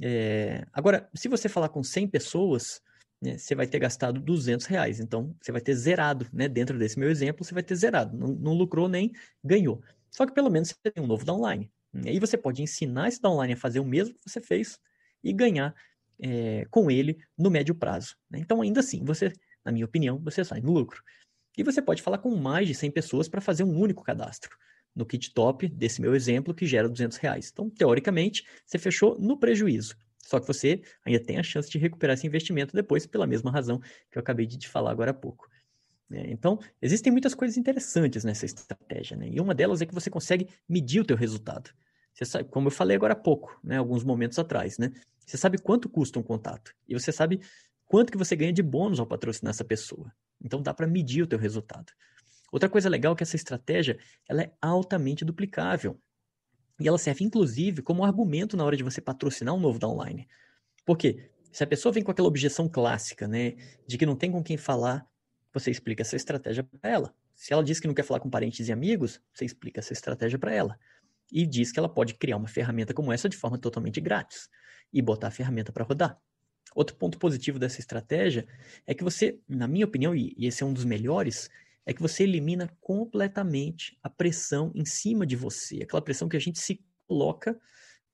É... 0.00 0.66
Agora, 0.72 1.08
se 1.14 1.28
você 1.28 1.48
falar 1.48 1.68
com 1.68 1.82
100 1.82 2.08
pessoas, 2.08 2.82
né, 3.24 3.38
você 3.38 3.54
vai 3.54 3.66
ter 3.66 3.78
gastado 3.78 4.20
200 4.20 4.66
reais. 4.66 5.00
Então, 5.00 5.34
você 5.40 5.50
vai 5.50 5.60
ter 5.60 5.74
zerado, 5.74 6.26
né? 6.32 6.46
Dentro 6.46 6.78
desse 6.78 6.98
meu 6.98 7.10
exemplo, 7.10 7.42
você 7.42 7.54
vai 7.54 7.62
ter 7.62 7.74
zerado. 7.74 8.16
Não, 8.16 8.28
não 8.28 8.52
lucrou 8.52 8.88
nem 8.88 9.12
ganhou. 9.42 9.82
Só 10.10 10.26
que 10.26 10.34
pelo 10.34 10.50
menos 10.50 10.68
você 10.68 10.92
tem 10.92 11.02
um 11.02 11.06
novo 11.06 11.24
downline. 11.24 11.70
E 12.04 12.10
aí 12.10 12.18
você 12.18 12.36
pode 12.36 12.62
ensinar 12.62 13.08
esse 13.08 13.20
downline 13.20 13.54
a 13.54 13.56
fazer 13.56 13.80
o 13.80 13.84
mesmo 13.84 14.14
que 14.14 14.30
você 14.30 14.40
fez 14.40 14.78
e 15.22 15.32
ganhar 15.32 15.74
é, 16.20 16.66
com 16.70 16.90
ele 16.90 17.18
no 17.38 17.50
médio 17.50 17.74
prazo. 17.74 18.14
Né? 18.30 18.40
Então, 18.40 18.60
ainda 18.60 18.80
assim, 18.80 19.02
você, 19.04 19.32
na 19.64 19.72
minha 19.72 19.86
opinião, 19.86 20.18
você 20.18 20.44
sai 20.44 20.60
no 20.60 20.72
lucro. 20.72 21.02
E 21.56 21.62
você 21.62 21.80
pode 21.80 22.02
falar 22.02 22.18
com 22.18 22.34
mais 22.36 22.66
de 22.66 22.74
100 22.74 22.90
pessoas 22.90 23.28
para 23.28 23.40
fazer 23.40 23.64
um 23.64 23.78
único 23.78 24.02
cadastro. 24.02 24.56
No 24.94 25.06
kit 25.06 25.32
top 25.32 25.68
desse 25.68 26.00
meu 26.00 26.14
exemplo, 26.14 26.52
que 26.52 26.66
gera 26.66 26.88
200 26.88 27.16
reais. 27.18 27.50
Então, 27.52 27.70
teoricamente, 27.70 28.44
você 28.66 28.78
fechou 28.78 29.18
no 29.18 29.38
prejuízo. 29.38 29.96
Só 30.26 30.40
que 30.40 30.46
você 30.46 30.82
ainda 31.04 31.22
tem 31.22 31.38
a 31.38 31.42
chance 31.42 31.70
de 31.70 31.78
recuperar 31.78 32.14
esse 32.14 32.26
investimento 32.26 32.74
depois, 32.74 33.06
pela 33.06 33.26
mesma 33.26 33.50
razão 33.50 33.78
que 34.10 34.18
eu 34.18 34.20
acabei 34.20 34.46
de 34.46 34.56
te 34.56 34.68
falar 34.68 34.90
agora 34.90 35.10
há 35.10 35.14
pouco. 35.14 35.48
É, 36.10 36.30
então, 36.30 36.58
existem 36.80 37.10
muitas 37.12 37.34
coisas 37.34 37.56
interessantes 37.56 38.24
nessa 38.24 38.44
estratégia, 38.44 39.16
né? 39.16 39.28
E 39.28 39.40
uma 39.40 39.54
delas 39.54 39.80
é 39.80 39.86
que 39.86 39.94
você 39.94 40.10
consegue 40.10 40.48
medir 40.68 41.00
o 41.00 41.04
teu 41.04 41.16
resultado. 41.16 41.70
Você 42.12 42.24
sabe, 42.24 42.48
como 42.48 42.68
eu 42.68 42.70
falei 42.70 42.96
agora 42.96 43.14
há 43.14 43.16
pouco, 43.16 43.58
né? 43.62 43.78
Alguns 43.78 44.04
momentos 44.04 44.38
atrás, 44.38 44.78
né? 44.78 44.92
Você 45.26 45.36
sabe 45.36 45.58
quanto 45.58 45.88
custa 45.88 46.18
um 46.18 46.22
contato 46.22 46.74
e 46.86 46.94
você 46.94 47.10
sabe 47.10 47.40
quanto 47.86 48.12
que 48.12 48.18
você 48.18 48.36
ganha 48.36 48.52
de 48.52 48.62
bônus 48.62 49.00
ao 49.00 49.06
patrocinar 49.06 49.50
essa 49.50 49.64
pessoa. 49.64 50.12
Então, 50.42 50.62
dá 50.62 50.74
para 50.74 50.86
medir 50.86 51.22
o 51.22 51.26
teu 51.26 51.38
resultado. 51.38 51.92
Outra 52.52 52.68
coisa 52.68 52.88
legal 52.88 53.14
é 53.14 53.16
que 53.16 53.22
essa 53.22 53.36
estratégia 53.36 53.98
ela 54.28 54.42
é 54.42 54.52
altamente 54.60 55.24
duplicável. 55.24 55.98
E 56.80 56.88
ela 56.88 56.98
serve, 56.98 57.24
inclusive, 57.24 57.82
como 57.82 58.04
argumento 58.04 58.56
na 58.56 58.64
hora 58.64 58.76
de 58.76 58.82
você 58.82 59.00
patrocinar 59.00 59.54
um 59.54 59.60
novo 59.60 59.78
downline. 59.78 60.28
Por 60.84 60.98
quê? 60.98 61.30
Se 61.52 61.62
a 61.62 61.66
pessoa 61.66 61.92
vem 61.92 62.02
com 62.02 62.10
aquela 62.10 62.26
objeção 62.26 62.68
clássica, 62.68 63.28
né, 63.28 63.54
de 63.86 63.96
que 63.96 64.04
não 64.04 64.16
tem 64.16 64.32
com 64.32 64.42
quem 64.42 64.56
falar, 64.56 65.06
você 65.52 65.70
explica 65.70 66.02
essa 66.02 66.16
estratégia 66.16 66.64
para 66.64 66.90
ela. 66.90 67.14
Se 67.34 67.52
ela 67.52 67.62
diz 67.62 67.78
que 67.78 67.86
não 67.86 67.94
quer 67.94 68.02
falar 68.02 68.18
com 68.18 68.28
parentes 68.28 68.68
e 68.68 68.72
amigos, 68.72 69.20
você 69.32 69.44
explica 69.44 69.80
essa 69.80 69.92
estratégia 69.92 70.38
para 70.38 70.52
ela. 70.52 70.78
E 71.30 71.46
diz 71.46 71.70
que 71.70 71.78
ela 71.78 71.88
pode 71.88 72.14
criar 72.14 72.36
uma 72.36 72.48
ferramenta 72.48 72.92
como 72.92 73.12
essa 73.12 73.28
de 73.28 73.36
forma 73.36 73.56
totalmente 73.56 74.00
grátis 74.00 74.48
e 74.92 75.00
botar 75.00 75.28
a 75.28 75.30
ferramenta 75.30 75.72
para 75.72 75.84
rodar. 75.84 76.18
Outro 76.74 76.96
ponto 76.96 77.18
positivo 77.18 77.58
dessa 77.58 77.80
estratégia 77.80 78.46
é 78.86 78.94
que 78.94 79.04
você, 79.04 79.38
na 79.48 79.68
minha 79.68 79.84
opinião, 79.84 80.14
e 80.14 80.34
esse 80.38 80.62
é 80.62 80.66
um 80.66 80.72
dos 80.72 80.84
melhores, 80.84 81.48
é 81.86 81.92
que 81.92 82.02
você 82.02 82.22
elimina 82.22 82.68
completamente 82.80 83.98
a 84.02 84.08
pressão 84.08 84.72
em 84.74 84.84
cima 84.84 85.26
de 85.26 85.36
você, 85.36 85.82
aquela 85.82 86.02
pressão 86.02 86.28
que 86.28 86.36
a 86.36 86.40
gente 86.40 86.58
se 86.58 86.82
coloca, 87.06 87.58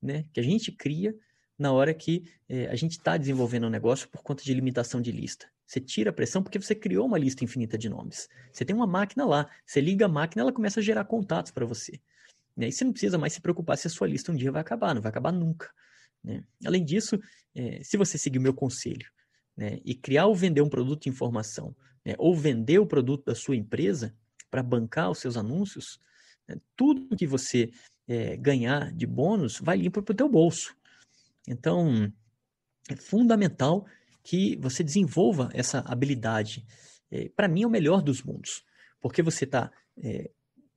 né, 0.02 0.24
que 0.32 0.40
a 0.40 0.42
gente 0.42 0.72
cria 0.72 1.14
na 1.58 1.72
hora 1.72 1.92
que 1.92 2.24
é, 2.48 2.66
a 2.68 2.74
gente 2.74 2.92
está 2.92 3.16
desenvolvendo 3.16 3.66
um 3.66 3.70
negócio 3.70 4.08
por 4.08 4.22
conta 4.22 4.42
de 4.42 4.54
limitação 4.54 5.00
de 5.00 5.12
lista. 5.12 5.46
Você 5.66 5.78
tira 5.78 6.10
a 6.10 6.12
pressão 6.12 6.42
porque 6.42 6.58
você 6.58 6.74
criou 6.74 7.06
uma 7.06 7.18
lista 7.18 7.44
infinita 7.44 7.78
de 7.78 7.88
nomes. 7.88 8.28
Você 8.50 8.64
tem 8.64 8.74
uma 8.74 8.86
máquina 8.86 9.24
lá, 9.24 9.48
você 9.64 9.80
liga 9.80 10.06
a 10.06 10.08
máquina, 10.08 10.42
ela 10.42 10.52
começa 10.52 10.80
a 10.80 10.82
gerar 10.82 11.04
contatos 11.04 11.52
para 11.52 11.64
você. 11.66 12.00
E 12.56 12.72
você 12.72 12.84
não 12.84 12.92
precisa 12.92 13.18
mais 13.18 13.34
se 13.34 13.40
preocupar 13.40 13.78
se 13.78 13.86
a 13.86 13.90
sua 13.90 14.08
lista 14.08 14.32
um 14.32 14.34
dia 14.36 14.50
vai 14.50 14.60
acabar, 14.62 14.94
não 14.94 15.02
vai 15.02 15.10
acabar 15.10 15.32
nunca. 15.32 15.70
Né? 16.24 16.42
Além 16.64 16.84
disso, 16.84 17.18
é, 17.54 17.82
se 17.84 17.96
você 17.96 18.18
seguir 18.18 18.38
o 18.38 18.42
meu 18.42 18.54
conselho 18.54 19.06
né, 19.56 19.78
e 19.84 19.94
criar 19.94 20.26
ou 20.26 20.34
vender 20.34 20.60
um 20.60 20.68
produto 20.68 21.02
de 21.04 21.08
informação, 21.08 21.76
né, 22.10 22.16
ou 22.18 22.34
vender 22.34 22.78
o 22.80 22.86
produto 22.86 23.24
da 23.24 23.34
sua 23.34 23.54
empresa 23.54 24.14
para 24.50 24.62
bancar 24.62 25.10
os 25.10 25.18
seus 25.18 25.36
anúncios, 25.36 26.00
né, 26.48 26.56
tudo 26.76 27.16
que 27.16 27.26
você 27.26 27.70
é, 28.08 28.36
ganhar 28.36 28.92
de 28.92 29.06
bônus 29.06 29.60
vai 29.62 29.76
limpo 29.76 30.02
para 30.02 30.12
o 30.12 30.16
teu 30.16 30.28
bolso. 30.28 30.74
Então, 31.46 32.12
é 32.90 32.96
fundamental 32.96 33.86
que 34.24 34.56
você 34.56 34.82
desenvolva 34.82 35.50
essa 35.54 35.78
habilidade. 35.86 36.66
É, 37.10 37.28
para 37.28 37.46
mim, 37.46 37.62
é 37.62 37.66
o 37.66 37.70
melhor 37.70 38.02
dos 38.02 38.22
mundos, 38.22 38.64
porque 39.00 39.22
você 39.22 39.44
está 39.44 39.70
é, 40.02 40.30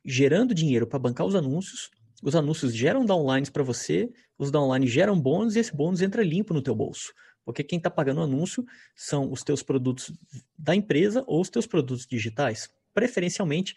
gerando 0.05 0.53
dinheiro 0.53 0.85
para 0.85 0.99
bancar 0.99 1.25
os 1.25 1.35
anúncios, 1.35 1.89
os 2.21 2.35
anúncios 2.35 2.75
geram 2.75 3.05
downlines 3.05 3.49
para 3.49 3.63
você, 3.63 4.09
os 4.37 4.51
downlines 4.51 4.91
geram 4.91 5.19
bônus 5.19 5.55
e 5.55 5.59
esse 5.59 5.75
bônus 5.75 6.01
entra 6.01 6.23
limpo 6.23 6.53
no 6.53 6.61
teu 6.61 6.75
bolso. 6.75 7.11
Porque 7.45 7.63
quem 7.63 7.77
está 7.77 7.89
pagando 7.89 8.21
o 8.21 8.23
anúncio 8.23 8.65
são 8.95 9.31
os 9.31 9.43
teus 9.43 9.61
produtos 9.61 10.11
da 10.57 10.75
empresa 10.75 11.23
ou 11.27 11.41
os 11.41 11.49
teus 11.49 11.67
produtos 11.67 12.05
digitais. 12.07 12.69
Preferencialmente, 12.93 13.75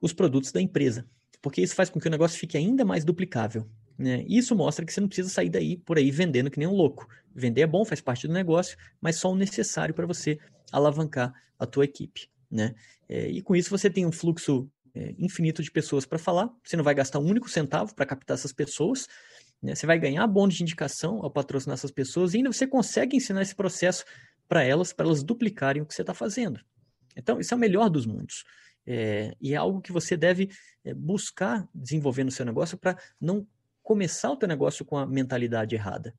os 0.00 0.12
produtos 0.12 0.52
da 0.52 0.60
empresa. 0.60 1.06
Porque 1.40 1.60
isso 1.60 1.74
faz 1.74 1.90
com 1.90 2.00
que 2.00 2.06
o 2.06 2.10
negócio 2.10 2.38
fique 2.38 2.56
ainda 2.56 2.84
mais 2.84 3.04
duplicável. 3.04 3.68
Né? 3.98 4.24
Isso 4.28 4.54
mostra 4.54 4.84
que 4.84 4.92
você 4.92 5.00
não 5.00 5.08
precisa 5.08 5.28
sair 5.28 5.50
daí 5.50 5.76
por 5.76 5.98
aí 5.98 6.10
vendendo 6.10 6.50
que 6.50 6.58
nem 6.58 6.68
um 6.68 6.74
louco. 6.74 7.08
Vender 7.34 7.62
é 7.62 7.66
bom, 7.66 7.84
faz 7.84 8.00
parte 8.00 8.26
do 8.26 8.32
negócio, 8.32 8.76
mas 9.00 9.16
só 9.16 9.30
o 9.30 9.36
necessário 9.36 9.94
para 9.94 10.06
você 10.06 10.38
alavancar 10.70 11.32
a 11.58 11.66
tua 11.66 11.84
equipe. 11.84 12.28
Né? 12.50 12.74
É, 13.08 13.28
e 13.28 13.42
com 13.42 13.56
isso 13.56 13.70
você 13.70 13.90
tem 13.90 14.06
um 14.06 14.12
fluxo 14.12 14.70
é, 14.94 15.14
infinito 15.18 15.62
de 15.62 15.70
pessoas 15.70 16.04
para 16.04 16.18
falar. 16.18 16.50
Você 16.62 16.76
não 16.76 16.84
vai 16.84 16.94
gastar 16.94 17.18
um 17.18 17.26
único 17.26 17.48
centavo 17.48 17.94
para 17.94 18.06
captar 18.06 18.34
essas 18.34 18.52
pessoas. 18.52 19.08
Né? 19.62 19.74
Você 19.74 19.86
vai 19.86 19.98
ganhar 19.98 20.26
bônus 20.26 20.56
de 20.56 20.62
indicação 20.62 21.22
ao 21.22 21.30
patrocinar 21.30 21.74
essas 21.74 21.90
pessoas 21.90 22.34
e 22.34 22.38
ainda 22.38 22.52
você 22.52 22.66
consegue 22.66 23.16
ensinar 23.16 23.42
esse 23.42 23.54
processo 23.54 24.04
para 24.48 24.64
elas, 24.64 24.92
para 24.92 25.06
elas 25.06 25.22
duplicarem 25.22 25.80
o 25.80 25.86
que 25.86 25.94
você 25.94 26.02
está 26.02 26.12
fazendo. 26.12 26.60
Então, 27.16 27.38
isso 27.38 27.54
é 27.54 27.56
o 27.56 27.60
melhor 27.60 27.88
dos 27.88 28.06
mundos. 28.06 28.44
É, 28.84 29.34
e 29.40 29.54
é 29.54 29.56
algo 29.56 29.80
que 29.80 29.92
você 29.92 30.16
deve 30.16 30.50
é, 30.84 30.92
buscar 30.92 31.68
desenvolver 31.72 32.24
no 32.24 32.32
seu 32.32 32.44
negócio 32.44 32.76
para 32.76 32.98
não 33.20 33.46
começar 33.82 34.30
o 34.30 34.36
teu 34.36 34.48
negócio 34.48 34.84
com 34.84 34.96
a 34.96 35.06
mentalidade 35.06 35.74
errada 35.74 36.14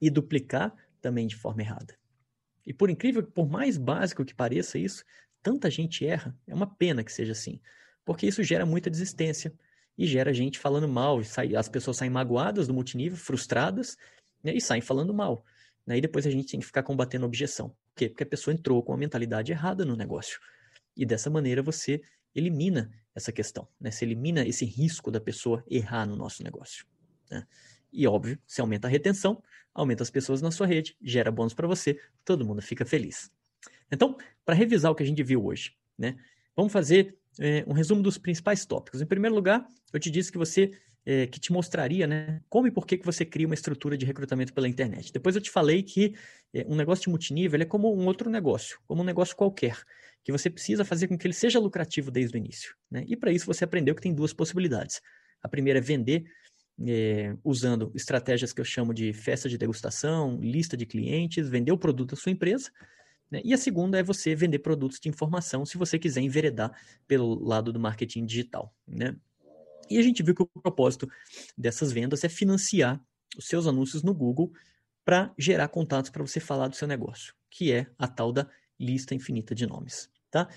e 0.00 0.08
duplicar 0.08 0.74
também 1.00 1.26
de 1.26 1.36
forma 1.36 1.62
errada. 1.62 1.96
E 2.64 2.72
por 2.72 2.90
incrível 2.90 3.22
por 3.22 3.48
mais 3.48 3.76
básico 3.76 4.24
que 4.24 4.34
pareça 4.34 4.78
isso, 4.78 5.04
tanta 5.42 5.70
gente 5.70 6.06
erra. 6.06 6.36
É 6.46 6.54
uma 6.54 6.66
pena 6.66 7.04
que 7.04 7.12
seja 7.12 7.32
assim, 7.32 7.60
porque 8.04 8.26
isso 8.26 8.42
gera 8.42 8.66
muita 8.66 8.90
desistência, 8.90 9.52
e 9.96 10.06
gera 10.06 10.32
gente 10.32 10.58
falando 10.58 10.88
mal, 10.88 11.22
sai, 11.24 11.54
as 11.56 11.68
pessoas 11.68 11.96
saem 11.96 12.10
magoadas 12.10 12.66
do 12.66 12.74
multinível, 12.74 13.16
frustradas, 13.16 13.96
né, 14.42 14.54
e 14.54 14.60
saem 14.60 14.82
falando 14.82 15.14
mal. 15.14 15.44
Né, 15.86 15.98
e 15.98 16.00
depois 16.00 16.26
a 16.26 16.30
gente 16.30 16.50
tem 16.50 16.60
que 16.60 16.66
ficar 16.66 16.82
combatendo 16.82 17.24
a 17.24 17.28
objeção. 17.28 17.68
Por 17.68 17.96
quê? 17.96 18.08
Porque 18.08 18.24
a 18.24 18.26
pessoa 18.26 18.52
entrou 18.52 18.82
com 18.82 18.92
a 18.92 18.96
mentalidade 18.96 19.52
errada 19.52 19.84
no 19.84 19.96
negócio. 19.96 20.38
E 20.96 21.06
dessa 21.06 21.30
maneira 21.30 21.62
você 21.62 22.02
elimina 22.34 22.92
essa 23.14 23.32
questão, 23.32 23.66
né? 23.80 23.90
Você 23.90 24.04
elimina 24.04 24.46
esse 24.46 24.64
risco 24.64 25.10
da 25.10 25.20
pessoa 25.20 25.64
errar 25.70 26.06
no 26.06 26.16
nosso 26.16 26.42
negócio. 26.42 26.86
Né? 27.30 27.46
E 27.90 28.06
óbvio, 28.06 28.38
você 28.46 28.60
aumenta 28.60 28.88
a 28.88 28.90
retenção, 28.90 29.42
aumenta 29.74 30.02
as 30.02 30.10
pessoas 30.10 30.42
na 30.42 30.50
sua 30.50 30.66
rede, 30.66 30.96
gera 31.00 31.30
bônus 31.30 31.54
para 31.54 31.66
você, 31.66 31.98
todo 32.24 32.44
mundo 32.44 32.60
fica 32.60 32.84
feliz. 32.84 33.30
Então, 33.90 34.18
para 34.44 34.54
revisar 34.54 34.92
o 34.92 34.94
que 34.94 35.02
a 35.02 35.06
gente 35.06 35.22
viu 35.22 35.44
hoje, 35.46 35.74
né? 35.96 36.18
Vamos 36.54 36.72
fazer 36.72 37.16
é, 37.40 37.64
um 37.66 37.72
resumo 37.72 38.02
dos 38.02 38.18
principais 38.18 38.64
tópicos. 38.64 39.00
Em 39.00 39.06
primeiro 39.06 39.34
lugar, 39.34 39.66
eu 39.92 40.00
te 40.00 40.10
disse 40.10 40.30
que 40.30 40.38
você 40.38 40.72
é, 41.06 41.26
que 41.26 41.38
te 41.38 41.52
mostraria, 41.52 42.06
né, 42.06 42.40
como 42.48 42.66
e 42.66 42.70
por 42.70 42.84
que, 42.84 42.98
que 42.98 43.06
você 43.06 43.24
cria 43.24 43.46
uma 43.46 43.54
estrutura 43.54 43.96
de 43.96 44.04
recrutamento 44.04 44.52
pela 44.52 44.68
internet. 44.68 45.12
Depois 45.12 45.36
eu 45.36 45.40
te 45.40 45.50
falei 45.50 45.82
que 45.82 46.14
é, 46.52 46.66
um 46.68 46.74
negócio 46.74 47.04
de 47.04 47.10
multinível 47.10 47.60
é 47.60 47.64
como 47.64 47.94
um 47.94 48.06
outro 48.06 48.28
negócio, 48.28 48.80
como 48.88 49.02
um 49.02 49.04
negócio 49.04 49.36
qualquer, 49.36 49.80
que 50.24 50.32
você 50.32 50.50
precisa 50.50 50.84
fazer 50.84 51.06
com 51.06 51.16
que 51.16 51.24
ele 51.24 51.32
seja 51.32 51.60
lucrativo 51.60 52.10
desde 52.10 52.36
o 52.36 52.38
início. 52.38 52.74
Né? 52.90 53.04
E 53.06 53.16
para 53.16 53.30
isso 53.30 53.46
você 53.46 53.62
aprendeu 53.62 53.94
que 53.94 54.02
tem 54.02 54.12
duas 54.12 54.32
possibilidades. 54.32 55.00
A 55.40 55.48
primeira 55.48 55.78
é 55.78 55.82
vender 55.82 56.24
é, 56.84 57.36
usando 57.44 57.92
estratégias 57.94 58.52
que 58.52 58.60
eu 58.60 58.64
chamo 58.64 58.92
de 58.92 59.12
festa 59.12 59.48
de 59.48 59.56
degustação, 59.56 60.40
lista 60.40 60.76
de 60.76 60.84
clientes, 60.84 61.48
vender 61.48 61.70
o 61.70 61.78
produto 61.78 62.10
da 62.10 62.16
sua 62.16 62.32
empresa. 62.32 62.70
Né? 63.30 63.40
E 63.44 63.52
a 63.52 63.58
segunda 63.58 63.98
é 63.98 64.02
você 64.02 64.34
vender 64.34 64.60
produtos 64.60 65.00
de 65.00 65.08
informação 65.08 65.64
se 65.64 65.76
você 65.76 65.98
quiser 65.98 66.20
enveredar 66.20 66.72
pelo 67.06 67.42
lado 67.44 67.72
do 67.72 67.80
marketing 67.80 68.24
digital. 68.24 68.72
Né? 68.86 69.16
E 69.90 69.98
a 69.98 70.02
gente 70.02 70.22
viu 70.22 70.34
que 70.34 70.42
o 70.42 70.46
propósito 70.46 71.08
dessas 71.56 71.92
vendas 71.92 72.24
é 72.24 72.28
financiar 72.28 73.00
os 73.36 73.46
seus 73.46 73.66
anúncios 73.66 74.02
no 74.02 74.14
Google 74.14 74.52
para 75.04 75.32
gerar 75.38 75.68
contatos 75.68 76.10
para 76.10 76.22
você 76.22 76.40
falar 76.40 76.68
do 76.68 76.76
seu 76.76 76.88
negócio, 76.88 77.34
que 77.50 77.72
é 77.72 77.86
a 77.98 78.08
tal 78.08 78.32
da 78.32 78.48
lista 78.78 79.14
infinita 79.14 79.54
de 79.54 79.66
nomes. 79.66 80.10
Tá? 80.30 80.48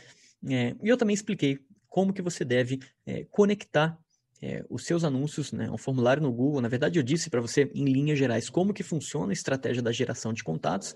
É, 0.48 0.76
e 0.82 0.90
eu 0.90 0.98
também 0.98 1.14
expliquei 1.14 1.60
como 1.88 2.14
que 2.14 2.22
você 2.22 2.44
deve 2.44 2.80
é, 3.06 3.26
conectar 3.26 4.00
é, 4.42 4.64
os 4.70 4.86
seus 4.86 5.04
anúncios, 5.04 5.52
né, 5.52 5.70
um 5.70 5.78
formulário 5.78 6.24
no 6.24 6.32
Google. 6.32 6.62
Na 6.62 6.68
verdade, 6.68 6.98
eu 6.98 7.04
disse 7.04 7.30
para 7.30 7.42
você, 7.42 7.70
em 7.76 7.86
linhas 7.86 8.18
gerais, 8.18 8.50
como 8.50 8.74
que 8.74 8.84
funciona 8.84 9.32
a 9.32 9.34
estratégia 9.34 9.82
da 9.82 9.92
geração 9.92 10.32
de 10.32 10.44
contatos 10.44 10.96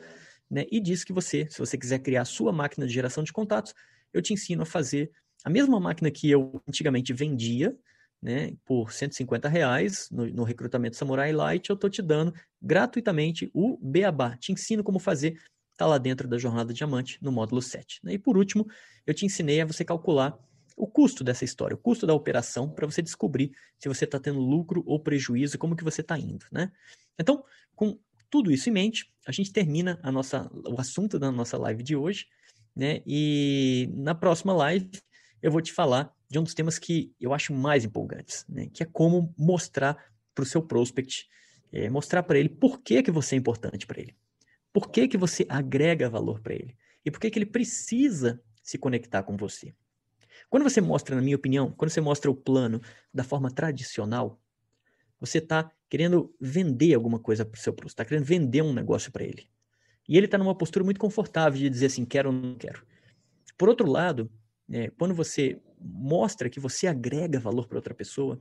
né? 0.53 0.65
E 0.71 0.79
diz 0.79 1.03
que 1.03 1.11
você, 1.11 1.47
se 1.49 1.57
você 1.57 1.75
quiser 1.75 1.97
criar 1.97 2.21
a 2.21 2.25
sua 2.25 2.53
máquina 2.53 2.85
de 2.85 2.93
geração 2.93 3.23
de 3.23 3.33
contatos, 3.33 3.73
eu 4.13 4.21
te 4.21 4.33
ensino 4.33 4.61
a 4.61 4.65
fazer 4.65 5.11
a 5.43 5.49
mesma 5.49 5.79
máquina 5.79 6.11
que 6.11 6.29
eu 6.29 6.61
antigamente 6.67 7.11
vendia, 7.11 7.75
né, 8.21 8.53
por 8.63 8.93
150 8.93 9.49
reais 9.49 10.07
no, 10.11 10.27
no 10.27 10.43
recrutamento 10.43 10.95
Samurai 10.95 11.33
Light, 11.33 11.69
eu 11.69 11.73
estou 11.73 11.89
te 11.89 12.01
dando 12.01 12.33
gratuitamente 12.61 13.49
o 13.51 13.77
Beabá. 13.81 14.37
Te 14.37 14.51
ensino 14.51 14.83
como 14.83 14.99
fazer, 14.99 15.41
está 15.71 15.87
lá 15.87 15.97
dentro 15.97 16.27
da 16.27 16.37
Jornada 16.37 16.71
Diamante, 16.71 17.17
no 17.19 17.31
módulo 17.31 17.61
7. 17.61 17.99
Né? 18.03 18.13
E 18.13 18.19
por 18.19 18.37
último, 18.37 18.67
eu 19.07 19.13
te 19.13 19.25
ensinei 19.25 19.59
a 19.59 19.65
você 19.65 19.83
calcular 19.83 20.37
o 20.77 20.87
custo 20.87 21.23
dessa 21.23 21.43
história, 21.43 21.75
o 21.75 21.77
custo 21.77 22.05
da 22.05 22.13
operação, 22.13 22.69
para 22.69 22.85
você 22.85 23.01
descobrir 23.01 23.51
se 23.77 23.89
você 23.89 24.05
está 24.05 24.19
tendo 24.19 24.39
lucro 24.39 24.83
ou 24.85 24.99
prejuízo 24.99 25.57
como 25.57 25.75
que 25.75 25.83
você 25.83 26.01
está 26.01 26.17
indo. 26.17 26.45
Né? 26.51 26.71
Então, 27.19 27.43
com 27.75 27.99
tudo 28.33 28.51
isso 28.51 28.67
em 28.67 28.71
mente, 28.71 29.13
a 29.27 29.31
gente 29.31 29.53
termina 29.53 29.99
a 30.01 30.11
nossa, 30.11 30.49
o 30.67 30.81
assunto 30.81 31.19
da 31.19 31.31
nossa 31.31 31.55
live 31.55 31.83
de 31.83 31.95
hoje, 31.95 32.25
né? 32.75 33.03
E 33.05 33.87
na 33.93 34.15
próxima 34.15 34.51
live 34.53 34.89
eu 35.39 35.51
vou 35.51 35.61
te 35.61 35.71
falar 35.71 36.11
de 36.27 36.39
um 36.39 36.43
dos 36.43 36.55
temas 36.55 36.79
que 36.79 37.13
eu 37.21 37.31
acho 37.31 37.53
mais 37.53 37.85
empolgantes, 37.85 38.43
né? 38.49 38.71
Que 38.73 38.81
é 38.81 38.87
como 38.87 39.31
mostrar 39.37 40.03
para 40.33 40.41
o 40.41 40.47
seu 40.47 40.63
prospect, 40.63 41.27
é, 41.71 41.91
mostrar 41.91 42.23
para 42.23 42.39
ele 42.39 42.49
por 42.49 42.81
que, 42.81 43.03
que 43.03 43.11
você 43.11 43.35
é 43.35 43.37
importante 43.37 43.85
para 43.85 44.01
ele, 44.01 44.15
por 44.73 44.89
que, 44.89 45.07
que 45.07 45.15
você 45.15 45.45
agrega 45.47 46.09
valor 46.09 46.39
para 46.39 46.55
ele 46.55 46.75
e 47.05 47.11
por 47.11 47.19
que, 47.19 47.29
que 47.29 47.37
ele 47.37 47.45
precisa 47.45 48.41
se 48.63 48.79
conectar 48.79 49.21
com 49.21 49.37
você. 49.37 49.75
Quando 50.49 50.63
você 50.63 50.81
mostra, 50.81 51.15
na 51.15 51.21
minha 51.21 51.35
opinião, 51.35 51.71
quando 51.71 51.91
você 51.91 52.01
mostra 52.01 52.31
o 52.31 52.35
plano 52.35 52.81
da 53.13 53.23
forma 53.23 53.51
tradicional, 53.51 54.41
você 55.25 55.37
está 55.37 55.71
querendo 55.89 56.35
vender 56.37 56.93
alguma 56.93 57.17
coisa 57.17 57.45
para 57.45 57.57
o 57.57 57.61
seu 57.61 57.71
produto, 57.71 57.91
está 57.91 58.03
querendo 58.03 58.25
vender 58.25 58.61
um 58.61 58.73
negócio 58.73 59.09
para 59.09 59.23
ele. 59.23 59.47
E 60.07 60.17
ele 60.17 60.25
está 60.25 60.37
numa 60.37 60.53
postura 60.53 60.83
muito 60.83 60.99
confortável 60.99 61.57
de 61.57 61.69
dizer 61.69 61.85
assim, 61.85 62.03
quero 62.03 62.29
ou 62.29 62.35
não 62.35 62.55
quero. 62.55 62.85
Por 63.57 63.69
outro 63.69 63.89
lado, 63.89 64.29
é, 64.69 64.89
quando 64.89 65.15
você 65.15 65.61
mostra 65.79 66.49
que 66.49 66.59
você 66.59 66.87
agrega 66.87 67.39
valor 67.39 67.67
para 67.69 67.77
outra 67.77 67.93
pessoa, 67.93 68.37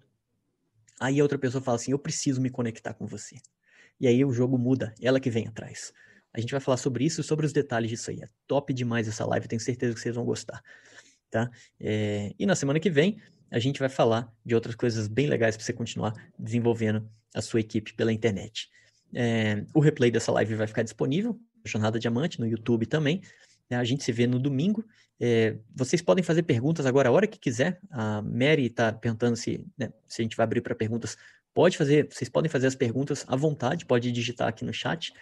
aí 0.98 1.20
a 1.20 1.22
outra 1.22 1.38
pessoa 1.38 1.62
fala 1.62 1.76
assim, 1.76 1.92
eu 1.92 1.98
preciso 2.00 2.40
me 2.40 2.50
conectar 2.50 2.94
com 2.94 3.06
você. 3.06 3.36
E 4.00 4.08
aí 4.08 4.24
o 4.24 4.32
jogo 4.32 4.58
muda, 4.58 4.92
ela 5.00 5.20
que 5.20 5.30
vem 5.30 5.46
atrás. 5.46 5.92
A 6.34 6.40
gente 6.40 6.50
vai 6.50 6.60
falar 6.60 6.78
sobre 6.78 7.04
isso, 7.04 7.22
sobre 7.22 7.46
os 7.46 7.52
detalhes 7.52 7.90
disso 7.90 8.10
aí. 8.10 8.20
É 8.22 8.28
top 8.48 8.74
demais 8.74 9.06
essa 9.06 9.24
live, 9.24 9.46
tenho 9.46 9.60
certeza 9.60 9.94
que 9.94 10.00
vocês 10.00 10.16
vão 10.16 10.24
gostar. 10.24 10.60
Tá? 11.30 11.48
É, 11.78 12.34
e 12.36 12.44
na 12.44 12.56
semana 12.56 12.80
que 12.80 12.90
vem 12.90 13.22
a 13.52 13.58
gente 13.58 13.78
vai 13.78 13.90
falar 13.90 14.32
de 14.44 14.54
outras 14.54 14.74
coisas 14.74 15.06
bem 15.06 15.26
legais 15.26 15.56
para 15.56 15.64
você 15.64 15.72
continuar 15.74 16.14
desenvolvendo 16.38 17.06
a 17.34 17.42
sua 17.42 17.60
equipe 17.60 17.92
pela 17.92 18.12
internet. 18.12 18.70
é, 19.14 19.64
o 19.74 19.80
replay 19.80 20.10
dessa 20.10 20.32
live 20.32 20.54
vai 20.54 20.66
ficar 20.66 20.82
disponível, 20.82 21.38
Jornada 21.64 21.98
Diamante, 21.98 22.40
no 22.40 22.46
YouTube 22.46 22.86
também. 22.86 23.20
É, 23.68 23.76
a 23.76 23.84
gente 23.84 24.02
se 24.02 24.10
vê 24.10 24.26
no 24.26 24.38
domingo. 24.38 24.84
É, 25.20 25.56
vocês 25.74 26.00
podem 26.00 26.24
fazer 26.24 26.42
perguntas 26.44 26.86
agora 26.86 27.10
a 27.10 27.12
hora 27.12 27.26
que 27.26 27.38
quiser. 27.38 27.78
A 27.90 28.22
Mary 28.22 28.66
está 28.66 28.90
perguntando 28.90 29.36
se, 29.36 29.66
né, 29.76 29.92
se 30.08 30.22
a 30.22 30.24
gente 30.24 30.36
vai 30.36 30.44
abrir 30.44 30.62
para 30.62 30.74
perguntas. 30.74 31.16
Pode 31.52 31.76
fazer, 31.76 32.08
vocês 32.10 32.30
podem 32.30 32.50
fazer 32.50 32.66
as 32.66 32.74
perguntas 32.74 33.24
à 33.28 33.36
vontade, 33.36 33.84
pode 33.84 34.10
digitar 34.10 34.48
aqui 34.48 34.64
no 34.64 34.72
chat. 34.72 35.12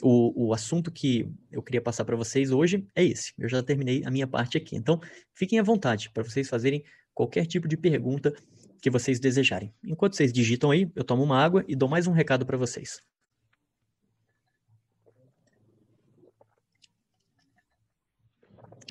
O, 0.00 0.48
o 0.48 0.54
assunto 0.54 0.90
que 0.90 1.30
eu 1.52 1.62
queria 1.62 1.82
passar 1.82 2.04
para 2.04 2.16
vocês 2.16 2.50
hoje 2.50 2.86
é 2.94 3.04
esse. 3.04 3.34
Eu 3.38 3.48
já 3.48 3.62
terminei 3.62 4.02
a 4.06 4.10
minha 4.10 4.26
parte 4.26 4.56
aqui. 4.56 4.74
Então, 4.74 5.00
fiquem 5.34 5.58
à 5.58 5.62
vontade 5.62 6.10
para 6.10 6.22
vocês 6.22 6.48
fazerem 6.48 6.82
qualquer 7.18 7.46
tipo 7.46 7.66
de 7.66 7.76
pergunta 7.76 8.32
que 8.80 8.88
vocês 8.88 9.18
desejarem. 9.18 9.74
Enquanto 9.82 10.14
vocês 10.14 10.32
digitam 10.32 10.70
aí, 10.70 10.88
eu 10.94 11.02
tomo 11.02 11.24
uma 11.24 11.36
água 11.36 11.64
e 11.66 11.74
dou 11.74 11.88
mais 11.88 12.06
um 12.06 12.12
recado 12.12 12.46
para 12.46 12.56
vocês. 12.56 13.02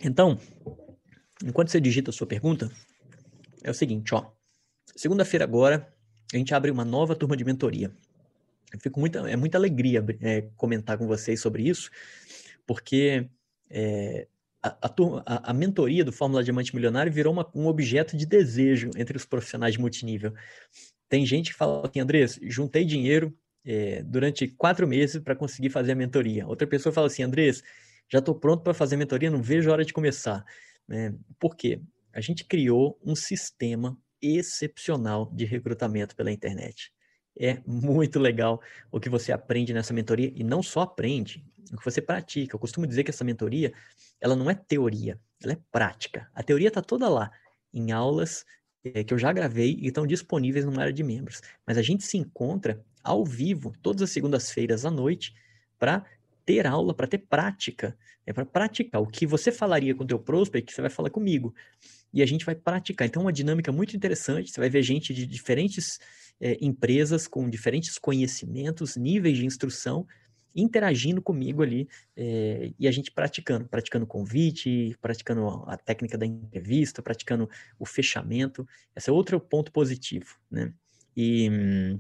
Então, 0.03 0.37
enquanto 1.41 1.69
você 1.69 1.79
digita 1.79 2.09
a 2.09 2.13
sua 2.13 2.27
pergunta, 2.27 2.69
é 3.63 3.71
o 3.71 3.73
seguinte, 3.73 4.13
ó. 4.13 4.29
Segunda-feira 4.93 5.45
agora, 5.45 5.87
a 6.33 6.37
gente 6.37 6.53
abre 6.53 6.69
uma 6.69 6.83
nova 6.83 7.15
turma 7.15 7.37
de 7.37 7.45
mentoria. 7.45 7.95
Eu 8.73 8.79
fico 8.81 8.99
muita, 8.99 9.19
é 9.19 9.37
muita 9.37 9.57
alegria 9.57 10.03
é, 10.19 10.41
comentar 10.57 10.97
com 10.97 11.07
vocês 11.07 11.39
sobre 11.39 11.63
isso, 11.65 11.89
porque 12.65 13.29
é, 13.69 14.27
a, 14.61 14.77
a, 14.81 15.51
a, 15.51 15.53
mentoria 15.53 16.03
do 16.03 16.11
Fórmula 16.11 16.43
Diamante 16.43 16.75
Milionário 16.75 17.11
virou 17.11 17.31
uma, 17.31 17.49
um 17.53 17.67
objeto 17.67 18.17
de 18.17 18.25
desejo 18.25 18.89
entre 18.97 19.15
os 19.15 19.25
profissionais 19.25 19.73
de 19.73 19.79
multinível. 19.79 20.33
Tem 21.09 21.25
gente 21.25 21.51
que 21.51 21.57
fala 21.57 21.87
assim, 21.87 21.99
Andrés, 21.99 22.39
juntei 22.43 22.83
dinheiro 22.83 23.35
é, 23.65 24.01
durante 24.03 24.47
quatro 24.47 24.87
meses 24.87 25.21
para 25.21 25.35
conseguir 25.35 25.69
fazer 25.69 25.91
a 25.91 25.95
mentoria. 25.95 26.47
Outra 26.47 26.67
pessoa 26.67 26.91
fala 26.91 27.07
assim, 27.07 27.23
Andrés, 27.23 27.63
já 28.09 28.19
estou 28.19 28.35
pronto 28.35 28.63
para 28.63 28.73
fazer 28.73 28.95
mentoria, 28.95 29.29
não 29.29 29.41
vejo 29.41 29.69
a 29.69 29.73
hora 29.73 29.85
de 29.85 29.93
começar. 29.93 30.43
É, 30.89 31.13
por 31.39 31.55
quê? 31.55 31.81
A 32.13 32.21
gente 32.21 32.45
criou 32.45 32.99
um 33.03 33.15
sistema 33.15 33.97
excepcional 34.21 35.31
de 35.33 35.45
recrutamento 35.45 36.15
pela 36.15 36.31
internet. 36.31 36.91
É 37.39 37.61
muito 37.67 38.19
legal 38.19 38.59
o 38.91 38.99
que 38.99 39.09
você 39.09 39.31
aprende 39.31 39.73
nessa 39.73 39.93
mentoria 39.93 40.31
e 40.35 40.43
não 40.43 40.63
só 40.63 40.81
aprende, 40.81 41.45
o 41.71 41.77
que 41.77 41.85
você 41.85 42.01
pratica. 42.01 42.55
Eu 42.55 42.59
costumo 42.59 42.87
dizer 42.87 43.03
que 43.03 43.11
essa 43.11 43.23
mentoria, 43.23 43.73
ela 44.19 44.35
não 44.35 44.49
é 44.49 44.55
teoria, 44.55 45.19
ela 45.43 45.53
é 45.53 45.57
prática. 45.71 46.29
A 46.33 46.43
teoria 46.43 46.67
está 46.67 46.81
toda 46.81 47.09
lá, 47.09 47.31
em 47.73 47.91
aulas 47.91 48.45
é, 48.83 49.03
que 49.03 49.13
eu 49.13 49.17
já 49.17 49.31
gravei 49.33 49.77
e 49.79 49.87
estão 49.87 50.05
disponíveis 50.07 50.65
numa 50.65 50.81
área 50.81 50.93
de 50.93 51.03
membros. 51.03 51.41
Mas 51.65 51.77
a 51.77 51.81
gente 51.81 52.03
se 52.03 52.17
encontra 52.17 52.83
ao 53.03 53.25
vivo, 53.25 53.73
todas 53.81 54.01
as 54.01 54.11
segundas-feiras 54.11 54.85
à 54.85 54.91
noite, 54.91 55.33
para 55.79 56.05
ter 56.45 56.65
aula, 56.65 56.93
para 56.93 57.07
ter 57.07 57.19
prática, 57.19 57.97
é 58.25 58.33
para 58.33 58.45
praticar. 58.45 59.01
O 59.01 59.07
que 59.07 59.25
você 59.25 59.51
falaria 59.51 59.93
com 59.95 60.03
o 60.03 60.07
teu 60.07 60.19
prospect, 60.19 60.73
você 60.73 60.81
vai 60.81 60.89
falar 60.89 61.09
comigo. 61.09 61.53
E 62.13 62.21
a 62.21 62.25
gente 62.25 62.45
vai 62.45 62.55
praticar. 62.55 63.07
Então, 63.07 63.21
é 63.21 63.25
uma 63.25 63.33
dinâmica 63.33 63.71
muito 63.71 63.95
interessante. 63.95 64.51
Você 64.51 64.59
vai 64.59 64.69
ver 64.69 64.81
gente 64.81 65.13
de 65.13 65.25
diferentes 65.25 65.99
é, 66.39 66.57
empresas, 66.61 67.27
com 67.27 67.49
diferentes 67.49 67.97
conhecimentos, 67.97 68.95
níveis 68.95 69.37
de 69.37 69.45
instrução, 69.45 70.05
interagindo 70.57 71.21
comigo 71.21 71.61
ali 71.61 71.87
é, 72.15 72.71
e 72.79 72.87
a 72.87 72.91
gente 72.91 73.11
praticando, 73.11 73.65
praticando 73.67 74.07
convite, 74.07 74.97
praticando 74.99 75.63
a 75.67 75.77
técnica 75.77 76.17
da 76.17 76.25
entrevista, 76.25 77.01
praticando 77.01 77.47
o 77.77 77.85
fechamento. 77.85 78.67
Esse 78.95 79.11
é 79.11 79.13
outro 79.13 79.39
ponto 79.39 79.71
positivo, 79.71 80.35
né? 80.49 80.73
E, 81.15 81.97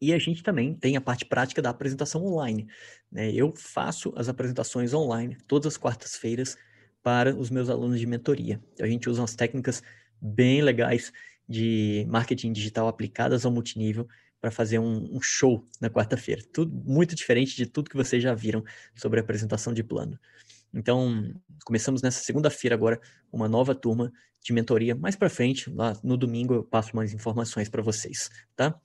e 0.00 0.12
a 0.12 0.18
gente 0.18 0.42
também 0.42 0.74
tem 0.74 0.96
a 0.96 1.00
parte 1.00 1.24
prática 1.24 1.60
da 1.60 1.70
apresentação 1.70 2.24
online. 2.24 2.68
Né? 3.10 3.32
Eu 3.32 3.52
faço 3.56 4.12
as 4.16 4.28
apresentações 4.28 4.94
online 4.94 5.36
todas 5.48 5.74
as 5.74 5.76
quartas-feiras 5.76 6.56
para 7.02 7.34
os 7.34 7.50
meus 7.50 7.68
alunos 7.68 8.00
de 8.00 8.06
mentoria. 8.06 8.60
A 8.80 8.86
gente 8.86 9.08
usa 9.10 9.20
umas 9.20 9.34
técnicas 9.34 9.82
bem 10.20 10.62
legais 10.62 11.12
de 11.48 12.06
marketing 12.08 12.52
digital 12.52 12.88
aplicadas 12.88 13.44
ao 13.44 13.52
multinível 13.52 14.08
para 14.44 14.50
fazer 14.50 14.78
um, 14.78 15.08
um, 15.10 15.22
show 15.22 15.66
na 15.80 15.88
quarta-feira. 15.88 16.42
Tudo 16.52 16.70
muito 16.84 17.14
diferente 17.14 17.56
de 17.56 17.64
tudo 17.64 17.88
que 17.88 17.96
vocês 17.96 18.22
já 18.22 18.34
viram 18.34 18.62
sobre 18.94 19.18
a 19.18 19.22
apresentação 19.22 19.72
de 19.72 19.82
plano. 19.82 20.20
Então, 20.74 21.32
começamos 21.64 22.02
nessa 22.02 22.22
segunda-feira 22.22 22.76
agora 22.76 23.00
uma 23.32 23.48
nova 23.48 23.74
turma 23.74 24.12
de 24.42 24.52
mentoria. 24.52 24.94
Mais 24.94 25.16
para 25.16 25.30
frente, 25.30 25.70
lá 25.70 25.98
no 26.04 26.14
domingo, 26.14 26.52
eu 26.52 26.62
passo 26.62 26.94
mais 26.94 27.14
informações 27.14 27.70
para 27.70 27.80
vocês, 27.80 28.28
tá? 28.54 28.78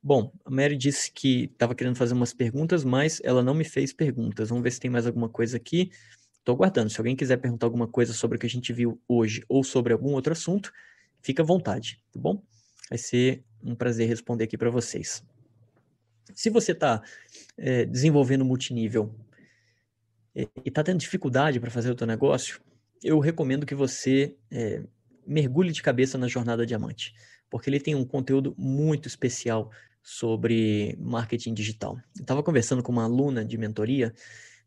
Bom, 0.00 0.32
a 0.44 0.50
Mary 0.50 0.76
disse 0.76 1.10
que 1.10 1.46
estava 1.46 1.74
querendo 1.74 1.96
fazer 1.96 2.14
umas 2.14 2.32
perguntas, 2.32 2.84
mas 2.84 3.20
ela 3.24 3.42
não 3.42 3.52
me 3.52 3.64
fez 3.64 3.92
perguntas. 3.92 4.50
Vamos 4.50 4.62
ver 4.62 4.70
se 4.70 4.78
tem 4.78 4.92
mais 4.92 5.08
alguma 5.08 5.28
coisa 5.28 5.56
aqui. 5.56 5.90
Estou 6.38 6.54
aguardando. 6.54 6.88
Se 6.88 7.00
alguém 7.00 7.16
quiser 7.16 7.38
perguntar 7.38 7.66
alguma 7.66 7.88
coisa 7.88 8.12
sobre 8.12 8.36
o 8.36 8.38
que 8.38 8.46
a 8.46 8.50
gente 8.50 8.72
viu 8.72 9.02
hoje 9.08 9.42
ou 9.48 9.64
sobre 9.64 9.92
algum 9.92 10.12
outro 10.12 10.32
assunto, 10.32 10.72
fica 11.20 11.42
à 11.42 11.44
vontade, 11.44 12.00
tá 12.12 12.20
bom? 12.20 12.40
Vai 12.88 12.96
ser 12.96 13.42
um 13.62 13.74
prazer 13.74 14.08
responder 14.08 14.44
aqui 14.44 14.56
para 14.56 14.70
vocês. 14.70 15.24
Se 16.34 16.50
você 16.50 16.72
está 16.72 17.02
é, 17.58 17.84
desenvolvendo 17.84 18.44
multinível 18.44 19.14
é, 20.34 20.42
e 20.64 20.68
está 20.68 20.82
tendo 20.82 20.98
dificuldade 20.98 21.58
para 21.60 21.70
fazer 21.70 21.90
o 21.90 21.94
teu 21.94 22.06
negócio, 22.06 22.60
eu 23.02 23.18
recomendo 23.18 23.66
que 23.66 23.74
você 23.74 24.36
é, 24.50 24.82
mergulhe 25.26 25.72
de 25.72 25.82
cabeça 25.82 26.16
na 26.18 26.28
Jornada 26.28 26.66
Diamante, 26.66 27.14
porque 27.48 27.68
ele 27.68 27.80
tem 27.80 27.94
um 27.94 28.04
conteúdo 28.04 28.54
muito 28.56 29.08
especial 29.08 29.70
sobre 30.02 30.96
marketing 30.98 31.54
digital. 31.54 31.98
Eu 32.16 32.22
estava 32.22 32.42
conversando 32.42 32.82
com 32.82 32.92
uma 32.92 33.04
aluna 33.04 33.44
de 33.44 33.58
mentoria 33.58 34.14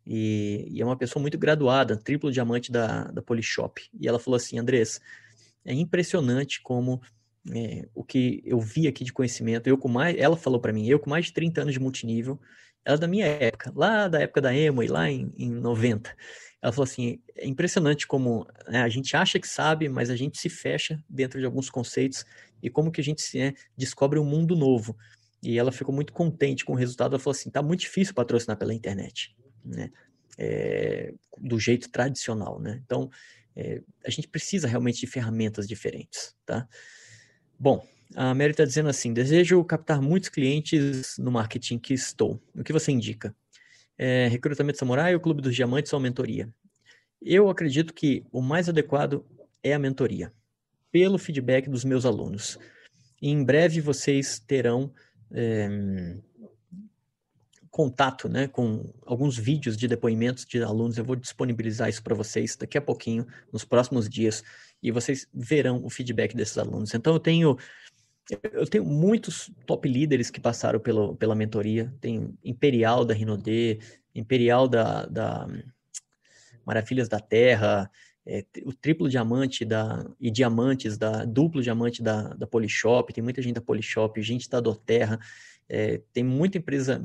e, 0.05 0.67
e, 0.69 0.81
é 0.81 0.85
uma 0.85 0.97
pessoa 0.97 1.21
muito 1.21 1.37
graduada, 1.37 1.97
triplo 1.97 2.31
diamante 2.31 2.71
da, 2.71 3.05
da 3.05 3.21
Polishop. 3.21 3.81
E 3.99 4.07
ela 4.07 4.19
falou 4.19 4.35
assim, 4.35 4.59
Andrés, 4.59 4.99
é 5.65 5.73
impressionante 5.73 6.61
como 6.61 7.01
é, 7.51 7.87
o 7.93 8.03
que 8.03 8.41
eu 8.45 8.59
vi 8.59 8.87
aqui 8.87 9.03
de 9.03 9.11
conhecimento, 9.11 9.67
eu 9.67 9.77
com 9.77 9.87
mais, 9.87 10.17
ela 10.17 10.37
falou 10.37 10.59
para 10.59 10.71
mim, 10.71 10.87
eu 10.87 10.99
com 10.99 11.09
mais 11.09 11.25
de 11.25 11.33
30 11.33 11.61
anos 11.61 11.73
de 11.73 11.79
multinível, 11.79 12.39
ela 12.85 12.97
é 12.97 12.99
da 12.99 13.07
minha 13.07 13.25
época, 13.25 13.71
lá 13.75 14.07
da 14.07 14.21
época 14.21 14.41
da 14.41 14.55
Emo, 14.55 14.81
lá 14.89 15.09
em, 15.09 15.33
em 15.37 15.49
90. 15.49 16.15
Ela 16.61 16.71
falou 16.71 16.83
assim, 16.83 17.19
é 17.35 17.47
impressionante 17.47 18.07
como 18.07 18.47
né, 18.67 18.81
a 18.81 18.89
gente 18.89 19.15
acha 19.15 19.39
que 19.39 19.47
sabe, 19.47 19.89
mas 19.89 20.09
a 20.09 20.15
gente 20.15 20.37
se 20.37 20.49
fecha 20.49 21.01
dentro 21.09 21.39
de 21.39 21.45
alguns 21.45 21.69
conceitos 21.69 22.25
e 22.61 22.69
como 22.69 22.91
que 22.91 23.01
a 23.01 23.03
gente 23.03 23.37
né, 23.37 23.53
descobre 23.77 24.19
um 24.19 24.25
mundo 24.25 24.55
novo. 24.55 24.97
E 25.41 25.59
ela 25.59 25.73
ficou 25.73 25.93
muito 25.93 26.13
contente 26.13 26.63
com 26.63 26.71
o 26.71 26.77
resultado. 26.77 27.13
Ela 27.13 27.19
falou 27.19 27.35
assim: 27.35 27.49
tá 27.49 27.61
muito 27.61 27.81
difícil 27.81 28.13
patrocinar 28.13 28.57
pela 28.57 28.73
internet, 28.73 29.35
né? 29.63 29.91
É, 30.37 31.13
do 31.37 31.59
jeito 31.59 31.89
tradicional, 31.89 32.59
né? 32.59 32.81
Então, 32.85 33.09
é, 33.55 33.81
a 34.05 34.09
gente 34.09 34.27
precisa 34.29 34.67
realmente 34.67 35.01
de 35.01 35.07
ferramentas 35.07 35.67
diferentes, 35.67 36.33
tá? 36.45 36.67
Bom, 37.63 37.81
a 38.13 38.35
Mary 38.35 38.51
está 38.51 38.65
dizendo 38.65 38.89
assim: 38.89 39.13
desejo 39.13 39.63
captar 39.63 40.01
muitos 40.01 40.27
clientes 40.27 41.17
no 41.17 41.31
marketing 41.31 41.79
que 41.79 41.93
estou. 41.93 42.37
O 42.53 42.61
que 42.61 42.73
você 42.73 42.91
indica? 42.91 43.33
É, 43.97 44.27
recrutamento 44.27 44.77
samurai 44.77 45.13
ou 45.13 45.21
clube 45.21 45.41
dos 45.41 45.55
diamantes 45.55 45.93
ou 45.93 45.99
mentoria? 46.01 46.53
Eu 47.21 47.49
acredito 47.49 47.93
que 47.93 48.25
o 48.33 48.41
mais 48.41 48.67
adequado 48.67 49.25
é 49.63 49.73
a 49.73 49.79
mentoria, 49.79 50.29
pelo 50.91 51.17
feedback 51.17 51.69
dos 51.69 51.85
meus 51.85 52.05
alunos. 52.05 52.59
Em 53.21 53.41
breve 53.41 53.79
vocês 53.79 54.39
terão 54.39 54.91
é, 55.31 55.69
contato 57.73 58.29
né, 58.29 58.47
com 58.47 58.93
alguns 59.03 59.35
vídeos 59.35 59.75
de 59.75 59.87
depoimentos 59.87 60.45
de 60.45 60.61
alunos. 60.61 60.95
Eu 60.95 61.03
vou 61.03 61.15
disponibilizar 61.15 61.89
isso 61.89 62.03
para 62.03 62.13
vocês 62.13 62.55
daqui 62.55 62.77
a 62.77 62.81
pouquinho, 62.81 63.25
nos 63.51 63.65
próximos 63.65 64.07
dias, 64.07 64.43
e 64.81 64.91
vocês 64.91 65.27
verão 65.33 65.83
o 65.83 65.89
feedback 65.89 66.35
desses 66.35 66.55
alunos. 66.59 66.93
Então, 66.93 67.13
eu 67.13 67.19
tenho. 67.19 67.57
Eu 68.53 68.65
tenho 68.65 68.85
muitos 68.85 69.51
top 69.65 69.89
líderes 69.89 70.29
que 70.29 70.39
passaram 70.39 70.79
pelo, 70.79 71.15
pela 71.15 71.35
mentoria. 71.35 71.93
Tenho 71.99 72.37
Imperial 72.43 73.03
da 73.03 73.13
Rinode, 73.13 73.79
Imperial 74.15 74.67
da, 74.67 75.05
da 75.07 75.47
Maravilhas 76.63 77.09
da 77.09 77.19
Terra, 77.19 77.91
é, 78.25 78.45
o 78.63 78.71
triplo 78.71 79.09
diamante 79.09 79.65
da, 79.65 80.05
e 80.21 80.31
diamantes 80.31 80.97
da 80.97 81.25
duplo 81.25 81.61
diamante 81.61 82.01
da, 82.01 82.29
da 82.29 82.47
Polishop, 82.47 83.11
tem 83.11 83.23
muita 83.23 83.41
gente 83.41 83.55
da 83.55 83.61
Polishop, 83.61 84.21
gente 84.21 84.49
da 84.49 84.61
Doterra, 84.61 85.19
é, 85.67 86.01
tem 86.13 86.23
muita 86.23 86.57
empresa, 86.57 87.03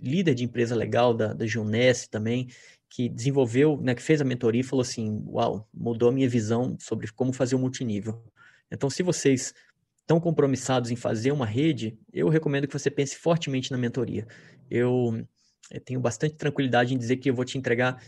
líder 0.00 0.34
de 0.34 0.44
empresa 0.44 0.74
legal 0.74 1.14
da, 1.14 1.32
da 1.32 1.46
Juness 1.46 2.06
também, 2.06 2.48
que 2.88 3.08
desenvolveu, 3.08 3.80
né, 3.80 3.94
que 3.94 4.02
fez 4.02 4.20
a 4.20 4.24
mentoria 4.24 4.60
e 4.60 4.64
falou 4.64 4.82
assim, 4.82 5.22
uau, 5.26 5.68
mudou 5.72 6.08
a 6.08 6.12
minha 6.12 6.28
visão 6.28 6.76
sobre 6.80 7.10
como 7.12 7.32
fazer 7.32 7.54
o 7.54 7.58
multinível. 7.58 8.22
Então, 8.70 8.90
se 8.90 9.02
vocês 9.02 9.54
estão 10.00 10.18
compromissados 10.18 10.90
em 10.90 10.96
fazer 10.96 11.30
uma 11.30 11.46
rede, 11.46 11.96
eu 12.12 12.28
recomendo 12.28 12.66
que 12.66 12.76
você 12.76 12.90
pense 12.90 13.16
fortemente 13.16 13.70
na 13.70 13.78
mentoria. 13.78 14.26
Eu, 14.68 15.14
eu 15.70 15.76
é, 15.76 15.78
tenho 15.78 16.00
bastante 16.00 16.34
tranquilidade 16.34 16.92
em 16.92 16.98
dizer 16.98 17.18
que 17.18 17.30
eu 17.30 17.34
vou 17.34 17.44
te 17.44 17.56
entregar 17.56 18.02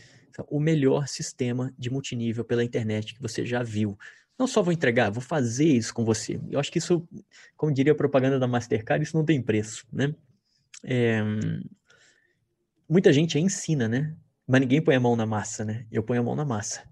o 0.48 0.58
melhor 0.58 1.06
sistema 1.06 1.72
de 1.78 1.90
multinível 1.90 2.44
pela 2.44 2.64
internet 2.64 3.14
que 3.14 3.22
você 3.22 3.46
já 3.46 3.62
viu. 3.62 3.96
Não 4.36 4.46
só 4.48 4.62
vou 4.62 4.72
entregar, 4.72 5.10
vou 5.10 5.22
fazer 5.22 5.66
isso 5.66 5.94
com 5.94 6.04
você. 6.04 6.40
Eu 6.50 6.58
acho 6.58 6.72
que 6.72 6.78
isso, 6.78 7.06
como 7.56 7.72
diria 7.72 7.92
a 7.92 7.96
propaganda 7.96 8.38
da 8.38 8.48
Mastercard, 8.48 9.04
isso 9.04 9.16
não 9.16 9.24
tem 9.24 9.40
preço, 9.40 9.86
né? 9.92 10.12
É, 10.85 11.20
muita 12.89 13.12
gente 13.12 13.39
ensina, 13.39 13.89
né? 13.89 14.14
Mas 14.47 14.61
ninguém 14.61 14.83
põe 14.83 14.95
a 14.95 15.01
mão 15.01 15.16
na 15.16 15.26
massa, 15.26 15.64
né? 15.64 15.87
Eu 15.91 16.03
ponho 16.03 16.20
a 16.20 16.24
mão 16.24 16.35
na 16.35 16.45
massa. 16.45 16.83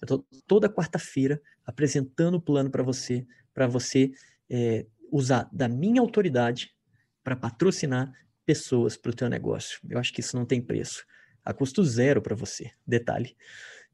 Eu 0.00 0.06
tô 0.06 0.26
toda 0.46 0.68
quarta-feira 0.68 1.40
apresentando 1.64 2.36
o 2.36 2.40
plano 2.40 2.70
para 2.70 2.82
você, 2.82 3.26
para 3.52 3.66
você 3.66 4.12
é, 4.50 4.86
usar 5.10 5.48
da 5.52 5.68
minha 5.68 6.00
autoridade 6.00 6.74
para 7.22 7.36
patrocinar 7.36 8.12
pessoas 8.44 8.96
para 8.96 9.10
o 9.10 9.14
teu 9.14 9.28
negócio. 9.28 9.78
Eu 9.88 9.98
acho 9.98 10.12
que 10.12 10.20
isso 10.20 10.36
não 10.36 10.44
tem 10.44 10.60
preço. 10.60 11.04
A 11.44 11.52
custo 11.52 11.84
zero 11.84 12.20
para 12.20 12.34
você. 12.34 12.70
Detalhe. 12.86 13.36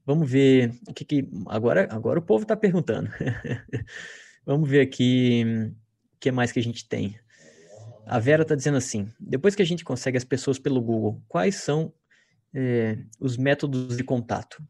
Vamos 0.05 0.31
ver 0.31 0.75
o 0.89 0.95
que, 0.95 1.05
que 1.05 1.29
agora 1.47 1.87
agora 1.91 2.19
o 2.19 2.23
povo 2.23 2.43
está 2.43 2.57
perguntando. 2.57 3.11
Vamos 4.45 4.69
ver 4.69 4.81
aqui 4.81 5.45
o 6.15 6.19
que 6.19 6.33
mais 6.33 6.51
que 6.51 6.59
a 6.59 6.63
gente 6.63 6.89
tem. 6.89 7.19
A 8.07 8.19
Vera 8.19 8.43
está 8.43 8.55
dizendo 8.55 8.79
assim: 8.79 9.11
depois 9.19 9.55
que 9.55 9.63
a 9.63 9.67
gente 9.67 9.85
consegue 9.85 10.17
as 10.17 10.25
pessoas 10.25 10.59
pelo 10.59 10.81
Google, 10.81 11.23
quais 11.29 11.57
são 11.57 11.93
é, 12.55 12.99
os 13.19 13.37
métodos 13.37 13.97
de 13.97 14.05
contato? 14.05 14.63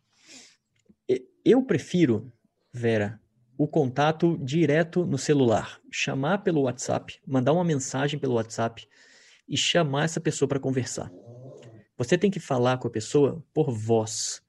Eu 1.44 1.64
prefiro, 1.64 2.30
Vera, 2.72 3.18
o 3.56 3.66
contato 3.66 4.38
direto 4.38 5.06
no 5.06 5.16
celular, 5.16 5.80
chamar 5.90 6.38
pelo 6.38 6.62
WhatsApp, 6.62 7.18
mandar 7.26 7.52
uma 7.52 7.64
mensagem 7.64 8.18
pelo 8.18 8.34
WhatsApp 8.34 8.86
e 9.48 9.56
chamar 9.56 10.04
essa 10.04 10.20
pessoa 10.20 10.48
para 10.48 10.60
conversar. 10.60 11.10
Você 11.96 12.16
tem 12.16 12.30
que 12.30 12.40
falar 12.40 12.78
com 12.78 12.88
a 12.88 12.90
pessoa 12.90 13.44
por 13.52 13.70
voz, 13.70 14.42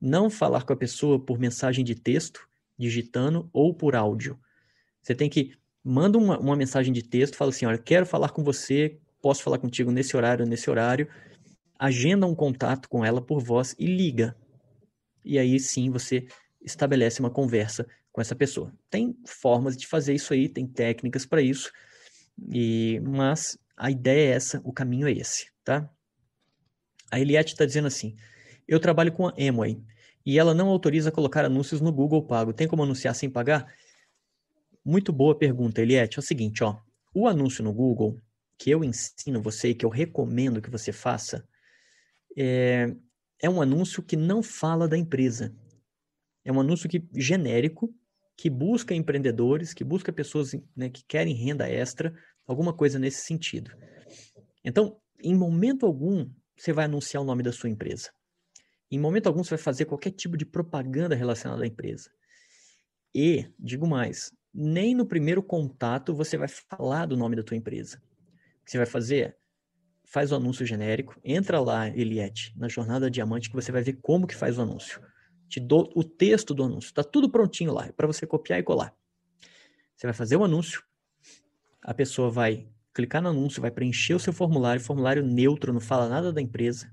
não 0.00 0.28
falar 0.28 0.62
com 0.64 0.72
a 0.72 0.76
pessoa 0.76 1.18
por 1.18 1.38
mensagem 1.38 1.84
de 1.84 1.94
texto, 1.94 2.48
digitando 2.78 3.48
ou 3.52 3.74
por 3.74 3.96
áudio. 3.96 4.38
Você 5.02 5.14
tem 5.14 5.28
que 5.28 5.56
manda 5.84 6.16
uma, 6.16 6.38
uma 6.38 6.56
mensagem 6.56 6.92
de 6.92 7.02
texto, 7.02 7.36
fala 7.36 7.50
assim, 7.50 7.66
olha, 7.66 7.76
quero 7.76 8.06
falar 8.06 8.30
com 8.30 8.42
você, 8.42 8.98
posso 9.20 9.42
falar 9.42 9.58
contigo 9.58 9.90
nesse 9.90 10.16
horário, 10.16 10.46
nesse 10.46 10.70
horário, 10.70 11.08
agenda 11.78 12.26
um 12.26 12.34
contato 12.34 12.88
com 12.88 13.04
ela 13.04 13.20
por 13.20 13.42
voz 13.42 13.76
e 13.78 13.86
liga. 13.86 14.34
E 15.24 15.38
aí 15.38 15.60
sim 15.60 15.90
você 15.90 16.26
estabelece 16.62 17.20
uma 17.20 17.30
conversa 17.30 17.86
com 18.10 18.20
essa 18.20 18.34
pessoa. 18.34 18.72
Tem 18.88 19.14
formas 19.26 19.76
de 19.76 19.86
fazer 19.86 20.14
isso 20.14 20.32
aí, 20.32 20.48
tem 20.48 20.66
técnicas 20.66 21.26
para 21.26 21.42
isso, 21.42 21.70
e 22.50 23.00
mas 23.04 23.58
a 23.76 23.90
ideia 23.90 24.32
é 24.32 24.36
essa, 24.36 24.60
o 24.64 24.72
caminho 24.72 25.06
é 25.06 25.12
esse, 25.12 25.50
tá? 25.62 25.88
A 27.10 27.20
Eliette 27.20 27.52
está 27.52 27.66
dizendo 27.66 27.88
assim: 27.88 28.16
eu 28.66 28.80
trabalho 28.80 29.12
com 29.12 29.28
a 29.28 29.34
Amway 29.38 29.80
e 30.24 30.38
ela 30.38 30.54
não 30.54 30.68
autoriza 30.68 31.12
colocar 31.12 31.44
anúncios 31.44 31.80
no 31.80 31.92
Google 31.92 32.22
Pago. 32.22 32.52
Tem 32.52 32.66
como 32.66 32.82
anunciar 32.82 33.14
sem 33.14 33.28
pagar? 33.28 33.72
Muito 34.84 35.12
boa 35.12 35.36
pergunta, 35.36 35.80
Eliette. 35.80 36.18
É 36.18 36.20
o 36.20 36.22
seguinte, 36.22 36.62
ó, 36.62 36.78
o 37.14 37.26
anúncio 37.26 37.64
no 37.64 37.72
Google 37.72 38.20
que 38.58 38.70
eu 38.70 38.84
ensino 38.84 39.42
você 39.42 39.70
e 39.70 39.74
que 39.74 39.84
eu 39.84 39.90
recomendo 39.90 40.60
que 40.60 40.70
você 40.70 40.92
faça 40.92 41.46
é, 42.36 42.94
é 43.40 43.48
um 43.48 43.62
anúncio 43.62 44.02
que 44.02 44.16
não 44.16 44.42
fala 44.42 44.86
da 44.86 44.98
empresa. 44.98 45.54
É 46.44 46.52
um 46.52 46.60
anúncio 46.60 46.88
que, 46.88 47.02
genérico 47.14 47.94
que 48.36 48.50
busca 48.50 48.94
empreendedores, 48.94 49.72
que 49.72 49.84
busca 49.84 50.12
pessoas 50.12 50.52
né, 50.76 50.90
que 50.90 51.04
querem 51.06 51.34
renda 51.34 51.68
extra, 51.68 52.12
alguma 52.46 52.74
coisa 52.74 52.98
nesse 52.98 53.24
sentido. 53.24 53.70
Então, 54.64 55.00
em 55.22 55.34
momento 55.34 55.86
algum, 55.86 56.28
você 56.56 56.72
vai 56.72 56.84
anunciar 56.84 57.22
o 57.22 57.26
nome 57.26 57.42
da 57.42 57.52
sua 57.52 57.70
empresa. 57.70 58.10
Em 58.90 58.98
momento 58.98 59.28
algum, 59.28 59.42
você 59.42 59.50
vai 59.50 59.58
fazer 59.58 59.86
qualquer 59.86 60.10
tipo 60.10 60.36
de 60.36 60.44
propaganda 60.44 61.14
relacionada 61.14 61.64
à 61.64 61.66
empresa. 61.66 62.10
E, 63.14 63.48
digo 63.58 63.86
mais, 63.86 64.30
nem 64.54 64.94
no 64.94 65.04
primeiro 65.04 65.42
contato 65.42 66.14
você 66.14 66.36
vai 66.36 66.46
falar 66.46 67.06
do 67.06 67.16
nome 67.16 67.34
da 67.34 67.42
tua 67.42 67.56
empresa. 67.56 68.00
O 68.60 68.64
que 68.64 68.70
você 68.70 68.78
vai 68.78 68.86
fazer 68.86 69.20
é, 69.20 69.36
faz 70.04 70.30
o 70.30 70.36
anúncio 70.36 70.64
genérico, 70.64 71.18
entra 71.24 71.58
lá, 71.60 71.88
Eliette, 71.88 72.54
na 72.56 72.68
Jornada 72.68 73.10
Diamante, 73.10 73.50
que 73.50 73.56
você 73.56 73.72
vai 73.72 73.82
ver 73.82 73.94
como 74.00 74.26
que 74.26 74.34
faz 74.34 74.56
o 74.56 74.62
anúncio. 74.62 75.02
Te 75.48 75.58
dou 75.58 75.90
o 75.96 76.04
texto 76.04 76.54
do 76.54 76.62
anúncio, 76.62 76.88
está 76.88 77.02
tudo 77.02 77.28
prontinho 77.28 77.72
lá, 77.72 77.92
para 77.96 78.06
você 78.06 78.26
copiar 78.26 78.60
e 78.60 78.62
colar. 78.62 78.94
Você 79.96 80.06
vai 80.06 80.14
fazer 80.14 80.36
o 80.36 80.44
anúncio, 80.44 80.82
a 81.82 81.92
pessoa 81.92 82.30
vai 82.30 82.68
clicar 82.92 83.20
no 83.20 83.30
anúncio, 83.30 83.60
vai 83.60 83.72
preencher 83.72 84.14
o 84.14 84.20
seu 84.20 84.32
formulário, 84.32 84.80
formulário 84.80 85.24
neutro, 85.24 85.72
não 85.72 85.80
fala 85.80 86.08
nada 86.08 86.32
da 86.32 86.40
empresa. 86.40 86.92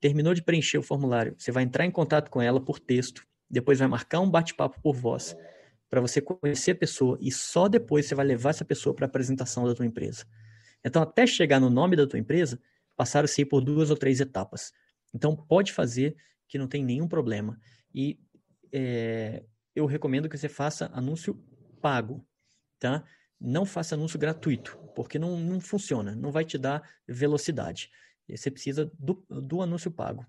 Terminou 0.00 0.34
de 0.34 0.42
preencher 0.42 0.78
o 0.78 0.82
formulário, 0.82 1.34
você 1.38 1.52
vai 1.52 1.62
entrar 1.62 1.86
em 1.86 1.90
contato 1.90 2.30
com 2.30 2.42
ela 2.42 2.60
por 2.60 2.80
texto, 2.80 3.24
depois 3.48 3.78
vai 3.78 3.86
marcar 3.86 4.20
um 4.20 4.28
bate-papo 4.28 4.80
por 4.82 4.94
voz 4.94 5.36
para 5.94 6.00
você 6.00 6.20
conhecer 6.20 6.72
a 6.72 6.74
pessoa 6.74 7.16
e 7.20 7.30
só 7.30 7.68
depois 7.68 8.06
você 8.06 8.16
vai 8.16 8.26
levar 8.26 8.50
essa 8.50 8.64
pessoa 8.64 8.92
para 8.92 9.04
a 9.04 9.08
apresentação 9.08 9.64
da 9.64 9.76
tua 9.76 9.86
empresa. 9.86 10.26
Então, 10.84 11.00
até 11.00 11.24
chegar 11.24 11.60
no 11.60 11.70
nome 11.70 11.94
da 11.94 12.04
tua 12.04 12.18
empresa, 12.18 12.60
passaram-se 12.96 13.44
por 13.44 13.60
duas 13.60 13.90
ou 13.90 13.96
três 13.96 14.18
etapas. 14.18 14.72
Então, 15.14 15.36
pode 15.36 15.72
fazer 15.72 16.16
que 16.48 16.58
não 16.58 16.66
tem 16.66 16.84
nenhum 16.84 17.06
problema. 17.06 17.60
E 17.94 18.18
é, 18.72 19.44
eu 19.72 19.86
recomendo 19.86 20.28
que 20.28 20.36
você 20.36 20.48
faça 20.48 20.90
anúncio 20.92 21.40
pago, 21.80 22.26
tá? 22.80 23.04
Não 23.40 23.64
faça 23.64 23.94
anúncio 23.94 24.18
gratuito, 24.18 24.76
porque 24.96 25.16
não, 25.16 25.38
não 25.38 25.60
funciona, 25.60 26.16
não 26.16 26.32
vai 26.32 26.44
te 26.44 26.58
dar 26.58 26.82
velocidade. 27.06 27.88
Você 28.28 28.50
precisa 28.50 28.90
do, 28.98 29.24
do 29.28 29.62
anúncio 29.62 29.92
pago. 29.92 30.26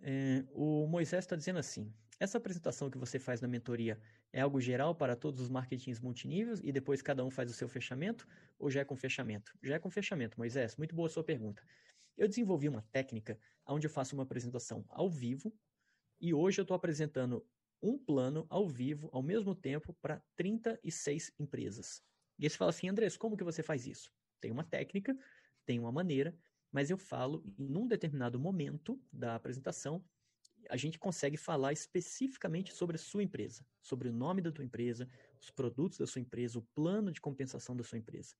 É, 0.00 0.44
o 0.52 0.86
Moisés 0.86 1.24
está 1.24 1.34
dizendo 1.34 1.58
assim: 1.58 1.92
essa 2.20 2.36
apresentação 2.36 2.90
que 2.90 2.98
você 2.98 3.18
faz 3.18 3.40
na 3.40 3.48
mentoria 3.48 3.98
é 4.30 4.42
algo 4.42 4.60
geral 4.60 4.94
para 4.94 5.16
todos 5.16 5.40
os 5.40 5.48
marketings 5.48 5.98
multiníveis 5.98 6.60
e 6.62 6.70
depois 6.70 7.00
cada 7.00 7.24
um 7.24 7.30
faz 7.30 7.50
o 7.50 7.54
seu 7.54 7.66
fechamento? 7.66 8.28
Ou 8.58 8.70
já 8.70 8.82
é 8.82 8.84
com 8.84 8.94
fechamento? 8.94 9.58
Já 9.62 9.76
é 9.76 9.78
com 9.78 9.90
fechamento, 9.90 10.38
Moisés. 10.38 10.76
Muito 10.76 10.94
boa 10.94 11.08
sua 11.08 11.24
pergunta. 11.24 11.64
Eu 12.18 12.28
desenvolvi 12.28 12.68
uma 12.68 12.82
técnica 12.92 13.38
onde 13.66 13.86
eu 13.86 13.90
faço 13.90 14.14
uma 14.14 14.22
apresentação 14.22 14.84
ao 14.90 15.08
vivo 15.08 15.58
e 16.20 16.34
hoje 16.34 16.60
eu 16.60 16.62
estou 16.62 16.74
apresentando 16.74 17.48
um 17.82 17.98
plano 17.98 18.46
ao 18.50 18.68
vivo 18.68 19.08
ao 19.12 19.22
mesmo 19.22 19.54
tempo 19.54 19.94
para 19.94 20.22
36 20.36 21.32
empresas. 21.38 22.02
E 22.38 22.44
aí 22.44 22.50
você 22.50 22.56
fala 22.58 22.68
assim, 22.68 22.86
Andrés, 22.86 23.16
como 23.16 23.34
que 23.34 23.44
você 23.44 23.62
faz 23.62 23.86
isso? 23.86 24.12
Tem 24.38 24.50
uma 24.50 24.64
técnica, 24.64 25.16
tem 25.64 25.78
uma 25.78 25.90
maneira, 25.90 26.36
mas 26.70 26.90
eu 26.90 26.98
falo 26.98 27.42
em 27.58 27.74
um 27.74 27.86
determinado 27.86 28.38
momento 28.38 29.02
da 29.10 29.34
apresentação 29.34 30.04
a 30.70 30.76
gente 30.76 30.98
consegue 30.98 31.36
falar 31.36 31.72
especificamente 31.72 32.72
sobre 32.72 32.96
a 32.96 32.98
sua 32.98 33.22
empresa, 33.22 33.66
sobre 33.82 34.08
o 34.08 34.12
nome 34.12 34.40
da 34.40 34.52
tua 34.52 34.64
empresa, 34.64 35.08
os 35.40 35.50
produtos 35.50 35.98
da 35.98 36.06
sua 36.06 36.20
empresa, 36.20 36.58
o 36.58 36.66
plano 36.74 37.10
de 37.10 37.20
compensação 37.20 37.76
da 37.76 37.82
sua 37.82 37.98
empresa. 37.98 38.34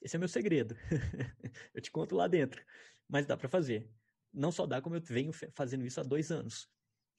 Esse 0.00 0.16
é 0.16 0.18
meu 0.18 0.28
segredo. 0.28 0.74
eu 1.74 1.80
te 1.80 1.90
conto 1.90 2.16
lá 2.16 2.26
dentro, 2.26 2.64
mas 3.08 3.26
dá 3.26 3.36
para 3.36 3.48
fazer. 3.48 3.88
Não 4.32 4.50
só 4.50 4.66
dá, 4.66 4.80
como 4.80 4.96
eu 4.96 5.00
venho 5.00 5.32
fazendo 5.52 5.84
isso 5.84 6.00
há 6.00 6.02
dois 6.02 6.32
anos. 6.32 6.68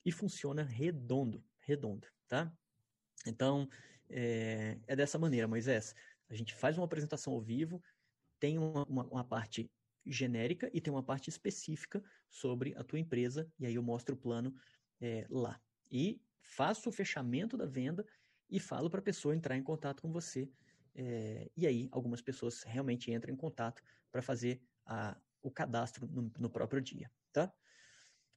E 0.03 0.11
funciona 0.11 0.63
redondo, 0.63 1.45
redondo, 1.59 2.07
tá? 2.27 2.51
Então, 3.25 3.69
é, 4.09 4.79
é 4.87 4.95
dessa 4.95 5.17
maneira, 5.19 5.47
Moisés. 5.47 5.95
A 6.27 6.33
gente 6.33 6.53
faz 6.55 6.77
uma 6.77 6.85
apresentação 6.85 7.33
ao 7.33 7.41
vivo, 7.41 7.81
tem 8.39 8.57
uma, 8.57 8.83
uma, 8.85 9.03
uma 9.05 9.23
parte 9.23 9.71
genérica 10.05 10.69
e 10.73 10.81
tem 10.81 10.91
uma 10.93 11.03
parte 11.03 11.29
específica 11.29 12.03
sobre 12.29 12.73
a 12.75 12.83
tua 12.83 12.99
empresa, 12.99 13.49
e 13.59 13.65
aí 13.65 13.75
eu 13.75 13.83
mostro 13.83 14.15
o 14.15 14.17
plano 14.17 14.53
é, 14.99 15.25
lá. 15.29 15.61
E 15.91 16.21
faço 16.41 16.89
o 16.89 16.91
fechamento 16.91 17.57
da 17.57 17.65
venda 17.65 18.05
e 18.49 18.59
falo 18.59 18.89
para 18.89 18.99
a 18.99 19.03
pessoa 19.03 19.35
entrar 19.35 19.57
em 19.57 19.63
contato 19.63 20.01
com 20.01 20.11
você. 20.11 20.49
É, 20.95 21.49
e 21.55 21.65
aí, 21.65 21.89
algumas 21.91 22.21
pessoas 22.21 22.63
realmente 22.63 23.11
entram 23.11 23.33
em 23.33 23.37
contato 23.37 23.81
para 24.11 24.21
fazer 24.21 24.61
a, 24.85 25.17
o 25.41 25.49
cadastro 25.49 26.07
no, 26.07 26.31
no, 26.37 26.49
próprio 26.49 26.81
dia, 26.81 27.11
tá? 27.31 27.51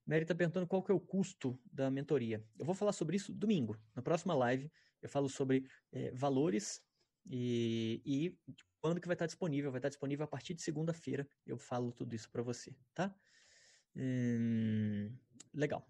Mary 0.06 0.22
está 0.22 0.34
perguntando 0.34 0.66
qual 0.66 0.82
que 0.82 0.90
é 0.90 0.94
o 0.94 1.00
custo 1.00 1.58
da 1.70 1.90
mentoria. 1.90 2.42
Eu 2.58 2.64
vou 2.64 2.74
falar 2.74 2.92
sobre 2.92 3.16
isso 3.16 3.32
domingo. 3.32 3.76
Na 3.94 4.00
próxima 4.00 4.34
live, 4.34 4.70
eu 5.02 5.08
falo 5.08 5.28
sobre 5.28 5.68
é, 5.92 6.12
valores 6.12 6.80
e, 7.26 8.00
e 8.04 8.38
quando 8.86 9.00
que 9.00 9.08
vai 9.08 9.16
estar 9.16 9.26
disponível? 9.26 9.72
Vai 9.72 9.80
estar 9.80 9.88
disponível 9.88 10.24
a 10.24 10.28
partir 10.28 10.54
de 10.54 10.62
segunda-feira. 10.62 11.28
Eu 11.44 11.58
falo 11.58 11.90
tudo 11.90 12.14
isso 12.14 12.30
para 12.30 12.40
você, 12.40 12.72
tá? 12.94 13.12
Hum, 13.96 15.12
legal. 15.52 15.84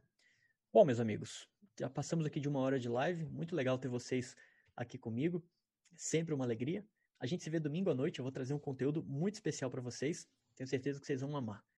Bom, 0.73 0.83
meus 0.83 0.99
amigos, 0.99 1.47
já 1.79 1.91
passamos 1.91 2.25
aqui 2.25 2.41
de 2.41 2.49
uma 2.49 2.59
hora 2.61 2.79
de 2.79 2.89
live. 2.89 3.27
Muito 3.27 3.55
legal 3.55 3.77
ter 3.79 3.89
vocês 3.89 4.35
aqui 4.75 4.97
comigo. 4.97 5.47
Sempre 5.95 6.33
uma 6.33 6.47
alegria. 6.47 6.89
A 7.21 7.27
gente 7.27 7.45
se 7.45 7.51
vê 7.51 7.61
domingo 7.61 7.91
à 7.91 7.95
noite. 7.95 8.19
Eu 8.19 8.23
vou 8.23 8.33
trazer 8.33 8.55
um 8.55 8.59
conteúdo 8.59 9.05
muito 9.05 9.35
especial 9.35 9.71
para 9.71 9.83
vocês. 9.83 10.27
Tenho 10.55 10.67
certeza 10.67 10.99
que 10.99 11.05
vocês 11.05 11.21
vão 11.21 11.37
amar. 11.37 11.67